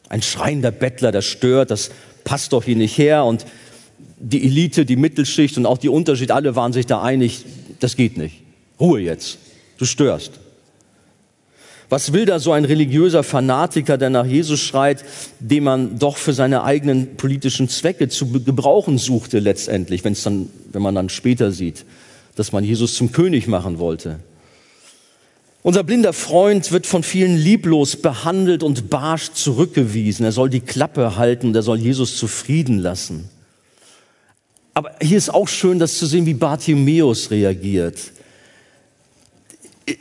Ein 0.09 0.23
schreiender 0.23 0.71
Bettler, 0.71 1.13
das 1.13 1.27
stört, 1.27 1.71
das 1.71 1.91
passt 2.25 2.55
doch 2.55 2.65
hier 2.65 2.77
nicht 2.77 2.97
her. 2.97 3.25
Und 3.25 3.45
die 4.19 4.45
Elite, 4.45 4.87
die 4.87 4.97
Mittelschicht 4.97 5.59
und 5.59 5.67
auch 5.67 5.79
die 5.79 5.91
Unterschicht, 5.91 6.31
alle 6.31 6.57
waren 6.57 6.73
sich 6.73 6.87
da 6.87 7.03
einig, 7.03 7.45
das 7.81 7.97
geht 7.97 8.17
nicht. 8.17 8.37
Ruhe 8.81 9.01
jetzt, 9.01 9.39
du 9.77 9.85
störst. 9.85 10.41
Was 11.91 12.13
will 12.13 12.27
da 12.27 12.39
so 12.39 12.53
ein 12.53 12.67
religiöser 12.67 13.23
Fanatiker, 13.23 13.97
der 13.97 14.11
nach 14.11 14.27
Jesus 14.27 14.61
schreit, 14.61 15.05
den 15.41 15.65
man 15.65 15.99
doch 15.99 16.19
für 16.19 16.35
seine 16.35 16.63
eigenen 16.63 17.17
politischen 17.17 17.69
Zwecke 17.69 18.09
zu 18.09 18.31
gebrauchen 18.31 18.99
suchte 18.99 19.39
letztendlich, 19.39 20.05
wenn 20.05 20.13
es 20.13 20.23
dann, 20.23 20.51
wenn 20.71 20.83
man 20.83 20.95
dann 20.95 21.09
später 21.09 21.51
sieht, 21.51 21.87
dass 22.37 22.53
man 22.53 22.63
Jesus 22.63 22.95
zum 22.95 23.13
König 23.13 23.47
machen 23.47 23.79
wollte? 23.79 24.19
Unser 25.63 25.83
blinder 25.83 26.13
Freund 26.13 26.73
wird 26.73 26.87
von 26.87 27.03
vielen 27.03 27.37
lieblos 27.37 27.97
behandelt 27.97 28.63
und 28.63 28.91
barsch 28.91 29.33
zurückgewiesen. 29.33 30.25
Er 30.25 30.33
soll 30.33 30.51
die 30.51 30.61
Klappe 30.61 31.17
halten 31.17 31.49
und 31.49 31.57
er 31.57 31.63
soll 31.63 31.79
Jesus 31.79 32.17
zufrieden 32.17 32.79
lassen. 32.79 33.29
Aber 34.75 34.95
hier 35.01 35.19
ist 35.19 35.31
auch 35.31 35.49
schön, 35.49 35.79
das 35.79 35.99
zu 35.99 36.07
sehen, 36.07 36.27
wie 36.27 36.35
Bartimäus 36.35 37.31
reagiert. 37.31 37.99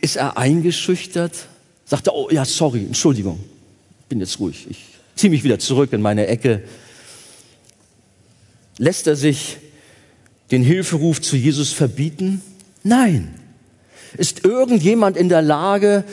Ist 0.01 0.17
er 0.17 0.37
eingeschüchtert? 0.37 1.47
Sagt 1.87 2.07
er, 2.07 2.15
oh 2.15 2.29
ja, 2.29 2.43
sorry, 2.43 2.85
Entschuldigung, 2.85 3.39
bin 4.09 4.19
jetzt 4.19 4.39
ruhig. 4.39 4.67
Ich 4.69 4.85
ziehe 5.15 5.31
mich 5.31 5.45
wieder 5.45 5.57
zurück 5.57 5.93
in 5.93 6.01
meine 6.01 6.27
Ecke. 6.27 6.61
Lässt 8.77 9.07
er 9.07 9.15
sich 9.15 9.57
den 10.51 10.63
Hilferuf 10.63 11.21
zu 11.21 11.37
Jesus 11.37 11.71
verbieten? 11.71 12.41
Nein. 12.83 13.33
Ist 14.17 14.43
irgendjemand 14.43 15.15
in 15.15 15.29
der 15.29 15.41
Lage, 15.41 16.03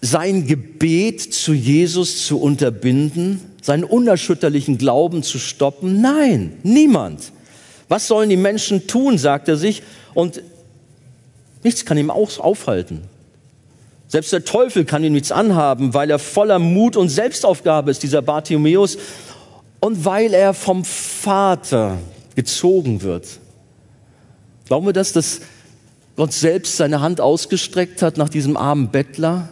sein 0.00 0.46
Gebet 0.46 1.20
zu 1.20 1.52
Jesus 1.52 2.26
zu 2.26 2.40
unterbinden, 2.40 3.40
seinen 3.60 3.84
unerschütterlichen 3.84 4.78
Glauben 4.78 5.24
zu 5.24 5.38
stoppen? 5.38 6.00
Nein, 6.00 6.58
niemand. 6.62 7.32
Was 7.88 8.06
sollen 8.06 8.30
die 8.30 8.36
Menschen 8.36 8.86
tun, 8.86 9.18
sagt 9.18 9.48
er 9.48 9.56
sich, 9.56 9.82
und 10.14 10.42
nichts 11.64 11.84
kann 11.84 11.98
ihm 11.98 12.10
auch 12.10 12.38
aufhalten. 12.38 13.02
Selbst 14.12 14.30
der 14.30 14.44
Teufel 14.44 14.84
kann 14.84 15.02
ihm 15.04 15.14
nichts 15.14 15.32
anhaben, 15.32 15.94
weil 15.94 16.10
er 16.10 16.18
voller 16.18 16.58
Mut 16.58 16.98
und 16.98 17.08
Selbstaufgabe 17.08 17.90
ist, 17.90 18.02
dieser 18.02 18.20
Bartimäus, 18.20 18.98
und 19.80 20.04
weil 20.04 20.34
er 20.34 20.52
vom 20.52 20.84
Vater 20.84 21.96
gezogen 22.34 23.00
wird. 23.00 23.26
Glauben 24.66 24.84
wir 24.84 24.92
das, 24.92 25.14
dass 25.14 25.40
Gott 26.14 26.34
selbst 26.34 26.76
seine 26.76 27.00
Hand 27.00 27.22
ausgestreckt 27.22 28.02
hat 28.02 28.18
nach 28.18 28.28
diesem 28.28 28.58
armen 28.58 28.90
Bettler, 28.90 29.48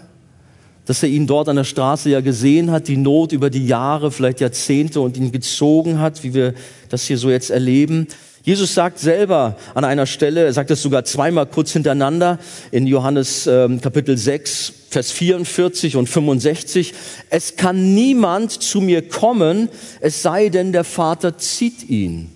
dass 0.84 1.02
er 1.02 1.08
ihn 1.08 1.26
dort 1.26 1.48
an 1.48 1.56
der 1.56 1.64
Straße 1.64 2.10
ja 2.10 2.20
gesehen 2.20 2.70
hat, 2.70 2.86
die 2.86 2.98
Not 2.98 3.32
über 3.32 3.48
die 3.48 3.66
Jahre, 3.66 4.10
vielleicht 4.10 4.40
Jahrzehnte 4.40 5.00
und 5.00 5.16
ihn 5.16 5.32
gezogen 5.32 6.00
hat, 6.00 6.22
wie 6.22 6.34
wir 6.34 6.52
das 6.90 7.04
hier 7.04 7.16
so 7.16 7.30
jetzt 7.30 7.48
erleben. 7.48 8.08
Jesus 8.42 8.74
sagt 8.74 8.98
selber 8.98 9.56
an 9.74 9.84
einer 9.84 10.06
Stelle, 10.06 10.44
er 10.44 10.52
sagt 10.52 10.70
das 10.70 10.80
sogar 10.80 11.04
zweimal 11.04 11.46
kurz 11.46 11.72
hintereinander 11.72 12.38
in 12.70 12.86
Johannes 12.86 13.46
äh, 13.46 13.68
Kapitel 13.78 14.16
6, 14.16 14.72
Vers 14.88 15.12
44 15.12 15.96
und 15.96 16.08
65, 16.08 16.94
es 17.28 17.56
kann 17.56 17.94
niemand 17.94 18.50
zu 18.50 18.80
mir 18.80 19.06
kommen, 19.06 19.68
es 20.00 20.22
sei 20.22 20.48
denn 20.48 20.72
der 20.72 20.84
Vater 20.84 21.36
zieht 21.36 21.88
ihn. 21.88 22.30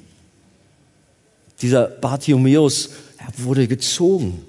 Dieser 1.62 1.86
Bartimäus 1.86 2.90
wurde 3.38 3.66
gezogen. 3.66 4.42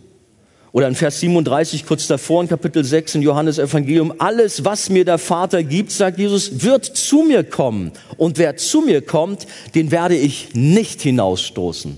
Oder 0.76 0.90
in 0.90 0.96
Vers 0.96 1.22
37, 1.22 1.86
kurz 1.86 2.06
davor 2.06 2.42
in 2.42 2.50
Kapitel 2.50 2.84
6 2.84 3.16
in 3.16 3.22
Johannes 3.22 3.60
Evangelium, 3.60 4.14
alles, 4.18 4.66
was 4.66 4.90
mir 4.90 5.06
der 5.06 5.18
Vater 5.18 5.64
gibt, 5.64 5.90
sagt 5.90 6.20
Jesus, 6.20 6.64
wird 6.64 6.84
zu 6.84 7.24
mir 7.24 7.46
kommen. 7.46 7.94
Und 8.18 8.38
wer 8.38 8.58
zu 8.58 8.82
mir 8.82 9.02
kommt, 9.02 9.48
den 9.74 9.90
werde 9.90 10.18
ich 10.18 10.54
nicht 10.54 11.02
hinausstoßen. 11.02 11.96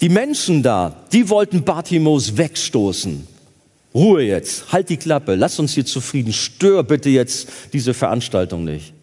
Die 0.00 0.08
Menschen 0.08 0.62
da, 0.62 1.04
die 1.12 1.28
wollten 1.28 1.64
Bartimaeus 1.64 2.38
wegstoßen. 2.38 3.26
Ruhe 3.94 4.22
jetzt, 4.22 4.72
halt 4.72 4.88
die 4.88 4.96
Klappe, 4.96 5.34
lass 5.34 5.58
uns 5.58 5.74
hier 5.74 5.84
zufrieden, 5.84 6.32
stör 6.32 6.82
bitte 6.82 7.10
jetzt 7.10 7.46
diese 7.74 7.92
Veranstaltung 7.92 8.64
nicht. 8.64 8.94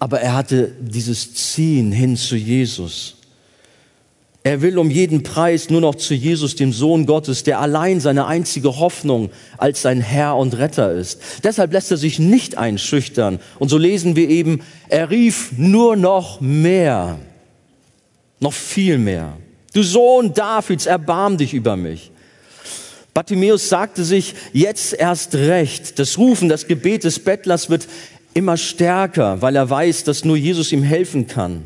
Aber 0.00 0.20
er 0.20 0.34
hatte 0.34 0.72
dieses 0.80 1.34
Ziehen 1.34 1.92
hin 1.92 2.16
zu 2.16 2.34
Jesus. 2.34 3.17
Er 4.44 4.62
will 4.62 4.78
um 4.78 4.90
jeden 4.90 5.22
Preis 5.22 5.68
nur 5.68 5.80
noch 5.80 5.96
zu 5.96 6.14
Jesus, 6.14 6.54
dem 6.54 6.72
Sohn 6.72 7.06
Gottes, 7.06 7.42
der 7.42 7.60
allein 7.60 8.00
seine 8.00 8.26
einzige 8.26 8.78
Hoffnung 8.78 9.30
als 9.58 9.82
sein 9.82 10.00
Herr 10.00 10.36
und 10.36 10.56
Retter 10.56 10.92
ist. 10.92 11.20
Deshalb 11.44 11.72
lässt 11.72 11.90
er 11.90 11.96
sich 11.96 12.18
nicht 12.18 12.56
einschüchtern. 12.56 13.40
Und 13.58 13.68
so 13.68 13.76
lesen 13.76 14.16
wir 14.16 14.28
eben, 14.28 14.62
er 14.88 15.10
rief 15.10 15.52
nur 15.56 15.96
noch 15.96 16.40
mehr, 16.40 17.18
noch 18.40 18.52
viel 18.52 18.96
mehr. 18.98 19.36
Du 19.74 19.82
Sohn 19.82 20.32
Davids, 20.32 20.86
erbarm 20.86 21.36
dich 21.36 21.52
über 21.52 21.76
mich. 21.76 22.10
Bartimäus 23.12 23.68
sagte 23.68 24.04
sich, 24.04 24.34
jetzt 24.52 24.94
erst 24.94 25.34
recht. 25.34 25.98
Das 25.98 26.16
Rufen, 26.18 26.48
das 26.48 26.68
Gebet 26.68 27.02
des 27.02 27.18
Bettlers 27.18 27.68
wird 27.68 27.88
immer 28.32 28.56
stärker, 28.56 29.42
weil 29.42 29.56
er 29.56 29.68
weiß, 29.68 30.04
dass 30.04 30.24
nur 30.24 30.36
Jesus 30.36 30.70
ihm 30.70 30.84
helfen 30.84 31.26
kann. 31.26 31.64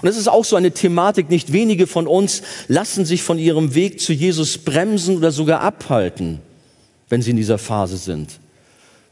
Und 0.00 0.08
es 0.08 0.16
ist 0.16 0.28
auch 0.28 0.44
so 0.44 0.56
eine 0.56 0.72
Thematik, 0.72 1.30
nicht 1.30 1.52
wenige 1.52 1.86
von 1.86 2.06
uns 2.06 2.42
lassen 2.68 3.04
sich 3.04 3.22
von 3.22 3.38
ihrem 3.38 3.74
Weg 3.74 4.00
zu 4.00 4.12
Jesus 4.12 4.58
bremsen 4.58 5.16
oder 5.16 5.32
sogar 5.32 5.60
abhalten, 5.60 6.40
wenn 7.08 7.22
sie 7.22 7.30
in 7.30 7.36
dieser 7.36 7.58
Phase 7.58 7.96
sind. 7.96 8.40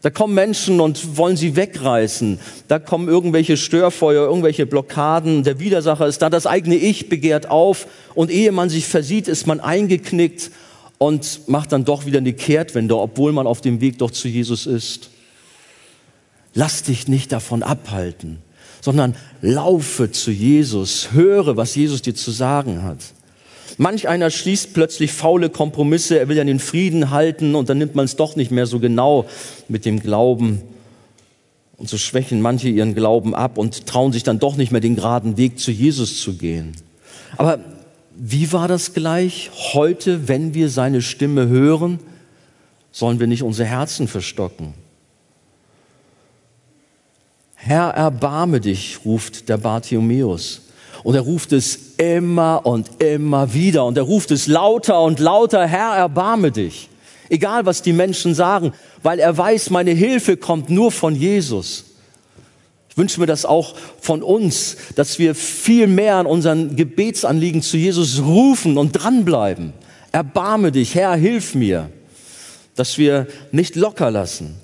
Da 0.03 0.09
kommen 0.09 0.35
Menschen 0.35 0.81
und 0.81 1.19
wollen 1.19 1.37
sie 1.37 1.57
wegreißen. 1.57 2.41
Da 2.69 2.79
kommen 2.79 3.07
irgendwelche 3.09 3.59
Störfeuer, 3.59 4.25
irgendwelche 4.25 4.65
Blockaden. 4.65 5.43
Der 5.43 5.61
Widersacher 5.61 6.07
ist 6.07 6.23
da. 6.23 6.31
Das 6.31 6.47
eigene 6.47 6.77
Ich 6.77 7.11
begehrt 7.11 7.51
auf. 7.51 7.87
Und 8.15 8.31
ehe 8.31 8.51
man 8.51 8.71
sich 8.71 8.87
versieht, 8.87 9.29
ist 9.29 9.47
man 9.47 9.61
eingeknickt 9.61 10.51
und 10.97 11.49
macht 11.49 11.73
dann 11.73 11.85
doch 11.85 12.07
wieder 12.07 12.19
eine 12.19 12.33
Kehrtwende, 12.33 12.99
obwohl 12.99 13.33
man 13.33 13.47
auf 13.47 13.61
dem 13.61 13.83
Weg 13.83 13.99
doch 13.99 14.11
zu 14.11 14.29
Jesus 14.29 14.67
ist. 14.67 15.11
Lass 16.55 16.83
dich 16.83 17.07
nicht 17.07 17.31
davon 17.31 17.63
abhalten 17.63 18.39
sondern 18.81 19.15
laufe 19.43 20.11
zu 20.11 20.31
Jesus, 20.31 21.13
höre, 21.13 21.57
was 21.57 21.75
Jesus 21.75 22.03
dir 22.03 22.15
zu 22.15 22.31
sagen 22.31 22.83
hat. 22.83 22.99
Manch 23.79 24.09
einer 24.09 24.31
schließt 24.31 24.75
plötzlich 24.75 25.13
faule 25.13 25.49
Kompromisse, 25.49 26.19
er 26.19 26.29
will 26.29 26.37
ja 26.37 26.45
den 26.45 26.59
Frieden 26.59 27.11
halten 27.11 27.55
und 27.55 27.69
dann 27.69 27.79
nimmt 27.79 27.95
man 27.95 28.05
es 28.05 28.17
doch 28.17 28.37
nicht 28.37 28.51
mehr 28.51 28.67
so 28.67 28.79
genau 28.79 29.27
mit 29.69 29.85
dem 29.85 30.01
Glauben. 30.01 30.61
Und 31.77 31.89
so 31.89 31.97
schwächen 31.97 32.43
manche 32.43 32.69
ihren 32.69 32.95
Glauben 32.95 33.35
ab 33.35 33.57
und 33.57 33.87
trauen 33.87 34.13
sich 34.13 34.23
dann 34.23 34.39
doch 34.39 34.57
nicht 34.57 34.71
mehr 34.71 34.83
den 34.83 34.97
geraden 34.97 35.39
Weg 35.39 35.59
zu 35.59 35.71
Jesus 35.71 36.21
zu 36.21 36.35
gehen. 36.35 36.73
Aber 37.39 37.61
wie 38.15 38.53
war 38.53 38.69
das 38.69 38.93
gleich? 38.93 39.51
Heute, 39.73 40.29
wenn 40.29 40.53
wir 40.53 40.69
seine 40.69 41.01
Stimme 41.01 41.49
hören, 41.49 42.01
sollen 42.93 43.19
wir 43.19 43.27
nicht 43.27 43.43
unsere 43.43 43.67
Herzen 43.67 44.09
verstocken. 44.09 44.75
Herr, 47.63 47.91
erbarme 47.91 48.59
dich, 48.59 49.01
ruft 49.05 49.51
der 49.51 49.59
Bartimäus. 49.59 50.63
Und 51.03 51.15
er 51.15 51.21
ruft 51.21 51.53
es 51.53 51.79
immer 51.99 52.63
und 52.65 53.03
immer 53.03 53.53
wieder. 53.53 53.85
Und 53.85 53.99
er 53.99 54.05
ruft 54.05 54.31
es 54.31 54.47
lauter 54.47 55.03
und 55.03 55.19
lauter, 55.21 55.67
Herr, 55.67 55.95
erbarme 55.95 56.53
dich. 56.53 56.89
Egal, 57.29 57.67
was 57.67 57.83
die 57.83 57.93
Menschen 57.93 58.35
sagen, 58.35 58.73
weil 59.03 59.19
er 59.19 59.37
weiß, 59.37 59.71
meine 59.71 59.93
Hilfe 59.93 60.39
kommt 60.39 60.71
nur 60.71 60.91
von 60.91 61.15
Jesus. 61.15 61.85
Ich 62.89 62.97
wünsche 62.97 63.21
mir 63.21 63.27
das 63.27 63.45
auch 63.45 63.77
von 64.01 64.23
uns, 64.23 64.77
dass 64.97 65.19
wir 65.19 65.35
viel 65.35 65.87
mehr 65.87 66.17
an 66.17 66.27
unseren 66.27 66.77
Gebetsanliegen 66.77 67.61
zu 67.61 67.77
Jesus 67.77 68.23
rufen 68.23 68.79
und 68.79 68.93
dranbleiben. 68.93 69.75
Erbarme 70.13 70.73
dich, 70.73 70.95
Herr, 70.95 71.15
hilf 71.15 71.55
mir. 71.55 71.91
Dass 72.75 72.97
wir 72.97 73.27
nicht 73.53 73.77
locker 73.77 74.11
lassen. 74.11 74.57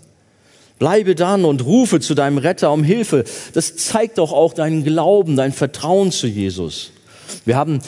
Bleibe 0.79 1.14
dann 1.14 1.45
und 1.45 1.64
rufe 1.64 2.01
zu 2.01 2.14
deinem 2.14 2.39
Retter 2.39 2.72
um 2.72 2.85
Hilfe. 2.85 3.24
Das 3.55 3.77
zeigt 3.77 4.18
doch 4.18 4.33
auch 4.33 4.53
deinen 4.53 4.85
Glauben, 4.85 5.37
dein 5.37 5.53
Vertrauen 5.53 6.12
zu 6.12 6.27
Jesus. 6.27 6.93
Wir 7.45 7.57
haben 7.57 7.81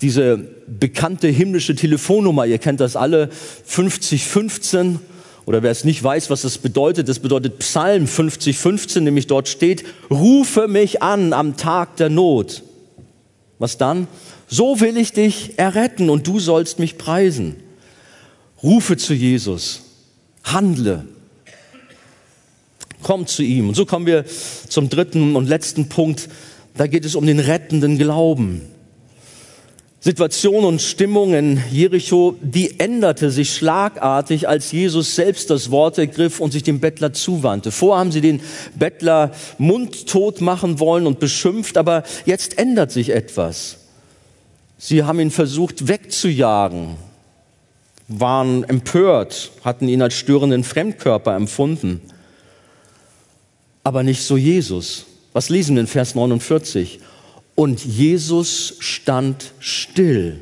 diese 0.00 0.38
bekannte 0.66 1.28
himmlische 1.28 1.74
Telefonnummer, 1.74 2.46
ihr 2.46 2.58
kennt 2.58 2.80
das 2.80 2.96
alle, 2.96 3.30
5015. 3.30 5.00
Oder 5.46 5.62
wer 5.62 5.70
es 5.70 5.84
nicht 5.84 6.02
weiß, 6.02 6.28
was 6.28 6.42
das 6.42 6.58
bedeutet, 6.58 7.08
das 7.08 7.20
bedeutet 7.20 7.60
Psalm 7.60 8.08
5015, 8.08 9.04
nämlich 9.04 9.28
dort 9.28 9.48
steht, 9.48 9.84
rufe 10.10 10.66
mich 10.66 11.02
an 11.02 11.32
am 11.32 11.56
Tag 11.56 11.96
der 11.96 12.10
Not. 12.10 12.64
Was 13.60 13.78
dann? 13.78 14.08
So 14.48 14.80
will 14.80 14.96
ich 14.96 15.12
dich 15.12 15.56
erretten 15.56 16.10
und 16.10 16.26
du 16.26 16.40
sollst 16.40 16.80
mich 16.80 16.98
preisen. 16.98 17.56
Rufe 18.62 18.96
zu 18.96 19.14
Jesus, 19.14 19.82
handle, 20.42 21.06
Komm 23.02 23.26
zu 23.26 23.42
ihm. 23.42 23.68
Und 23.68 23.74
so 23.74 23.86
kommen 23.86 24.06
wir 24.06 24.24
zum 24.68 24.88
dritten 24.88 25.36
und 25.36 25.48
letzten 25.48 25.88
Punkt. 25.88 26.28
Da 26.76 26.86
geht 26.86 27.04
es 27.04 27.14
um 27.14 27.26
den 27.26 27.40
rettenden 27.40 27.98
Glauben. 27.98 28.62
Situation 30.06 30.64
und 30.64 30.80
Stimmung 30.80 31.34
in 31.34 31.60
Jericho, 31.72 32.36
die 32.40 32.78
änderte 32.78 33.30
sich 33.30 33.52
schlagartig, 33.52 34.48
als 34.48 34.70
Jesus 34.70 35.16
selbst 35.16 35.50
das 35.50 35.72
Wort 35.72 35.98
ergriff 35.98 36.38
und 36.38 36.52
sich 36.52 36.62
dem 36.62 36.78
Bettler 36.78 37.12
zuwandte. 37.12 37.72
Vor 37.72 37.98
haben 37.98 38.12
sie 38.12 38.20
den 38.20 38.40
Bettler 38.76 39.32
mundtot 39.58 40.40
machen 40.40 40.78
wollen 40.78 41.08
und 41.08 41.18
beschimpft, 41.18 41.76
aber 41.76 42.04
jetzt 42.24 42.56
ändert 42.56 42.92
sich 42.92 43.10
etwas. 43.10 43.78
Sie 44.78 45.02
haben 45.02 45.18
ihn 45.18 45.32
versucht 45.32 45.88
wegzujagen, 45.88 46.96
waren 48.06 48.62
empört, 48.62 49.50
hatten 49.64 49.88
ihn 49.88 50.02
als 50.02 50.14
störenden 50.14 50.62
Fremdkörper 50.62 51.34
empfunden 51.34 52.00
aber 53.86 54.02
nicht 54.02 54.22
so 54.22 54.36
Jesus. 54.36 55.06
Was 55.32 55.48
lesen 55.48 55.76
wir 55.76 55.82
in 55.82 55.86
Vers 55.86 56.16
49? 56.16 56.98
Und 57.54 57.84
Jesus 57.84 58.74
stand 58.80 59.52
still 59.60 60.40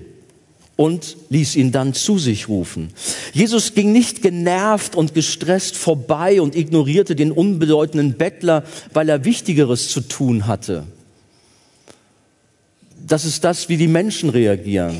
und 0.76 1.18
ließ 1.28 1.56
ihn 1.56 1.70
dann 1.70 1.92
zu 1.92 2.18
sich 2.18 2.48
rufen. 2.48 2.88
Jesus 3.34 3.74
ging 3.74 3.92
nicht 3.92 4.22
genervt 4.22 4.96
und 4.96 5.12
gestresst 5.12 5.76
vorbei 5.76 6.40
und 6.40 6.56
ignorierte 6.56 7.14
den 7.14 7.32
unbedeutenden 7.32 8.14
Bettler, 8.14 8.64
weil 8.94 9.10
er 9.10 9.26
Wichtigeres 9.26 9.90
zu 9.90 10.00
tun 10.00 10.46
hatte. 10.46 10.84
Das 13.06 13.26
ist 13.26 13.44
das, 13.44 13.68
wie 13.68 13.76
die 13.76 13.88
Menschen 13.88 14.30
reagieren. 14.30 14.96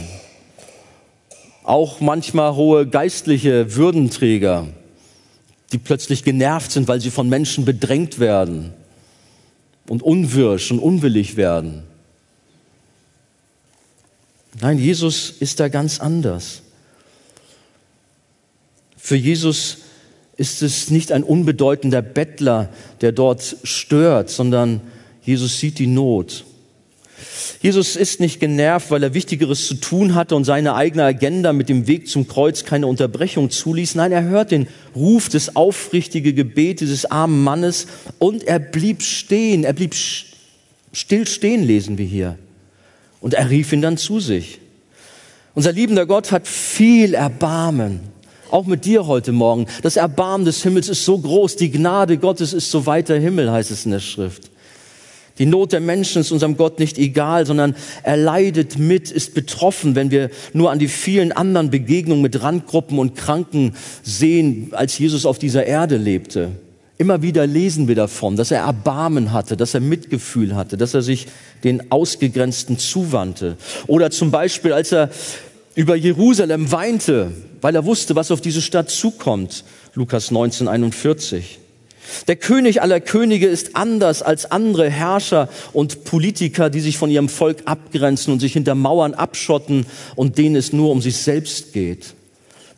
Auch 1.62 2.00
manchmal 2.00 2.56
hohe 2.56 2.86
geistliche 2.86 3.74
Würdenträger 3.74 4.68
die 5.74 5.78
plötzlich 5.78 6.22
genervt 6.22 6.70
sind, 6.70 6.86
weil 6.86 7.00
sie 7.00 7.10
von 7.10 7.28
Menschen 7.28 7.64
bedrängt 7.64 8.20
werden 8.20 8.72
und 9.88 10.04
unwirsch 10.04 10.70
und 10.70 10.78
unwillig 10.78 11.36
werden. 11.36 11.82
Nein, 14.60 14.78
Jesus 14.78 15.30
ist 15.30 15.58
da 15.58 15.66
ganz 15.66 15.98
anders. 15.98 16.62
Für 18.96 19.16
Jesus 19.16 19.78
ist 20.36 20.62
es 20.62 20.90
nicht 20.90 21.10
ein 21.10 21.24
unbedeutender 21.24 22.02
Bettler, 22.02 22.68
der 23.00 23.10
dort 23.10 23.56
stört, 23.64 24.30
sondern 24.30 24.80
Jesus 25.22 25.58
sieht 25.58 25.80
die 25.80 25.88
Not. 25.88 26.44
Jesus 27.62 27.96
ist 27.96 28.20
nicht 28.20 28.40
genervt, 28.40 28.90
weil 28.90 29.02
er 29.02 29.14
Wichtigeres 29.14 29.66
zu 29.66 29.74
tun 29.74 30.14
hatte 30.14 30.36
und 30.36 30.44
seine 30.44 30.74
eigene 30.74 31.04
Agenda 31.04 31.52
mit 31.52 31.68
dem 31.68 31.86
Weg 31.86 32.08
zum 32.08 32.28
Kreuz 32.28 32.64
keine 32.64 32.86
Unterbrechung 32.86 33.50
zuließ. 33.50 33.94
Nein, 33.94 34.12
er 34.12 34.24
hört 34.24 34.50
den 34.50 34.66
Ruf 34.94 35.28
des 35.28 35.56
aufrichtigen 35.56 36.34
Gebet 36.34 36.80
dieses 36.80 37.06
armen 37.06 37.42
Mannes 37.42 37.86
und 38.18 38.44
er 38.44 38.58
blieb 38.58 39.02
stehen. 39.02 39.64
Er 39.64 39.72
blieb 39.72 39.94
still 40.92 41.26
stehen, 41.26 41.64
lesen 41.64 41.98
wir 41.98 42.06
hier. 42.06 42.38
Und 43.20 43.34
er 43.34 43.48
rief 43.48 43.72
ihn 43.72 43.80
dann 43.80 43.96
zu 43.96 44.20
sich. 44.20 44.60
Unser 45.54 45.72
liebender 45.72 46.04
Gott 46.04 46.32
hat 46.32 46.46
viel 46.46 47.14
Erbarmen. 47.14 48.00
Auch 48.50 48.66
mit 48.66 48.84
dir 48.84 49.06
heute 49.06 49.32
Morgen. 49.32 49.66
Das 49.82 49.96
Erbarmen 49.96 50.44
des 50.44 50.62
Himmels 50.62 50.88
ist 50.88 51.04
so 51.04 51.18
groß. 51.18 51.56
Die 51.56 51.70
Gnade 51.70 52.18
Gottes 52.18 52.52
ist 52.52 52.70
so 52.70 52.86
weiter 52.86 53.16
Himmel, 53.18 53.50
heißt 53.50 53.70
es 53.70 53.84
in 53.84 53.92
der 53.92 54.00
Schrift. 54.00 54.50
Die 55.38 55.46
Not 55.46 55.72
der 55.72 55.80
Menschen 55.80 56.20
ist 56.20 56.30
unserem 56.30 56.56
Gott 56.56 56.78
nicht 56.78 56.96
egal, 56.96 57.44
sondern 57.44 57.74
er 58.04 58.16
leidet 58.16 58.78
mit, 58.78 59.10
ist 59.10 59.34
betroffen, 59.34 59.96
wenn 59.96 60.10
wir 60.10 60.30
nur 60.52 60.70
an 60.70 60.78
die 60.78 60.88
vielen 60.88 61.32
anderen 61.32 61.70
Begegnungen 61.70 62.22
mit 62.22 62.40
Randgruppen 62.40 62.98
und 62.98 63.16
Kranken 63.16 63.74
sehen, 64.04 64.68
als 64.72 64.96
Jesus 64.96 65.26
auf 65.26 65.38
dieser 65.38 65.66
Erde 65.66 65.96
lebte. 65.96 66.52
Immer 66.96 67.22
wieder 67.22 67.48
lesen 67.48 67.88
wir 67.88 67.96
davon, 67.96 68.36
dass 68.36 68.52
er 68.52 68.60
Erbarmen 68.60 69.32
hatte, 69.32 69.56
dass 69.56 69.74
er 69.74 69.80
Mitgefühl 69.80 70.54
hatte, 70.54 70.76
dass 70.76 70.94
er 70.94 71.02
sich 71.02 71.26
den 71.64 71.90
Ausgegrenzten 71.90 72.78
zuwandte. 72.78 73.56
Oder 73.88 74.12
zum 74.12 74.30
Beispiel, 74.30 74.72
als 74.72 74.92
er 74.92 75.10
über 75.74 75.96
Jerusalem 75.96 76.70
weinte, 76.70 77.32
weil 77.60 77.74
er 77.74 77.84
wusste, 77.84 78.14
was 78.14 78.30
auf 78.30 78.40
diese 78.40 78.62
Stadt 78.62 78.90
zukommt. 78.90 79.64
Lukas 79.94 80.30
19, 80.30 80.68
41. 80.68 81.58
Der 82.26 82.36
König 82.36 82.82
aller 82.82 83.00
Könige 83.00 83.46
ist 83.46 83.76
anders 83.76 84.22
als 84.22 84.50
andere 84.50 84.90
Herrscher 84.90 85.48
und 85.72 86.04
Politiker, 86.04 86.70
die 86.70 86.80
sich 86.80 86.98
von 86.98 87.10
ihrem 87.10 87.28
Volk 87.28 87.62
abgrenzen 87.64 88.32
und 88.32 88.40
sich 88.40 88.52
hinter 88.52 88.74
Mauern 88.74 89.14
abschotten 89.14 89.86
und 90.14 90.38
denen 90.38 90.56
es 90.56 90.72
nur 90.72 90.90
um 90.90 91.00
sich 91.00 91.16
selbst 91.16 91.72
geht. 91.72 92.14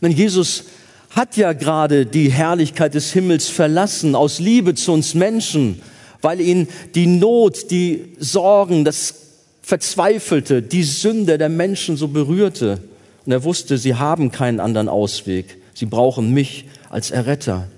Denn 0.00 0.12
Jesus 0.12 0.64
hat 1.10 1.36
ja 1.36 1.52
gerade 1.52 2.06
die 2.06 2.30
Herrlichkeit 2.30 2.94
des 2.94 3.12
Himmels 3.12 3.48
verlassen 3.48 4.14
aus 4.14 4.38
Liebe 4.38 4.74
zu 4.74 4.92
uns 4.92 5.14
Menschen, 5.14 5.80
weil 6.20 6.40
ihn 6.40 6.68
die 6.94 7.06
Not, 7.06 7.70
die 7.70 8.12
Sorgen, 8.18 8.84
das 8.84 9.14
Verzweifelte, 9.62 10.62
die 10.62 10.84
Sünde 10.84 11.38
der 11.38 11.48
Menschen 11.48 11.96
so 11.96 12.08
berührte. 12.08 12.80
Und 13.24 13.32
er 13.32 13.44
wusste, 13.44 13.78
sie 13.78 13.96
haben 13.96 14.30
keinen 14.30 14.60
anderen 14.60 14.88
Ausweg. 14.88 15.56
Sie 15.74 15.86
brauchen 15.86 16.32
mich 16.32 16.66
als 16.90 17.10
Erretter. 17.10 17.68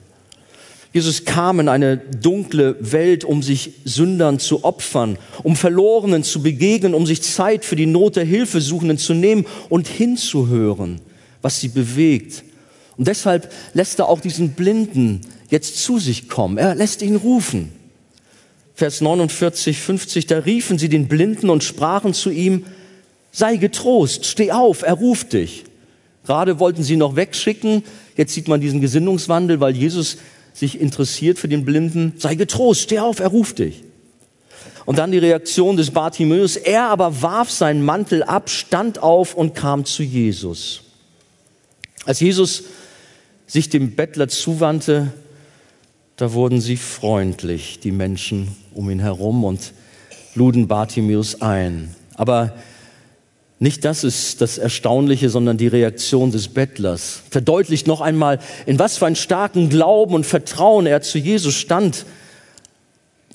Jesus 0.99 1.25
kam 1.25 1.61
in 1.61 1.69
eine 1.69 1.97
dunkle 1.97 2.75
Welt, 2.81 3.23
um 3.23 3.41
sich 3.41 3.71
Sündern 3.85 4.41
zu 4.41 4.65
opfern, 4.65 5.17
um 5.45 5.55
Verlorenen 5.55 6.25
zu 6.25 6.43
begegnen, 6.43 6.93
um 6.93 7.07
sich 7.07 7.23
Zeit 7.23 7.65
für 7.65 7.77
die 7.77 7.87
Not 7.87 8.17
der 8.17 8.25
Hilfesuchenden 8.25 8.99
zu 8.99 9.15
nehmen 9.15 9.47
und 9.69 9.87
hinzuhören, 9.87 11.01
was 11.41 11.61
sie 11.61 11.69
bewegt. 11.69 12.43
Und 12.97 13.07
deshalb 13.07 13.53
lässt 13.75 14.01
er 14.01 14.09
auch 14.09 14.19
diesen 14.19 14.55
Blinden 14.55 15.21
jetzt 15.51 15.81
zu 15.85 16.01
sich 16.01 16.29
kommen. 16.29 16.59
Er 16.59 16.75
lässt 16.75 17.01
ihn 17.01 17.15
rufen. 17.15 17.71
Vers 18.75 19.01
49, 19.01 19.79
50, 19.79 20.27
da 20.27 20.39
riefen 20.41 20.79
sie 20.79 20.89
den 20.89 21.07
Blinden 21.07 21.49
und 21.49 21.63
sprachen 21.63 22.13
zu 22.13 22.31
ihm, 22.31 22.65
sei 23.31 23.55
getrost, 23.55 24.27
steh 24.27 24.51
auf, 24.51 24.83
er 24.83 24.95
ruft 24.95 25.33
dich. 25.33 25.63
Gerade 26.27 26.59
wollten 26.59 26.83
sie 26.83 26.97
noch 26.97 27.15
wegschicken, 27.15 27.85
jetzt 28.17 28.35
sieht 28.35 28.49
man 28.49 28.61
diesen 28.61 28.81
Gesinnungswandel, 28.81 29.61
weil 29.61 29.77
Jesus 29.77 30.19
sich 30.59 30.81
interessiert 30.81 31.39
für 31.39 31.49
den 31.49 31.65
Blinden, 31.65 32.15
sei 32.19 32.35
getrost, 32.35 32.83
steh 32.83 32.99
auf, 32.99 33.21
er 33.21 33.29
ruft 33.29 33.61
dich. 33.61 33.85
Und 34.87 34.99
dann 34.99 35.13
die 35.13 35.19
Reaktion 35.19 35.77
des 35.77 35.91
Bartimäus, 35.91 36.57
er 36.57 36.85
aber 36.85 37.23
warf 37.23 37.51
seinen 37.51 37.85
Mantel 37.85 38.23
ab, 38.23 38.49
stand 38.51 39.03
auf 39.03 39.35
und 39.35 39.55
kam 39.55 39.85
zu 39.85 40.03
Jesus. 40.03 40.83
Als 42.07 42.21
Jesus 42.21 42.65
sich 43.47 43.69
dem 43.69 43.95
Bettler 43.95 44.29
zuwandte, 44.29 45.13
da 46.17 46.33
wurden 46.33 46.61
sie 46.61 46.77
freundlich, 46.77 47.81
die 47.81 47.93
Menschen 47.93 48.57
um 48.75 48.91
ihn 48.91 48.99
herum 48.99 49.45
und 49.45 49.73
luden 50.35 50.67
Bartimäus 50.67 51.41
ein. 51.41 51.95
Aber 52.15 52.55
nicht 53.61 53.85
das 53.85 54.05
ist 54.05 54.41
das 54.41 54.57
Erstaunliche, 54.57 55.31
sondern 55.31 55.57
die 55.57 55.67
Reaktion 55.67 56.31
des 56.31 56.49
Bettlers. 56.49 57.23
Verdeutlicht 57.31 57.89
noch 57.89 58.01
einmal, 58.01 58.39
in 58.67 58.79
was 58.79 58.99
für 58.99 59.07
einen 59.07 59.17
starken 59.17 59.69
Glauben 59.69 60.15
und 60.15 60.25
Vertrauen 60.25 60.87
er 60.87 61.03
zu 61.03 61.19
Jesus 61.19 61.55
stand. 61.55 62.07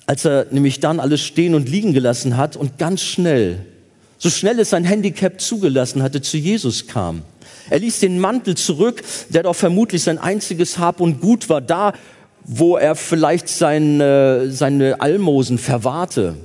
als 0.05 0.26
er 0.26 0.47
nämlich 0.51 0.82
dann 0.82 0.99
alles 0.99 1.21
stehen 1.21 1.55
und 1.55 1.69
liegen 1.69 1.93
gelassen 1.93 2.36
hat 2.36 2.57
und 2.57 2.78
ganz 2.78 3.01
schnell, 3.01 3.65
so 4.17 4.30
schnell 4.30 4.59
es 4.59 4.69
sein 4.69 4.84
Handicap 4.84 5.39
zugelassen 5.39 6.03
hatte, 6.03 6.21
zu 6.21 6.38
Jesus 6.38 6.88
kam. 6.88 7.21
Er 7.69 7.80
ließ 7.80 7.99
den 7.99 8.19
Mantel 8.19 8.55
zurück, 8.55 9.01
der 9.30 9.43
doch 9.43 9.55
vermutlich 9.55 10.03
sein 10.03 10.17
einziges 10.17 10.78
Hab 10.78 10.99
und 10.99 11.21
Gut 11.21 11.47
war, 11.47 11.61
da, 11.61 11.93
wo 12.43 12.76
er 12.76 12.95
vielleicht 12.95 13.47
seine, 13.47 14.51
seine 14.51 14.99
Almosen 14.99 15.57
verwahrte. 15.57 16.36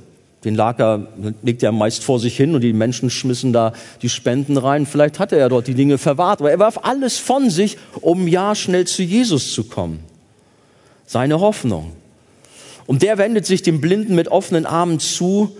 Den 0.49 0.55
lag 0.55 0.79
er, 0.79 1.09
legte 1.43 1.67
er 1.67 1.73
meist 1.73 2.03
vor 2.03 2.19
sich 2.19 2.35
hin 2.35 2.55
und 2.55 2.63
die 2.63 2.73
Menschen 2.73 3.11
schmissen 3.11 3.53
da 3.53 3.75
die 4.01 4.09
Spenden 4.09 4.57
rein. 4.57 4.87
Vielleicht 4.87 5.19
hatte 5.19 5.37
er 5.37 5.51
dort 5.51 5.67
die 5.67 5.75
Dinge 5.75 5.99
verwahrt, 5.99 6.41
aber 6.41 6.51
er 6.51 6.59
warf 6.59 6.79
alles 6.85 7.19
von 7.19 7.51
sich, 7.51 7.77
um 8.01 8.27
ja 8.27 8.55
schnell 8.55 8.87
zu 8.87 9.03
Jesus 9.03 9.53
zu 9.53 9.65
kommen. 9.65 9.99
Seine 11.05 11.41
Hoffnung. 11.41 11.93
Und 12.87 13.03
der 13.03 13.19
wendet 13.19 13.45
sich 13.45 13.61
dem 13.61 13.83
Blinden 13.83 14.15
mit 14.15 14.29
offenen 14.29 14.65
Armen 14.65 15.01
zu 15.01 15.55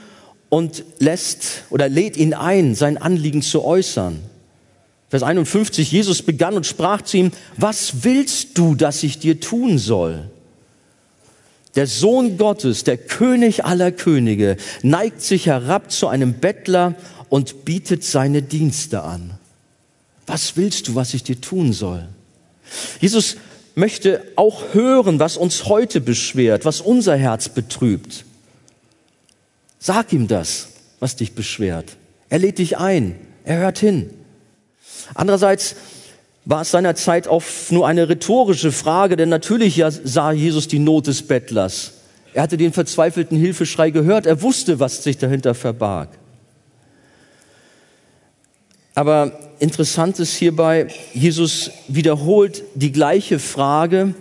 und 0.49 0.85
lässt 1.01 1.65
oder 1.69 1.91
lädt 1.91 2.17
ihn 2.17 2.33
ein, 2.33 2.75
sein 2.75 2.97
Anliegen 2.97 3.43
zu 3.43 3.63
äußern. 3.63 4.21
Vers 5.11 5.23
51, 5.23 5.93
Jesus 5.93 6.23
begann 6.23 6.55
und 6.55 6.65
sprach 6.65 7.03
zu 7.03 7.19
ihm, 7.19 7.33
was 7.59 8.05
willst 8.05 8.57
du, 8.57 8.75
dass 8.75 9.03
ich 9.03 9.19
dir 9.19 9.39
tun 9.39 9.77
soll? 9.77 10.31
Der 11.79 11.87
Sohn 11.87 12.39
Gottes, 12.39 12.83
der 12.83 12.97
König 12.97 13.65
aller 13.65 13.93
Könige, 13.93 14.57
neigt 14.83 15.23
sich 15.23 15.47
herab 15.47 15.93
zu 15.93 16.09
einem 16.09 16.33
Bettler 16.33 16.97
und 17.29 17.65
bietet 17.65 18.03
seine 18.03 18.43
Dienste 18.43 19.05
an. 19.05 19.39
Was 20.27 20.57
willst 20.57 20.89
du, 20.89 20.97
was 20.97 21.15
ich 21.15 21.23
dir 21.23 21.41
tun 21.41 21.73
soll? 21.73 22.09
Jesus 22.99 23.37
möchte 23.77 24.25
auch 24.35 24.75
hören, 24.75 25.21
was 25.21 25.37
uns 25.37 25.67
heute 25.67 26.01
beschwert, 26.01 26.65
was 26.65 26.81
unser 26.81 27.15
Herz 27.17 27.49
betrübt. 27.49 28.25
Sag 29.79 30.13
ihm 30.13 30.27
das, 30.27 30.71
was 30.99 31.15
dich 31.15 31.35
beschwert. 31.35 31.97
Er 32.29 32.41
lädt 32.41 32.59
dich 32.59 32.77
ein, 32.77 33.15
er 33.45 33.59
hört 33.59 33.79
hin. 33.79 34.11
Andererseits 35.15 35.77
war 36.49 36.63
es 36.63 36.71
seinerzeit 36.71 37.29
auch 37.29 37.43
nur 37.69 37.87
eine 37.87 38.09
rhetorische 38.09 38.73
Frage, 38.73 39.17
denn 39.17 39.29
natürlich 39.29 39.85
sah 40.05 40.33
Jesus 40.33 40.67
die 40.67 40.79
Not 40.79 41.07
des 41.07 41.21
Bettlers. 41.21 41.93
Er 42.33 42.43
hatte 42.43 42.57
den 42.57 42.73
verzweifelten 42.73 43.37
Hilfeschrei 43.37 43.91
gehört, 43.91 44.25
er 44.25 44.41
wusste, 44.41 44.81
was 44.81 45.03
sich 45.05 45.19
dahinter 45.19 45.55
verbarg. 45.55 46.09
Aber 48.95 49.39
interessant 49.59 50.19
ist 50.21 50.37
hierbei, 50.37 50.89
Jesus 51.13 51.71
wiederholt 51.87 52.65
die 52.75 52.93
gleiche 52.93 53.39
Frage, 53.39 54.15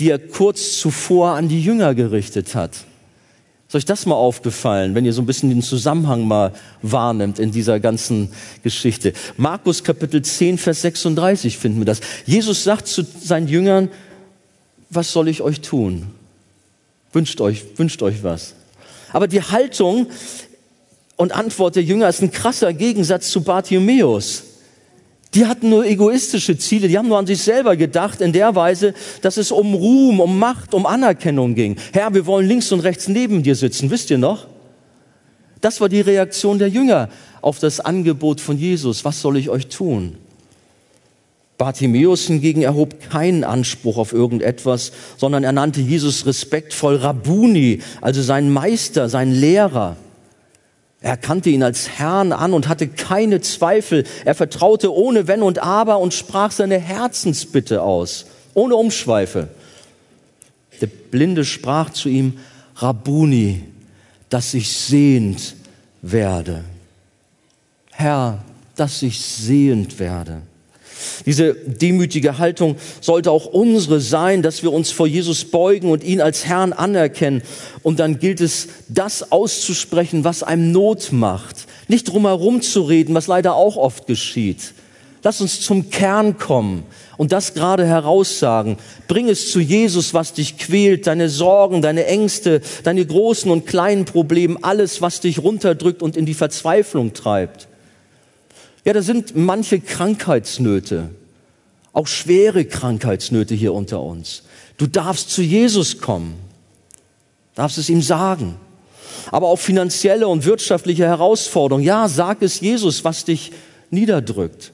die 0.00 0.10
er 0.10 0.18
kurz 0.18 0.76
zuvor 0.80 1.36
an 1.36 1.48
die 1.48 1.62
Jünger 1.62 1.94
gerichtet 1.94 2.56
hat. 2.56 2.84
Ist 3.70 3.76
euch 3.76 3.84
das 3.84 4.04
mal 4.04 4.16
aufgefallen, 4.16 4.96
wenn 4.96 5.04
ihr 5.04 5.12
so 5.12 5.22
ein 5.22 5.26
bisschen 5.26 5.48
den 5.48 5.62
Zusammenhang 5.62 6.26
mal 6.26 6.52
wahrnimmt 6.82 7.38
in 7.38 7.52
dieser 7.52 7.78
ganzen 7.78 8.32
Geschichte? 8.64 9.12
Markus 9.36 9.84
Kapitel 9.84 10.22
10, 10.22 10.58
Vers 10.58 10.82
36 10.82 11.56
finden 11.56 11.78
wir 11.78 11.84
das. 11.84 12.00
Jesus 12.26 12.64
sagt 12.64 12.88
zu 12.88 13.04
seinen 13.04 13.46
Jüngern, 13.46 13.88
was 14.90 15.12
soll 15.12 15.28
ich 15.28 15.40
euch 15.40 15.60
tun? 15.60 16.08
Wünscht 17.12 17.40
euch, 17.40 17.62
wünscht 17.76 18.02
euch 18.02 18.24
was. 18.24 18.54
Aber 19.12 19.28
die 19.28 19.40
Haltung 19.40 20.08
und 21.14 21.30
Antwort 21.30 21.76
der 21.76 21.84
Jünger 21.84 22.08
ist 22.08 22.22
ein 22.22 22.32
krasser 22.32 22.72
Gegensatz 22.72 23.30
zu 23.30 23.42
Bartimäus. 23.44 24.42
Die 25.34 25.46
hatten 25.46 25.70
nur 25.70 25.86
egoistische 25.86 26.58
Ziele, 26.58 26.88
die 26.88 26.98
haben 26.98 27.06
nur 27.06 27.18
an 27.18 27.26
sich 27.26 27.40
selber 27.40 27.76
gedacht, 27.76 28.20
in 28.20 28.32
der 28.32 28.54
Weise, 28.56 28.94
dass 29.22 29.36
es 29.36 29.52
um 29.52 29.74
Ruhm, 29.74 30.18
um 30.18 30.38
Macht, 30.38 30.74
um 30.74 30.86
Anerkennung 30.86 31.54
ging. 31.54 31.76
Herr, 31.92 32.12
wir 32.12 32.26
wollen 32.26 32.48
links 32.48 32.72
und 32.72 32.80
rechts 32.80 33.06
neben 33.06 33.42
dir 33.42 33.54
sitzen, 33.54 33.90
wisst 33.90 34.10
ihr 34.10 34.18
noch? 34.18 34.48
Das 35.60 35.80
war 35.80 35.88
die 35.88 36.00
Reaktion 36.00 36.58
der 36.58 36.68
Jünger 36.68 37.10
auf 37.42 37.58
das 37.58 37.80
Angebot 37.80 38.40
von 38.40 38.58
Jesus. 38.58 39.04
Was 39.04 39.20
soll 39.20 39.36
ich 39.36 39.50
euch 39.50 39.68
tun? 39.68 40.16
Bartimäus 41.58 42.22
hingegen 42.22 42.62
erhob 42.62 43.10
keinen 43.10 43.44
Anspruch 43.44 43.98
auf 43.98 44.14
irgendetwas, 44.14 44.92
sondern 45.18 45.44
er 45.44 45.52
nannte 45.52 45.82
Jesus 45.82 46.24
respektvoll 46.24 46.96
Rabuni, 46.96 47.82
also 48.00 48.22
seinen 48.22 48.50
Meister, 48.50 49.10
seinen 49.10 49.34
Lehrer. 49.34 49.96
Er 51.00 51.16
kannte 51.16 51.48
ihn 51.48 51.62
als 51.62 51.88
Herrn 51.98 52.32
an 52.32 52.52
und 52.52 52.68
hatte 52.68 52.86
keine 52.86 53.40
Zweifel. 53.40 54.04
Er 54.24 54.34
vertraute 54.34 54.92
ohne 54.94 55.26
Wenn 55.26 55.42
und 55.42 55.58
Aber 55.58 55.98
und 55.98 56.12
sprach 56.12 56.52
seine 56.52 56.78
Herzensbitte 56.78 57.82
aus, 57.82 58.26
ohne 58.52 58.76
Umschweife. 58.76 59.48
Der 60.80 60.88
Blinde 60.88 61.44
sprach 61.44 61.90
zu 61.90 62.08
ihm, 62.08 62.38
Rabuni, 62.76 63.64
dass 64.28 64.54
ich 64.54 64.70
sehend 64.70 65.56
werde. 66.02 66.64
Herr, 67.90 68.42
dass 68.76 69.02
ich 69.02 69.20
sehend 69.20 69.98
werde. 69.98 70.42
Diese 71.26 71.54
demütige 71.54 72.38
Haltung 72.38 72.76
sollte 73.00 73.30
auch 73.30 73.46
unsere 73.46 74.00
sein, 74.00 74.42
dass 74.42 74.62
wir 74.62 74.72
uns 74.72 74.90
vor 74.90 75.06
Jesus 75.06 75.44
beugen 75.44 75.90
und 75.90 76.04
ihn 76.04 76.20
als 76.20 76.46
Herrn 76.46 76.72
anerkennen. 76.72 77.42
Und 77.82 78.00
dann 78.00 78.18
gilt 78.18 78.40
es, 78.40 78.68
das 78.88 79.32
auszusprechen, 79.32 80.24
was 80.24 80.42
einem 80.42 80.72
Not 80.72 81.12
macht. 81.12 81.66
Nicht 81.88 82.08
drumherum 82.08 82.62
zu 82.62 82.82
reden, 82.82 83.14
was 83.14 83.26
leider 83.26 83.54
auch 83.54 83.76
oft 83.76 84.06
geschieht. 84.06 84.74
Lass 85.22 85.40
uns 85.40 85.60
zum 85.60 85.90
Kern 85.90 86.38
kommen 86.38 86.84
und 87.18 87.32
das 87.32 87.52
gerade 87.52 87.86
heraussagen. 87.86 88.78
Bring 89.06 89.28
es 89.28 89.50
zu 89.50 89.60
Jesus, 89.60 90.14
was 90.14 90.32
dich 90.32 90.56
quält, 90.56 91.06
deine 91.06 91.28
Sorgen, 91.28 91.82
deine 91.82 92.06
Ängste, 92.06 92.62
deine 92.84 93.04
großen 93.04 93.50
und 93.50 93.66
kleinen 93.66 94.06
Probleme, 94.06 94.56
alles, 94.62 95.02
was 95.02 95.20
dich 95.20 95.42
runterdrückt 95.42 96.00
und 96.00 96.16
in 96.16 96.24
die 96.24 96.34
Verzweiflung 96.34 97.12
treibt. 97.12 97.68
Ja, 98.84 98.92
da 98.92 99.02
sind 99.02 99.36
manche 99.36 99.80
Krankheitsnöte, 99.80 101.10
auch 101.92 102.06
schwere 102.06 102.64
Krankheitsnöte 102.64 103.54
hier 103.54 103.74
unter 103.74 104.02
uns. 104.02 104.42
Du 104.78 104.86
darfst 104.86 105.30
zu 105.30 105.42
Jesus 105.42 106.00
kommen, 106.00 106.34
darfst 107.54 107.78
es 107.78 107.88
ihm 107.88 108.02
sagen. 108.02 108.56
Aber 109.30 109.48
auch 109.48 109.58
finanzielle 109.58 110.26
und 110.26 110.44
wirtschaftliche 110.44 111.04
Herausforderungen. 111.04 111.84
Ja, 111.84 112.08
sag 112.08 112.42
es 112.42 112.60
Jesus, 112.60 113.04
was 113.04 113.24
dich 113.24 113.52
niederdrückt. 113.90 114.72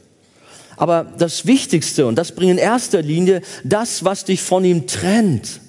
Aber 0.76 1.04
das 1.18 1.46
Wichtigste, 1.46 2.06
und 2.06 2.16
das 2.16 2.32
bringt 2.32 2.52
in 2.52 2.58
erster 2.58 3.02
Linie 3.02 3.42
das, 3.64 4.04
was 4.04 4.24
dich 4.24 4.42
von 4.42 4.64
ihm 4.64 4.86
trennt. 4.86 5.60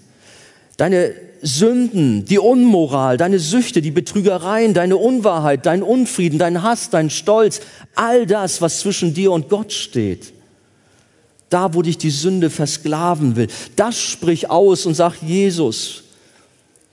Deine 0.76 1.14
Sünden, 1.42 2.26
die 2.26 2.40
Unmoral, 2.40 3.18
deine 3.18 3.40
Süchte, 3.40 3.82
die 3.82 3.92
Betrügereien, 3.92 4.74
deine 4.74 4.98
Unwahrheit, 4.98 5.66
dein 5.66 5.84
Unfrieden, 5.84 6.40
dein 6.40 6.64
Hass, 6.64 6.90
dein 6.90 7.10
Stolz, 7.10 7.62
all 7.96 8.26
das, 8.26 8.62
was 8.62 8.80
zwischen 8.80 9.14
dir 9.14 9.32
und 9.32 9.50
Gott 9.50 9.74
steht. 9.74 10.34
Da, 11.50 11.74
wo 11.74 11.82
dich 11.82 11.98
die 11.98 12.10
Sünde 12.10 12.50
versklaven 12.50 13.36
will, 13.36 13.48
das 13.76 14.00
sprich 14.00 14.50
aus 14.50 14.86
und 14.86 14.96
sag, 14.96 15.22
Jesus, 15.22 16.04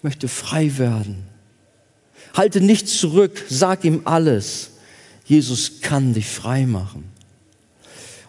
möchte 0.03 0.29
frei 0.29 0.79
werden. 0.79 1.25
Halte 2.35 2.61
nichts 2.61 2.99
zurück, 2.99 3.45
sag 3.49 3.85
ihm 3.85 4.03
alles. 4.05 4.71
Jesus 5.25 5.81
kann 5.81 6.13
dich 6.13 6.27
frei 6.27 6.67
machen. 6.67 7.14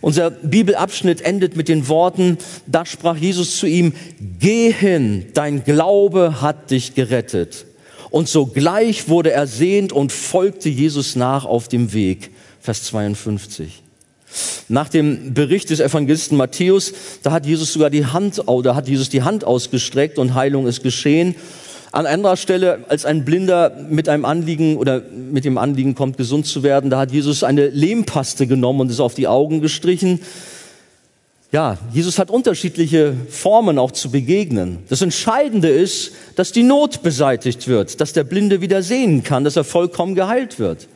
Unser 0.05 0.29
Bibelabschnitt 0.29 1.21
endet 1.21 1.55
mit 1.55 1.67
den 1.67 1.87
Worten, 1.87 2.37
da 2.67 2.85
sprach 2.85 3.17
Jesus 3.17 3.57
zu 3.57 3.65
ihm, 3.65 3.93
geh 4.39 4.71
hin, 4.71 5.25
dein 5.33 5.63
Glaube 5.63 6.43
hat 6.43 6.69
dich 6.69 6.93
gerettet. 6.93 7.65
Und 8.11 8.29
sogleich 8.29 9.09
wurde 9.09 9.31
er 9.31 9.47
sehend 9.47 9.91
und 9.93 10.11
folgte 10.11 10.69
Jesus 10.69 11.15
nach 11.15 11.45
auf 11.45 11.69
dem 11.69 11.91
Weg. 11.91 12.29
Vers 12.61 12.83
52. 12.83 13.81
Nach 14.69 14.89
dem 14.89 15.33
Bericht 15.33 15.71
des 15.71 15.79
Evangelisten 15.79 16.37
Matthäus, 16.37 16.93
da 17.23 17.31
hat 17.31 17.47
Jesus 17.47 17.73
sogar 17.73 17.89
die 17.89 18.05
Hand, 18.05 18.43
da 18.63 18.75
hat 18.75 18.87
Jesus 18.87 19.09
die 19.09 19.23
Hand 19.23 19.43
ausgestreckt 19.43 20.19
und 20.19 20.35
Heilung 20.35 20.67
ist 20.67 20.83
geschehen. 20.83 21.33
An 21.95 22.07
anderer 22.07 22.35
Stelle, 22.35 22.79
als 22.89 23.05
ein 23.05 23.23
Blinder 23.23 23.71
mit 23.89 24.09
einem 24.09 24.25
Anliegen 24.25 24.75
oder 24.75 24.99
mit 24.99 25.45
dem 25.45 25.57
Anliegen 25.57 25.95
kommt, 25.95 26.17
gesund 26.17 26.45
zu 26.45 26.61
werden, 26.61 26.89
da 26.89 26.99
hat 26.99 27.13
Jesus 27.13 27.41
eine 27.41 27.69
Lehmpaste 27.69 28.47
genommen 28.47 28.81
und 28.81 28.91
es 28.91 28.99
auf 28.99 29.13
die 29.13 29.29
Augen 29.29 29.61
gestrichen. 29.61 30.19
Ja, 31.53 31.77
Jesus 31.93 32.19
hat 32.19 32.29
unterschiedliche 32.29 33.13
Formen 33.29 33.79
auch 33.79 33.91
zu 33.91 34.11
begegnen. 34.11 34.79
Das 34.89 35.01
Entscheidende 35.01 35.69
ist, 35.69 36.11
dass 36.35 36.51
die 36.51 36.63
Not 36.63 37.01
beseitigt 37.01 37.69
wird, 37.69 38.01
dass 38.01 38.11
der 38.11 38.25
Blinde 38.25 38.59
wieder 38.59 38.83
sehen 38.83 39.23
kann, 39.23 39.45
dass 39.45 39.55
er 39.55 39.63
vollkommen 39.63 40.15
geheilt 40.15 40.59
wird. 40.59 40.89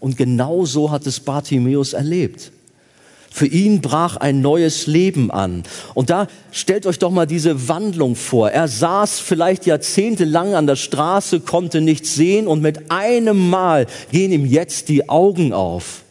Und 0.00 0.16
genau 0.16 0.64
so 0.64 0.90
hat 0.90 1.06
es 1.06 1.20
Bartimäus 1.20 1.92
erlebt. 1.92 2.52
Für 3.30 3.46
ihn 3.46 3.80
brach 3.80 4.16
ein 4.16 4.40
neues 4.40 4.86
Leben 4.86 5.30
an. 5.30 5.62
Und 5.94 6.10
da 6.10 6.26
stellt 6.50 6.86
euch 6.86 6.98
doch 6.98 7.10
mal 7.10 7.26
diese 7.26 7.68
Wandlung 7.68 8.16
vor. 8.16 8.50
Er 8.50 8.68
saß 8.68 9.20
vielleicht 9.20 9.66
jahrzehntelang 9.66 10.54
an 10.54 10.66
der 10.66 10.76
Straße, 10.76 11.40
konnte 11.40 11.80
nichts 11.80 12.14
sehen 12.14 12.46
und 12.46 12.62
mit 12.62 12.90
einem 12.90 13.50
Mal 13.50 13.86
gehen 14.10 14.32
ihm 14.32 14.46
jetzt 14.46 14.88
die 14.88 15.08
Augen 15.08 15.52
auf. 15.52 16.02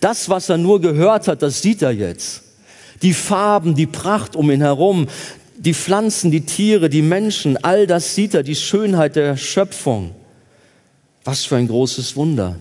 Das, 0.00 0.28
was 0.28 0.48
er 0.48 0.58
nur 0.58 0.80
gehört 0.80 1.28
hat, 1.28 1.42
das 1.42 1.62
sieht 1.62 1.82
er 1.82 1.92
jetzt. 1.92 2.42
Die 3.02 3.14
Farben, 3.14 3.74
die 3.74 3.86
Pracht 3.86 4.36
um 4.36 4.50
ihn 4.50 4.60
herum, 4.60 5.08
Die 5.58 5.72
Pflanzen, 5.72 6.30
die 6.30 6.42
Tiere, 6.42 6.90
die 6.90 7.00
Menschen, 7.00 7.56
all 7.56 7.86
das 7.86 8.14
sieht 8.14 8.34
er, 8.34 8.42
die 8.42 8.54
Schönheit 8.54 9.16
der 9.16 9.38
Schöpfung. 9.38 10.10
Was 11.24 11.46
für 11.46 11.56
ein 11.56 11.66
großes 11.66 12.14
Wunder. 12.14 12.56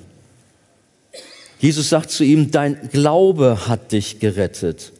Jesus 1.65 1.89
sagt 1.89 2.11
zu 2.11 2.23
ihm, 2.23 2.51
dein 2.51 2.77
Glaube 2.91 3.67
hat 3.67 3.91
dich 3.91 4.19
gerettet. 4.19 4.93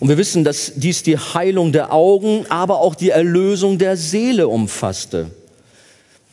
Und 0.00 0.08
wir 0.08 0.18
wissen, 0.18 0.42
dass 0.42 0.72
dies 0.74 1.04
die 1.04 1.16
Heilung 1.16 1.70
der 1.70 1.92
Augen, 1.92 2.44
aber 2.48 2.80
auch 2.80 2.96
die 2.96 3.10
Erlösung 3.10 3.78
der 3.78 3.96
Seele 3.96 4.48
umfasste. 4.48 5.30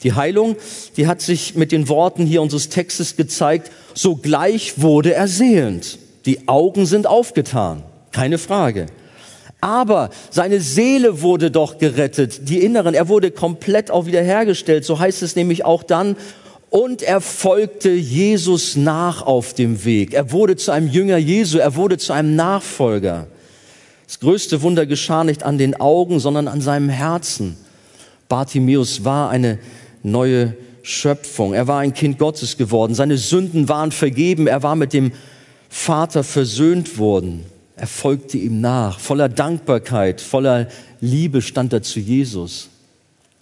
Die 0.02 0.14
Heilung, 0.14 0.56
die 0.98 1.06
hat 1.06 1.22
sich 1.22 1.54
mit 1.54 1.72
den 1.72 1.88
Worten 1.88 2.26
hier 2.26 2.42
unseres 2.42 2.70
Textes 2.70 3.16
gezeigt, 3.16 3.72
sogleich 3.94 4.82
wurde 4.82 5.14
er 5.14 5.28
sehend. 5.28 6.00
Die 6.26 6.48
Augen 6.48 6.88
sind 6.88 7.06
aufgetan, 7.06 7.84
keine 8.12 8.40
Frage. 8.40 8.88
Aber 9.62 10.10
seine 10.32 10.62
Seele 10.62 11.22
wurde 11.22 11.52
doch 11.52 11.78
gerettet, 11.78 12.50
die 12.50 12.64
Inneren, 12.64 12.96
er 12.96 13.08
wurde 13.08 13.30
komplett 13.30 13.92
auch 13.92 14.08
wiederhergestellt. 14.08 14.84
So 14.84 14.98
heißt 14.98 15.22
es 15.22 15.36
nämlich 15.36 15.64
auch 15.64 15.84
dann, 15.84 16.16
und 16.76 17.02
er 17.04 17.22
folgte 17.22 17.90
Jesus 17.90 18.76
nach 18.76 19.22
auf 19.22 19.54
dem 19.54 19.86
Weg. 19.86 20.14
Er 20.14 20.34
wurde 20.34 20.58
zu 20.58 20.72
einem 20.72 20.90
Jünger 20.90 21.16
Jesu, 21.16 21.58
er 21.58 21.78
wurde 21.78 21.98
zu 21.98 22.12
einem 22.12 22.36
Nachfolger. 22.36 23.28
Das 24.06 24.20
größte 24.20 24.62
Wunder 24.62 24.86
geschah 24.86 25.24
nicht 25.24 25.44
an 25.44 25.58
den 25.58 25.80
Augen, 25.80 26.20
sondern 26.20 26.50
an 26.50 26.60
seinem 26.60 26.90
Herzen. 26.90 27.56
Bartimäus 28.28 29.06
war 29.06 29.30
eine 29.30 29.58
neue 30.04 30.58
Schöpfung. 30.82 31.54
Er 31.54 31.70
war 31.70 31.80
ein 31.80 31.94
Kind 31.94 32.20
Gottes 32.20 32.58
geworden. 32.58 32.94
Seine 32.94 33.18
Sünden 33.18 33.70
waren 33.70 33.94
vergeben. 33.94 34.46
Er 34.46 34.62
war 34.62 34.76
mit 34.76 34.92
dem 34.92 35.14
Vater 35.70 36.26
versöhnt 36.26 36.98
worden. 36.98 37.46
Er 37.78 37.88
folgte 37.88 38.38
ihm 38.38 38.60
nach. 38.60 39.00
Voller 39.00 39.30
Dankbarkeit, 39.30 40.20
voller 40.20 40.68
Liebe 41.00 41.42
stand 41.42 41.72
er 41.72 41.84
zu 41.84 42.02
Jesus. 42.02 42.68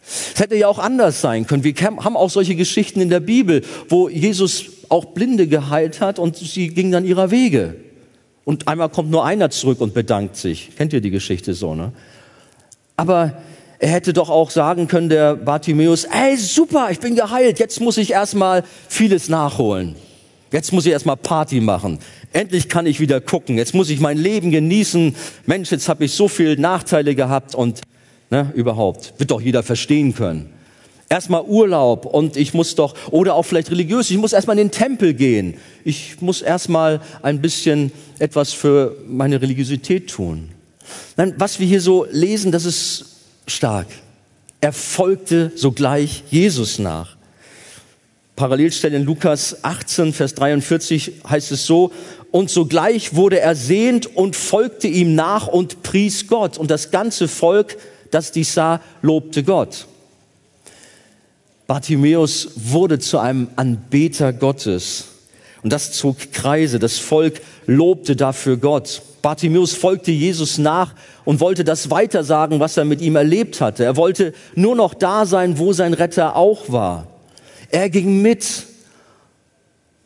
Es 0.05 0.39
hätte 0.39 0.55
ja 0.55 0.67
auch 0.67 0.79
anders 0.79 1.21
sein 1.21 1.47
können. 1.47 1.63
Wir 1.63 1.73
haben 1.75 2.17
auch 2.17 2.29
solche 2.29 2.55
Geschichten 2.55 2.99
in 2.99 3.09
der 3.09 3.21
Bibel, 3.21 3.61
wo 3.89 4.09
Jesus 4.09 4.65
auch 4.89 5.05
Blinde 5.05 5.47
geheilt 5.47 6.01
hat 6.01 6.19
und 6.19 6.37
sie 6.37 6.67
gingen 6.67 6.91
dann 6.91 7.05
ihrer 7.05 7.31
Wege. 7.31 7.75
Und 8.45 8.67
einmal 8.67 8.89
kommt 8.89 9.09
nur 9.09 9.25
einer 9.25 9.49
zurück 9.49 9.79
und 9.79 9.93
bedankt 9.93 10.35
sich. 10.35 10.75
Kennt 10.75 10.91
ihr 10.93 11.01
die 11.01 11.11
Geschichte 11.11 11.53
so, 11.53 11.75
ne? 11.75 11.93
Aber 12.97 13.41
er 13.79 13.89
hätte 13.89 14.13
doch 14.13 14.29
auch 14.29 14.49
sagen 14.49 14.87
können, 14.87 15.09
der 15.09 15.35
Bartimäus, 15.35 16.05
ey, 16.05 16.37
super, 16.37 16.89
ich 16.91 16.99
bin 16.99 17.15
geheilt, 17.15 17.59
jetzt 17.59 17.81
muss 17.81 17.97
ich 17.97 18.11
erstmal 18.11 18.63
vieles 18.87 19.29
nachholen. 19.29 19.95
Jetzt 20.51 20.71
muss 20.71 20.85
ich 20.85 20.91
erstmal 20.91 21.17
Party 21.17 21.59
machen. 21.61 21.97
Endlich 22.31 22.69
kann 22.69 22.85
ich 22.85 22.99
wieder 22.99 23.19
gucken. 23.19 23.57
Jetzt 23.57 23.73
muss 23.73 23.89
ich 23.89 23.99
mein 23.99 24.19
Leben 24.19 24.51
genießen. 24.51 25.15
Mensch, 25.47 25.71
jetzt 25.71 25.89
habe 25.89 26.05
ich 26.05 26.13
so 26.13 26.27
viele 26.27 26.61
Nachteile 26.61 27.15
gehabt 27.15 27.55
und 27.55 27.81
ne, 28.33 28.51
überhaupt. 28.55 29.13
Wird 29.19 29.29
doch 29.29 29.39
jeder 29.39 29.61
verstehen 29.61 30.15
können. 30.15 30.49
Erstmal 31.07 31.43
Urlaub 31.43 32.07
und 32.07 32.35
ich 32.35 32.55
muss 32.55 32.73
doch, 32.73 32.95
oder 33.11 33.35
auch 33.35 33.43
vielleicht 33.43 33.69
religiös, 33.69 34.09
ich 34.09 34.17
muss 34.17 34.33
erstmal 34.33 34.57
in 34.57 34.69
den 34.69 34.71
Tempel 34.71 35.13
gehen. 35.13 35.55
Ich 35.85 36.19
muss 36.19 36.41
erstmal 36.41 36.99
ein 37.21 37.41
bisschen 37.41 37.91
etwas 38.17 38.51
für 38.51 38.97
meine 39.07 39.39
Religiosität 39.39 40.09
tun. 40.09 40.49
Nein, 41.15 41.35
was 41.37 41.59
wir 41.59 41.67
hier 41.67 41.81
so 41.81 42.07
lesen, 42.09 42.51
das 42.51 42.65
ist 42.65 43.05
stark. 43.45 43.85
Er 44.59 44.73
folgte 44.73 45.51
sogleich 45.55 46.23
Jesus 46.31 46.79
nach. 46.79 47.15
Parallelstelle 48.35 48.97
in 48.97 49.03
Lukas 49.03 49.63
18, 49.63 50.11
Vers 50.11 50.33
43 50.33 51.21
heißt 51.29 51.51
es 51.51 51.67
so, 51.67 51.91
und 52.31 52.49
sogleich 52.49 53.13
wurde 53.13 53.39
er 53.39 53.53
sehend 53.53 54.07
und 54.15 54.35
folgte 54.35 54.87
ihm 54.87 55.13
nach 55.13 55.45
und 55.47 55.83
pries 55.83 56.27
Gott. 56.27 56.57
Und 56.57 56.71
das 56.71 56.89
ganze 56.89 57.27
Volk, 57.27 57.77
das 58.13 58.31
dies 58.31 58.53
sah, 58.53 58.81
lobte 59.01 59.43
Gott. 59.43 59.87
Bartimäus 61.67 62.49
wurde 62.55 62.99
zu 62.99 63.19
einem 63.19 63.47
Anbeter 63.55 64.33
Gottes. 64.33 65.05
Und 65.63 65.71
das 65.71 65.93
zog 65.93 66.31
Kreise. 66.33 66.77
Das 66.77 66.99
Volk 66.99 67.41
lobte 67.65 68.15
dafür 68.15 68.57
Gott. 68.57 69.01
Bartimäus 69.21 69.73
folgte 69.73 70.11
Jesus 70.11 70.57
nach 70.57 70.93
und 71.23 71.39
wollte 71.39 71.63
das 71.63 71.89
weitersagen, 71.89 72.59
was 72.59 72.75
er 72.75 72.83
mit 72.83 72.99
ihm 72.99 73.15
erlebt 73.15 73.61
hatte. 73.61 73.85
Er 73.85 73.95
wollte 73.95 74.33
nur 74.55 74.75
noch 74.75 74.93
da 74.93 75.25
sein, 75.25 75.57
wo 75.57 75.71
sein 75.71 75.93
Retter 75.93 76.35
auch 76.35 76.69
war. 76.69 77.07
Er 77.69 77.89
ging 77.89 78.21
mit 78.21 78.45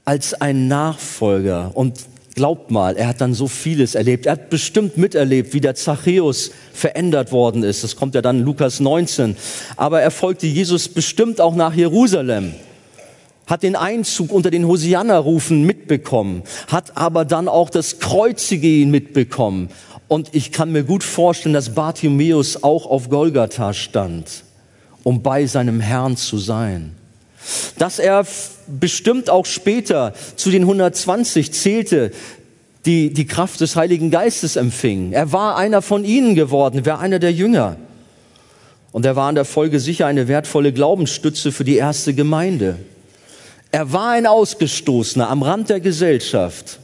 als 0.06 0.36
ein 0.36 0.68
Nachfolger 0.68 1.72
und 1.74 1.98
glaubt 2.38 2.72
mal, 2.72 2.96
er 2.96 3.08
hat 3.08 3.20
dann 3.20 3.34
so 3.34 3.48
vieles 3.48 3.96
erlebt. 3.96 4.28
Er 4.28 4.34
hat 4.34 4.50
bestimmt 4.50 4.98
miterlebt, 4.98 5.54
wie 5.54 5.60
der 5.60 5.76
Zachäus 5.76 6.52
verändert 6.72 7.34
worden 7.34 7.64
ist. 7.64 7.84
Das 7.84 7.96
kommt 7.98 8.16
ja 8.16 8.22
dann 8.22 8.40
in 8.40 8.46
Lukas 8.46 8.80
19. 8.80 9.36
Aber 9.76 10.02
er 10.02 10.12
folgte 10.12 10.48
Jesus 10.48 10.88
bestimmt 10.88 11.42
auch 11.42 11.56
nach 11.56 11.74
Jerusalem 11.74 12.54
hat 13.48 13.64
den 13.64 13.78
Einzug 13.78 14.34
unter 14.34 14.52
den 14.52 14.68
Hosianna-Rufen 14.68 15.64
mitbekommen, 15.64 16.44
hat 16.68 16.98
aber 16.98 17.24
dann 17.24 17.48
auch 17.48 17.70
das 17.70 18.00
Kreuzige 18.00 18.86
mitbekommen. 18.86 19.70
Und 20.10 20.36
ich 20.36 20.52
kann 20.52 20.74
mir 20.74 20.84
gut 20.84 21.02
vorstellen, 21.02 21.54
dass 21.54 21.74
Bartimäus 21.74 22.62
auch 22.62 22.86
auf 22.86 23.10
Golgatha 23.10 23.74
stand, 23.74 24.44
um 25.04 25.22
bei 25.22 25.46
seinem 25.46 25.80
Herrn 25.80 26.18
zu 26.18 26.38
sein. 26.38 26.98
Dass 27.78 28.00
er 28.00 28.26
bestimmt 28.68 29.30
auch 29.30 29.46
später 29.46 30.14
zu 30.36 30.50
den 30.50 30.64
120 30.64 31.52
zählte, 31.54 32.12
die 32.86 33.14
die 33.14 33.26
Kraft 33.28 33.62
des 33.62 33.76
Heiligen 33.76 34.12
Geistes 34.12 34.56
empfingen. 34.56 35.14
Er 35.14 35.32
war 35.32 35.58
einer 35.58 35.82
von 35.82 36.06
ihnen 36.06 36.36
geworden, 36.36 36.86
wäre 36.86 37.00
einer 37.00 37.20
der 37.20 37.34
Jünger. 37.34 37.78
Und 38.92 39.06
er 39.06 39.16
war 39.16 39.30
in 39.30 39.36
der 39.36 39.46
Folge 39.46 39.80
sicher 39.80 40.08
eine 40.08 40.28
wertvolle 40.28 40.72
Glaubensstütze 40.72 41.52
für 41.52 41.64
die 41.64 41.76
erste 41.76 42.14
Gemeinde. 42.14 42.78
Er 43.72 43.92
war 43.92 44.12
ein 44.12 44.26
Ausgestoßener 44.26 45.30
am 45.30 45.44
Rand 45.44 45.70
der 45.70 45.80
Gesellschaft. 45.80 46.80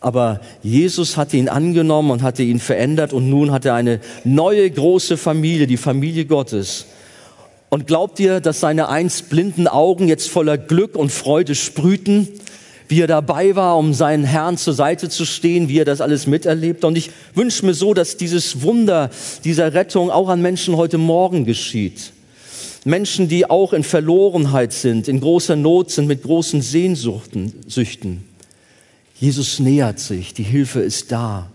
Aber 0.00 0.40
Jesus 0.62 1.16
hatte 1.16 1.38
ihn 1.38 1.48
angenommen 1.48 2.10
und 2.10 2.22
hatte 2.22 2.42
ihn 2.42 2.60
verändert 2.60 3.14
und 3.14 3.30
nun 3.30 3.50
hat 3.50 3.64
er 3.64 3.74
eine 3.74 4.00
neue 4.22 4.70
große 4.70 5.16
Familie, 5.16 5.66
die 5.66 5.78
Familie 5.78 6.26
Gottes. 6.26 6.84
Und 7.74 7.88
glaubt 7.88 8.20
ihr, 8.20 8.38
dass 8.38 8.60
seine 8.60 8.88
einst 8.88 9.30
blinden 9.30 9.66
Augen 9.66 10.06
jetzt 10.06 10.30
voller 10.30 10.56
Glück 10.56 10.94
und 10.94 11.10
Freude 11.10 11.56
sprühten, 11.56 12.28
wie 12.86 13.00
er 13.00 13.08
dabei 13.08 13.56
war, 13.56 13.78
um 13.78 13.94
seinen 13.94 14.22
Herrn 14.22 14.56
zur 14.56 14.74
Seite 14.74 15.08
zu 15.08 15.24
stehen, 15.24 15.68
wie 15.68 15.80
er 15.80 15.84
das 15.84 16.00
alles 16.00 16.28
miterlebt? 16.28 16.84
Und 16.84 16.96
ich 16.96 17.10
wünsche 17.34 17.66
mir 17.66 17.74
so, 17.74 17.92
dass 17.92 18.16
dieses 18.16 18.62
Wunder 18.62 19.10
dieser 19.42 19.74
Rettung 19.74 20.12
auch 20.12 20.28
an 20.28 20.40
Menschen 20.40 20.76
heute 20.76 20.98
Morgen 20.98 21.46
geschieht. 21.46 22.12
Menschen, 22.84 23.26
die 23.26 23.50
auch 23.50 23.72
in 23.72 23.82
Verlorenheit 23.82 24.72
sind, 24.72 25.08
in 25.08 25.18
großer 25.18 25.56
Not 25.56 25.90
sind, 25.90 26.06
mit 26.06 26.22
großen 26.22 26.62
Sehnsuchten. 26.62 28.22
Jesus 29.16 29.58
nähert 29.58 29.98
sich, 29.98 30.32
die 30.32 30.44
Hilfe 30.44 30.78
ist 30.78 31.10
da. 31.10 31.50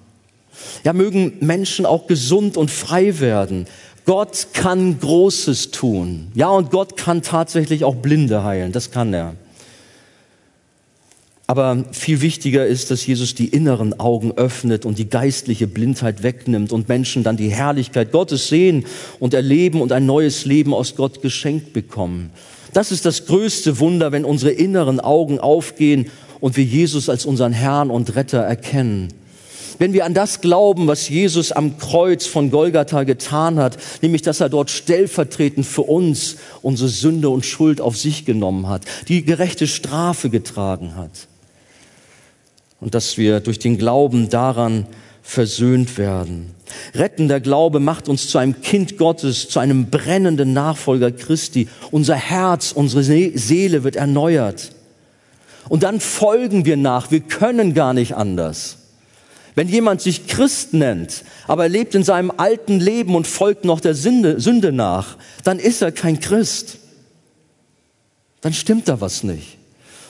Ja, 0.83 0.93
mögen 0.93 1.37
Menschen 1.39 1.85
auch 1.85 2.07
gesund 2.07 2.57
und 2.57 2.71
frei 2.71 3.21
werden. 3.21 3.67
Gott 4.05 4.47
kann 4.53 4.99
Großes 4.99 5.71
tun. 5.71 6.31
Ja, 6.35 6.49
und 6.49 6.71
Gott 6.71 6.97
kann 6.97 7.21
tatsächlich 7.21 7.83
auch 7.83 7.95
Blinde 7.95 8.43
heilen. 8.43 8.71
Das 8.71 8.91
kann 8.91 9.13
er. 9.13 9.35
Aber 11.49 11.83
viel 11.93 12.21
wichtiger 12.21 12.67
ist, 12.67 12.91
dass 12.91 13.07
Jesus 13.07 13.33
die 13.33 13.47
inneren 13.47 13.99
Augen 13.99 14.33
öffnet 14.33 14.85
und 14.85 14.99
die 14.99 15.09
geistliche 15.09 15.65
Blindheit 15.65 16.21
wegnimmt 16.21 16.71
und 16.71 16.87
Menschen 16.89 17.23
dann 17.23 17.37
die 17.37 17.49
Herrlichkeit 17.49 18.11
Gottes 18.11 18.49
sehen 18.49 18.85
und 19.19 19.33
erleben 19.33 19.81
und 19.81 19.91
ein 19.91 20.05
neues 20.05 20.45
Leben 20.45 20.75
aus 20.75 20.95
Gott 20.95 21.23
geschenkt 21.23 21.73
bekommen. 21.73 22.29
Das 22.73 22.91
ist 22.91 23.03
das 23.03 23.25
größte 23.25 23.79
Wunder, 23.79 24.11
wenn 24.11 24.25
unsere 24.25 24.51
inneren 24.51 24.99
Augen 24.99 25.39
aufgehen 25.39 26.11
und 26.39 26.55
wir 26.55 26.63
Jesus 26.63 27.09
als 27.09 27.25
unseren 27.25 27.53
Herrn 27.53 27.89
und 27.89 28.15
Retter 28.15 28.41
erkennen. 28.41 29.07
Wenn 29.77 29.93
wir 29.93 30.05
an 30.05 30.13
das 30.13 30.41
glauben, 30.41 30.87
was 30.87 31.09
Jesus 31.09 31.51
am 31.51 31.77
Kreuz 31.77 32.25
von 32.25 32.51
Golgatha 32.51 33.03
getan 33.03 33.59
hat, 33.59 33.77
nämlich 34.01 34.21
dass 34.21 34.39
er 34.39 34.49
dort 34.49 34.71
stellvertretend 34.71 35.65
für 35.65 35.83
uns 35.83 36.37
unsere 36.61 36.89
Sünde 36.89 37.29
und 37.29 37.45
Schuld 37.45 37.81
auf 37.81 37.97
sich 37.97 38.25
genommen 38.25 38.67
hat, 38.67 38.83
die 39.07 39.23
gerechte 39.23 39.67
Strafe 39.67 40.29
getragen 40.29 40.95
hat 40.95 41.27
und 42.79 42.95
dass 42.95 43.17
wir 43.17 43.39
durch 43.39 43.59
den 43.59 43.77
Glauben 43.77 44.29
daran 44.29 44.87
versöhnt 45.21 45.97
werden. 45.97 46.55
Rettender 46.95 47.39
Glaube 47.39 47.79
macht 47.79 48.09
uns 48.09 48.29
zu 48.29 48.37
einem 48.37 48.61
Kind 48.61 48.97
Gottes, 48.97 49.49
zu 49.49 49.59
einem 49.59 49.89
brennenden 49.89 50.53
Nachfolger 50.53 51.11
Christi. 51.11 51.67
Unser 51.91 52.15
Herz, 52.15 52.71
unsere 52.71 53.03
Seele 53.03 53.83
wird 53.83 53.95
erneuert. 53.95 54.71
Und 55.67 55.83
dann 55.83 55.99
folgen 55.99 56.65
wir 56.65 56.77
nach. 56.77 57.11
Wir 57.11 57.19
können 57.19 57.73
gar 57.73 57.93
nicht 57.93 58.15
anders. 58.15 58.78
Wenn 59.55 59.67
jemand 59.67 60.01
sich 60.01 60.27
Christ 60.27 60.73
nennt, 60.73 61.23
aber 61.47 61.63
er 61.63 61.69
lebt 61.69 61.95
in 61.95 62.03
seinem 62.03 62.31
alten 62.35 62.79
Leben 62.79 63.15
und 63.15 63.27
folgt 63.27 63.65
noch 63.65 63.79
der 63.79 63.95
Sünde, 63.95 64.39
Sünde 64.39 64.71
nach, 64.71 65.17
dann 65.43 65.59
ist 65.59 65.81
er 65.81 65.91
kein 65.91 66.19
Christ. 66.19 66.77
Dann 68.41 68.53
stimmt 68.53 68.87
da 68.87 69.01
was 69.01 69.23
nicht 69.23 69.59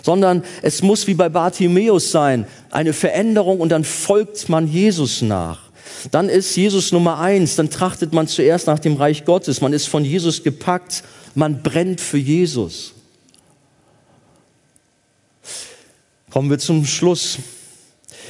sondern 0.02 0.44
es 0.62 0.82
muss 0.82 1.08
wie 1.08 1.14
bei 1.14 1.30
Bartimäus 1.30 2.12
sein, 2.12 2.48
eine 2.72 2.94
Veränderung 2.94 3.60
und 3.60 3.70
dann 3.70 3.84
folgt 3.84 4.50
man 4.50 4.68
Jesus 4.68 5.22
nach. 5.22 5.70
Dann 6.12 6.30
ist 6.30 6.56
Jesus 6.56 6.92
Nummer 6.92 7.20
eins, 7.20 7.56
dann 7.56 7.70
trachtet 7.70 8.14
man 8.14 8.28
zuerst 8.28 8.68
nach 8.68 8.80
dem 8.80 8.96
Reich 8.96 9.26
Gottes, 9.26 9.62
man 9.62 9.74
ist 9.74 9.88
von 9.88 10.06
Jesus 10.06 10.44
gepackt, 10.44 11.04
man 11.36 11.62
brennt 11.62 12.02
für 12.02 12.18
Jesus. 12.18 12.94
Kommen 16.30 16.50
wir 16.50 16.60
zum 16.60 16.86
Schluss. 16.86 17.40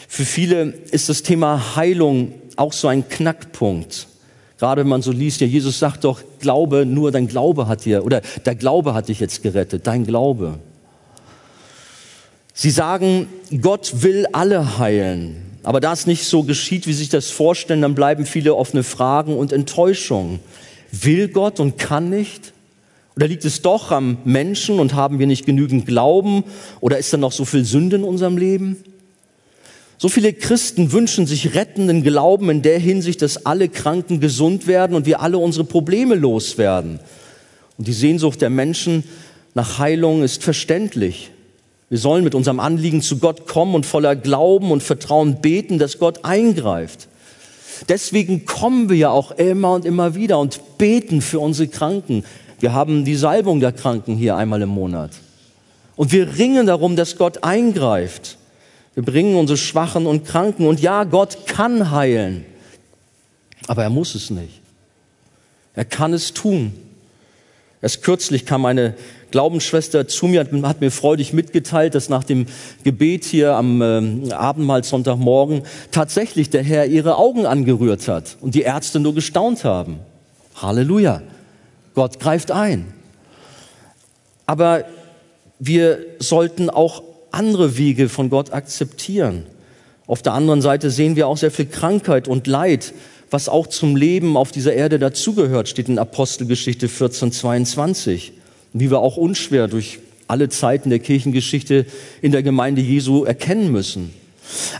Für 0.07 0.25
viele 0.25 0.73
ist 0.91 1.09
das 1.09 1.23
Thema 1.23 1.75
Heilung 1.75 2.33
auch 2.55 2.73
so 2.73 2.87
ein 2.87 3.07
Knackpunkt. 3.07 4.07
Gerade 4.59 4.81
wenn 4.81 4.89
man 4.89 5.01
so 5.01 5.11
liest, 5.11 5.39
ja, 5.39 5.47
Jesus 5.47 5.79
sagt 5.79 6.03
doch, 6.03 6.21
Glaube, 6.39 6.85
nur 6.85 7.11
dein 7.11 7.27
Glaube 7.27 7.67
hat 7.67 7.85
dir, 7.85 8.05
oder 8.05 8.21
der 8.45 8.55
Glaube 8.55 8.93
hat 8.93 9.07
dich 9.07 9.19
jetzt 9.19 9.41
gerettet, 9.41 9.87
dein 9.87 10.05
Glaube. 10.05 10.59
Sie 12.53 12.71
sagen, 12.71 13.27
Gott 13.61 14.01
will 14.01 14.25
alle 14.33 14.77
heilen. 14.77 15.37
Aber 15.63 15.79
da 15.79 15.93
es 15.93 16.07
nicht 16.07 16.25
so 16.25 16.43
geschieht, 16.43 16.87
wie 16.87 16.93
sich 16.93 17.09
das 17.09 17.29
vorstellen, 17.29 17.81
dann 17.81 17.95
bleiben 17.95 18.25
viele 18.25 18.55
offene 18.55 18.83
Fragen 18.83 19.37
und 19.37 19.53
Enttäuschungen. 19.53 20.39
Will 20.91 21.27
Gott 21.29 21.59
und 21.59 21.77
kann 21.77 22.09
nicht? 22.09 22.53
Oder 23.15 23.27
liegt 23.27 23.45
es 23.45 23.61
doch 23.61 23.91
am 23.91 24.17
Menschen 24.23 24.79
und 24.79 24.93
haben 24.93 25.19
wir 25.19 25.27
nicht 25.27 25.45
genügend 25.45 25.85
Glauben? 25.85 26.43
Oder 26.79 26.97
ist 26.97 27.13
da 27.13 27.17
noch 27.17 27.31
so 27.31 27.45
viel 27.45 27.65
Sünde 27.65 27.97
in 27.97 28.03
unserem 28.03 28.37
Leben? 28.37 28.77
So 30.01 30.07
viele 30.07 30.31
Christen 30.31 30.93
wünschen 30.93 31.27
sich 31.27 31.55
rettenden 31.55 32.03
Glauben 32.03 32.49
in 32.49 32.61
der 32.61 32.79
Hinsicht, 32.79 33.21
dass 33.21 33.45
alle 33.45 33.67
Kranken 33.67 34.21
gesund 34.21 34.65
werden 34.65 34.95
und 34.95 35.05
wir 35.05 35.19
alle 35.19 35.37
unsere 35.37 35.65
Probleme 35.65 36.15
loswerden. 36.15 37.01
Und 37.77 37.85
die 37.85 37.93
Sehnsucht 37.93 38.39
der 38.39 38.49
Menschen 38.49 39.03
nach 39.55 39.77
Heilung 39.77 40.23
ist 40.23 40.41
verständlich. 40.41 41.31
Wir 41.89 41.97
sollen 41.97 42.23
mit 42.23 42.33
unserem 42.33 42.61
Anliegen 42.61 43.01
zu 43.01 43.17
Gott 43.17 43.45
kommen 43.45 43.75
und 43.75 43.85
voller 43.85 44.15
Glauben 44.15 44.71
und 44.71 44.83
Vertrauen 44.83 45.41
beten, 45.41 45.79
dass 45.79 45.99
Gott 45.99 46.23
eingreift. 46.23 47.09
Deswegen 47.89 48.45
kommen 48.45 48.87
wir 48.87 48.95
ja 48.95 49.09
auch 49.09 49.31
immer 49.31 49.73
und 49.73 49.83
immer 49.83 50.15
wieder 50.15 50.39
und 50.39 50.77
beten 50.77 51.21
für 51.21 51.41
unsere 51.41 51.67
Kranken. 51.67 52.23
Wir 52.61 52.71
haben 52.71 53.03
die 53.03 53.15
Salbung 53.15 53.59
der 53.59 53.73
Kranken 53.73 54.15
hier 54.15 54.37
einmal 54.37 54.61
im 54.61 54.69
Monat. 54.69 55.11
Und 55.97 56.13
wir 56.13 56.37
ringen 56.37 56.67
darum, 56.67 56.95
dass 56.95 57.17
Gott 57.17 57.43
eingreift. 57.43 58.37
Wir 58.95 59.03
bringen 59.03 59.35
unsere 59.35 59.57
Schwachen 59.57 60.05
und 60.05 60.25
Kranken. 60.25 60.67
Und 60.67 60.79
ja, 60.79 61.03
Gott 61.03 61.45
kann 61.47 61.91
heilen. 61.91 62.45
Aber 63.67 63.83
er 63.83 63.89
muss 63.89 64.15
es 64.15 64.29
nicht. 64.29 64.61
Er 65.73 65.85
kann 65.85 66.13
es 66.13 66.33
tun. 66.33 66.73
Erst 67.81 68.03
kürzlich 68.03 68.45
kam 68.45 68.65
eine 68.65 68.95
Glaubensschwester 69.31 70.07
zu 70.07 70.27
mir, 70.27 70.45
hat 70.63 70.81
mir 70.81 70.91
freudig 70.91 71.33
mitgeteilt, 71.33 71.95
dass 71.95 72.09
nach 72.09 72.23
dem 72.23 72.47
Gebet 72.83 73.23
hier 73.23 73.53
am 73.53 73.81
äh, 73.81 74.33
Abendmahl 74.33 74.83
Sonntagmorgen 74.83 75.63
tatsächlich 75.91 76.49
der 76.49 76.63
Herr 76.63 76.87
ihre 76.87 77.15
Augen 77.15 77.45
angerührt 77.45 78.07
hat 78.07 78.37
und 78.41 78.55
die 78.55 78.63
Ärzte 78.63 78.99
nur 78.99 79.13
gestaunt 79.13 79.63
haben. 79.63 79.99
Halleluja. 80.55 81.21
Gott 81.93 82.19
greift 82.19 82.51
ein. 82.51 82.93
Aber 84.45 84.83
wir 85.59 85.99
sollten 86.19 86.69
auch 86.69 87.03
andere 87.31 87.77
Wege 87.77 88.09
von 88.09 88.29
Gott 88.29 88.53
akzeptieren. 88.53 89.45
Auf 90.07 90.21
der 90.21 90.33
anderen 90.33 90.61
Seite 90.61 90.89
sehen 90.89 91.15
wir 91.15 91.27
auch 91.27 91.37
sehr 91.37 91.51
viel 91.51 91.67
Krankheit 91.67 92.27
und 92.27 92.47
Leid, 92.47 92.93
was 93.31 93.47
auch 93.47 93.67
zum 93.67 93.95
Leben 93.95 94.37
auf 94.37 94.51
dieser 94.51 94.73
Erde 94.73 94.97
dazugehört, 94.97 95.69
steht 95.69 95.87
in 95.87 95.99
Apostelgeschichte 95.99 96.87
14, 96.87 97.31
22. 97.31 98.33
Wie 98.73 98.89
wir 98.89 98.99
auch 98.99 99.17
unschwer 99.17 99.67
durch 99.67 99.99
alle 100.27 100.49
Zeiten 100.49 100.89
der 100.89 100.99
Kirchengeschichte 100.99 101.85
in 102.21 102.31
der 102.31 102.43
Gemeinde 102.43 102.81
Jesu 102.81 103.23
erkennen 103.23 103.71
müssen. 103.71 104.13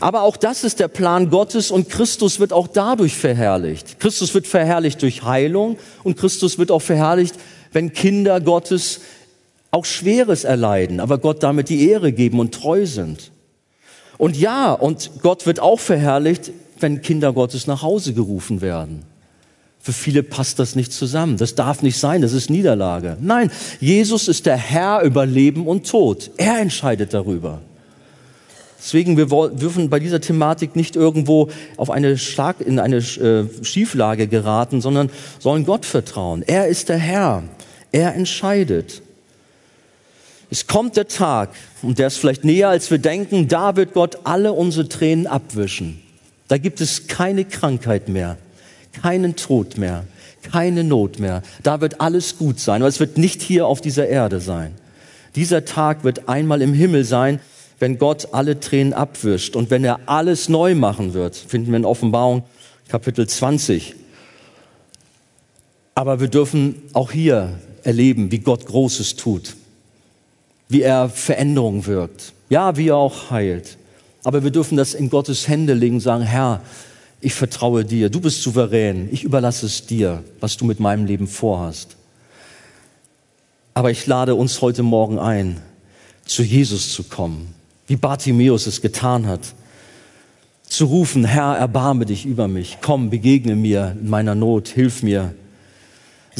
Aber 0.00 0.22
auch 0.22 0.36
das 0.36 0.64
ist 0.64 0.80
der 0.80 0.88
Plan 0.88 1.30
Gottes 1.30 1.70
und 1.70 1.88
Christus 1.88 2.40
wird 2.40 2.52
auch 2.52 2.66
dadurch 2.66 3.16
verherrlicht. 3.16 4.00
Christus 4.00 4.34
wird 4.34 4.46
verherrlicht 4.46 5.00
durch 5.02 5.22
Heilung 5.22 5.78
und 6.02 6.16
Christus 6.16 6.58
wird 6.58 6.70
auch 6.70 6.82
verherrlicht, 6.82 7.34
wenn 7.72 7.92
Kinder 7.92 8.40
Gottes 8.40 9.00
auch 9.70 9.84
Schweres 9.84 10.44
erleiden, 10.44 11.00
aber 11.00 11.18
Gott 11.18 11.42
damit 11.42 11.68
die 11.68 11.88
Ehre 11.88 12.12
geben 12.12 12.40
und 12.40 12.54
treu 12.54 12.86
sind. 12.86 13.30
Und 14.18 14.36
ja, 14.36 14.72
und 14.72 15.10
Gott 15.22 15.46
wird 15.46 15.60
auch 15.60 15.80
verherrlicht, 15.80 16.52
wenn 16.78 17.02
Kinder 17.02 17.32
Gottes 17.32 17.66
nach 17.66 17.82
Hause 17.82 18.12
gerufen 18.12 18.60
werden. 18.60 19.04
Für 19.82 19.92
viele 19.92 20.22
passt 20.22 20.58
das 20.58 20.76
nicht 20.76 20.92
zusammen. 20.92 21.38
Das 21.38 21.54
darf 21.54 21.82
nicht 21.82 21.96
sein. 21.96 22.20
Das 22.20 22.34
ist 22.34 22.50
Niederlage. 22.50 23.16
Nein, 23.20 23.50
Jesus 23.80 24.28
ist 24.28 24.44
der 24.44 24.58
Herr 24.58 25.00
über 25.02 25.24
Leben 25.24 25.66
und 25.66 25.88
Tod. 25.88 26.30
Er 26.36 26.58
entscheidet 26.58 27.14
darüber. 27.14 27.62
Deswegen, 28.78 29.16
wir 29.16 29.26
dürfen 29.26 29.88
bei 29.88 29.98
dieser 29.98 30.20
Thematik 30.20 30.76
nicht 30.76 30.96
irgendwo 30.96 31.48
auf 31.76 31.90
eine 31.90 32.18
Schlag, 32.18 32.60
in 32.60 32.78
eine 32.78 32.96
äh, 32.96 33.46
Schieflage 33.62 34.26
geraten, 34.26 34.80
sondern 34.80 35.10
sollen 35.38 35.64
Gott 35.64 35.86
vertrauen. 35.86 36.42
Er 36.46 36.68
ist 36.68 36.88
der 36.88 36.98
Herr. 36.98 37.42
Er 37.92 38.14
entscheidet. 38.14 39.02
Es 40.52 40.66
kommt 40.66 40.96
der 40.96 41.06
Tag, 41.06 41.50
und 41.80 42.00
der 42.00 42.08
ist 42.08 42.16
vielleicht 42.16 42.44
näher, 42.44 42.68
als 42.68 42.90
wir 42.90 42.98
denken, 42.98 43.46
da 43.46 43.76
wird 43.76 43.94
Gott 43.94 44.18
alle 44.24 44.52
unsere 44.52 44.88
Tränen 44.88 45.28
abwischen. 45.28 46.02
Da 46.48 46.58
gibt 46.58 46.80
es 46.80 47.06
keine 47.06 47.44
Krankheit 47.44 48.08
mehr, 48.08 48.36
keinen 49.00 49.36
Tod 49.36 49.78
mehr, 49.78 50.04
keine 50.42 50.82
Not 50.82 51.20
mehr. 51.20 51.42
Da 51.62 51.80
wird 51.80 52.00
alles 52.00 52.36
gut 52.36 52.58
sein, 52.58 52.82
aber 52.82 52.88
es 52.88 52.98
wird 52.98 53.16
nicht 53.16 53.42
hier 53.42 53.68
auf 53.68 53.80
dieser 53.80 54.08
Erde 54.08 54.40
sein. 54.40 54.74
Dieser 55.36 55.64
Tag 55.64 56.02
wird 56.02 56.28
einmal 56.28 56.62
im 56.62 56.74
Himmel 56.74 57.04
sein, 57.04 57.38
wenn 57.78 57.98
Gott 57.98 58.28
alle 58.32 58.58
Tränen 58.58 58.92
abwischt 58.92 59.54
und 59.54 59.70
wenn 59.70 59.84
er 59.84 60.00
alles 60.06 60.48
neu 60.48 60.74
machen 60.74 61.14
wird, 61.14 61.36
finden 61.36 61.70
wir 61.70 61.76
in 61.76 61.84
Offenbarung 61.84 62.42
Kapitel 62.88 63.28
20. 63.28 63.94
Aber 65.94 66.18
wir 66.18 66.28
dürfen 66.28 66.74
auch 66.92 67.12
hier 67.12 67.60
erleben, 67.84 68.32
wie 68.32 68.40
Gott 68.40 68.66
Großes 68.66 69.14
tut 69.14 69.54
wie 70.70 70.82
er 70.82 71.10
Veränderung 71.10 71.84
wirkt. 71.84 72.32
Ja, 72.48 72.76
wie 72.76 72.88
er 72.88 72.96
auch 72.96 73.30
heilt. 73.30 73.76
Aber 74.24 74.42
wir 74.42 74.50
dürfen 74.50 74.76
das 74.76 74.94
in 74.94 75.10
Gottes 75.10 75.48
Hände 75.48 75.74
legen 75.74 75.96
und 75.96 76.00
sagen, 76.00 76.22
Herr, 76.22 76.62
ich 77.20 77.34
vertraue 77.34 77.84
dir, 77.84 78.08
du 78.08 78.20
bist 78.20 78.42
souverän, 78.42 79.08
ich 79.10 79.24
überlasse 79.24 79.66
es 79.66 79.84
dir, 79.84 80.24
was 80.40 80.56
du 80.56 80.64
mit 80.64 80.80
meinem 80.80 81.04
Leben 81.04 81.26
vorhast. 81.26 81.96
Aber 83.74 83.90
ich 83.90 84.06
lade 84.06 84.34
uns 84.34 84.62
heute 84.62 84.82
Morgen 84.82 85.18
ein, 85.18 85.60
zu 86.24 86.42
Jesus 86.42 86.94
zu 86.94 87.02
kommen, 87.04 87.52
wie 87.86 87.96
Bartimäus 87.96 88.66
es 88.66 88.80
getan 88.80 89.26
hat, 89.26 89.40
zu 90.64 90.84
rufen, 90.84 91.24
Herr, 91.24 91.56
erbarme 91.56 92.06
dich 92.06 92.24
über 92.24 92.46
mich, 92.46 92.78
komm, 92.80 93.10
begegne 93.10 93.56
mir 93.56 93.96
in 94.00 94.08
meiner 94.08 94.34
Not, 94.34 94.68
hilf 94.68 95.02
mir. 95.02 95.34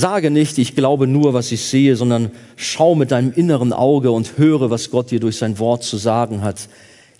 Sage 0.00 0.30
nicht, 0.30 0.56
ich 0.56 0.74
glaube 0.74 1.06
nur, 1.06 1.34
was 1.34 1.52
ich 1.52 1.62
sehe, 1.62 1.94
sondern 1.94 2.30
schau 2.56 2.94
mit 2.94 3.10
deinem 3.10 3.32
inneren 3.34 3.74
Auge 3.74 4.10
und 4.10 4.38
höre, 4.38 4.70
was 4.70 4.90
Gott 4.90 5.10
dir 5.10 5.20
durch 5.20 5.36
sein 5.36 5.58
Wort 5.58 5.84
zu 5.84 5.98
sagen 5.98 6.40
hat. 6.40 6.68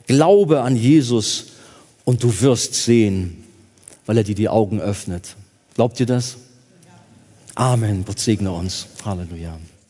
Glaube 0.07 0.63
an 0.63 0.77
Jesus 0.77 1.49
und 2.05 2.23
du 2.23 2.41
wirst 2.41 2.73
sehen, 2.73 3.45
weil 4.07 4.17
er 4.17 4.25
dir 4.25 4.35
die 4.35 4.49
Augen 4.49 4.81
öffnet. 4.81 5.37
Glaubt 5.75 6.01
ihr 6.01 6.07
das? 6.07 6.39
Amen. 7.55 8.03
Gott 8.07 8.19
segne 8.19 8.51
uns. 8.51 8.87
Halleluja. 9.05 9.59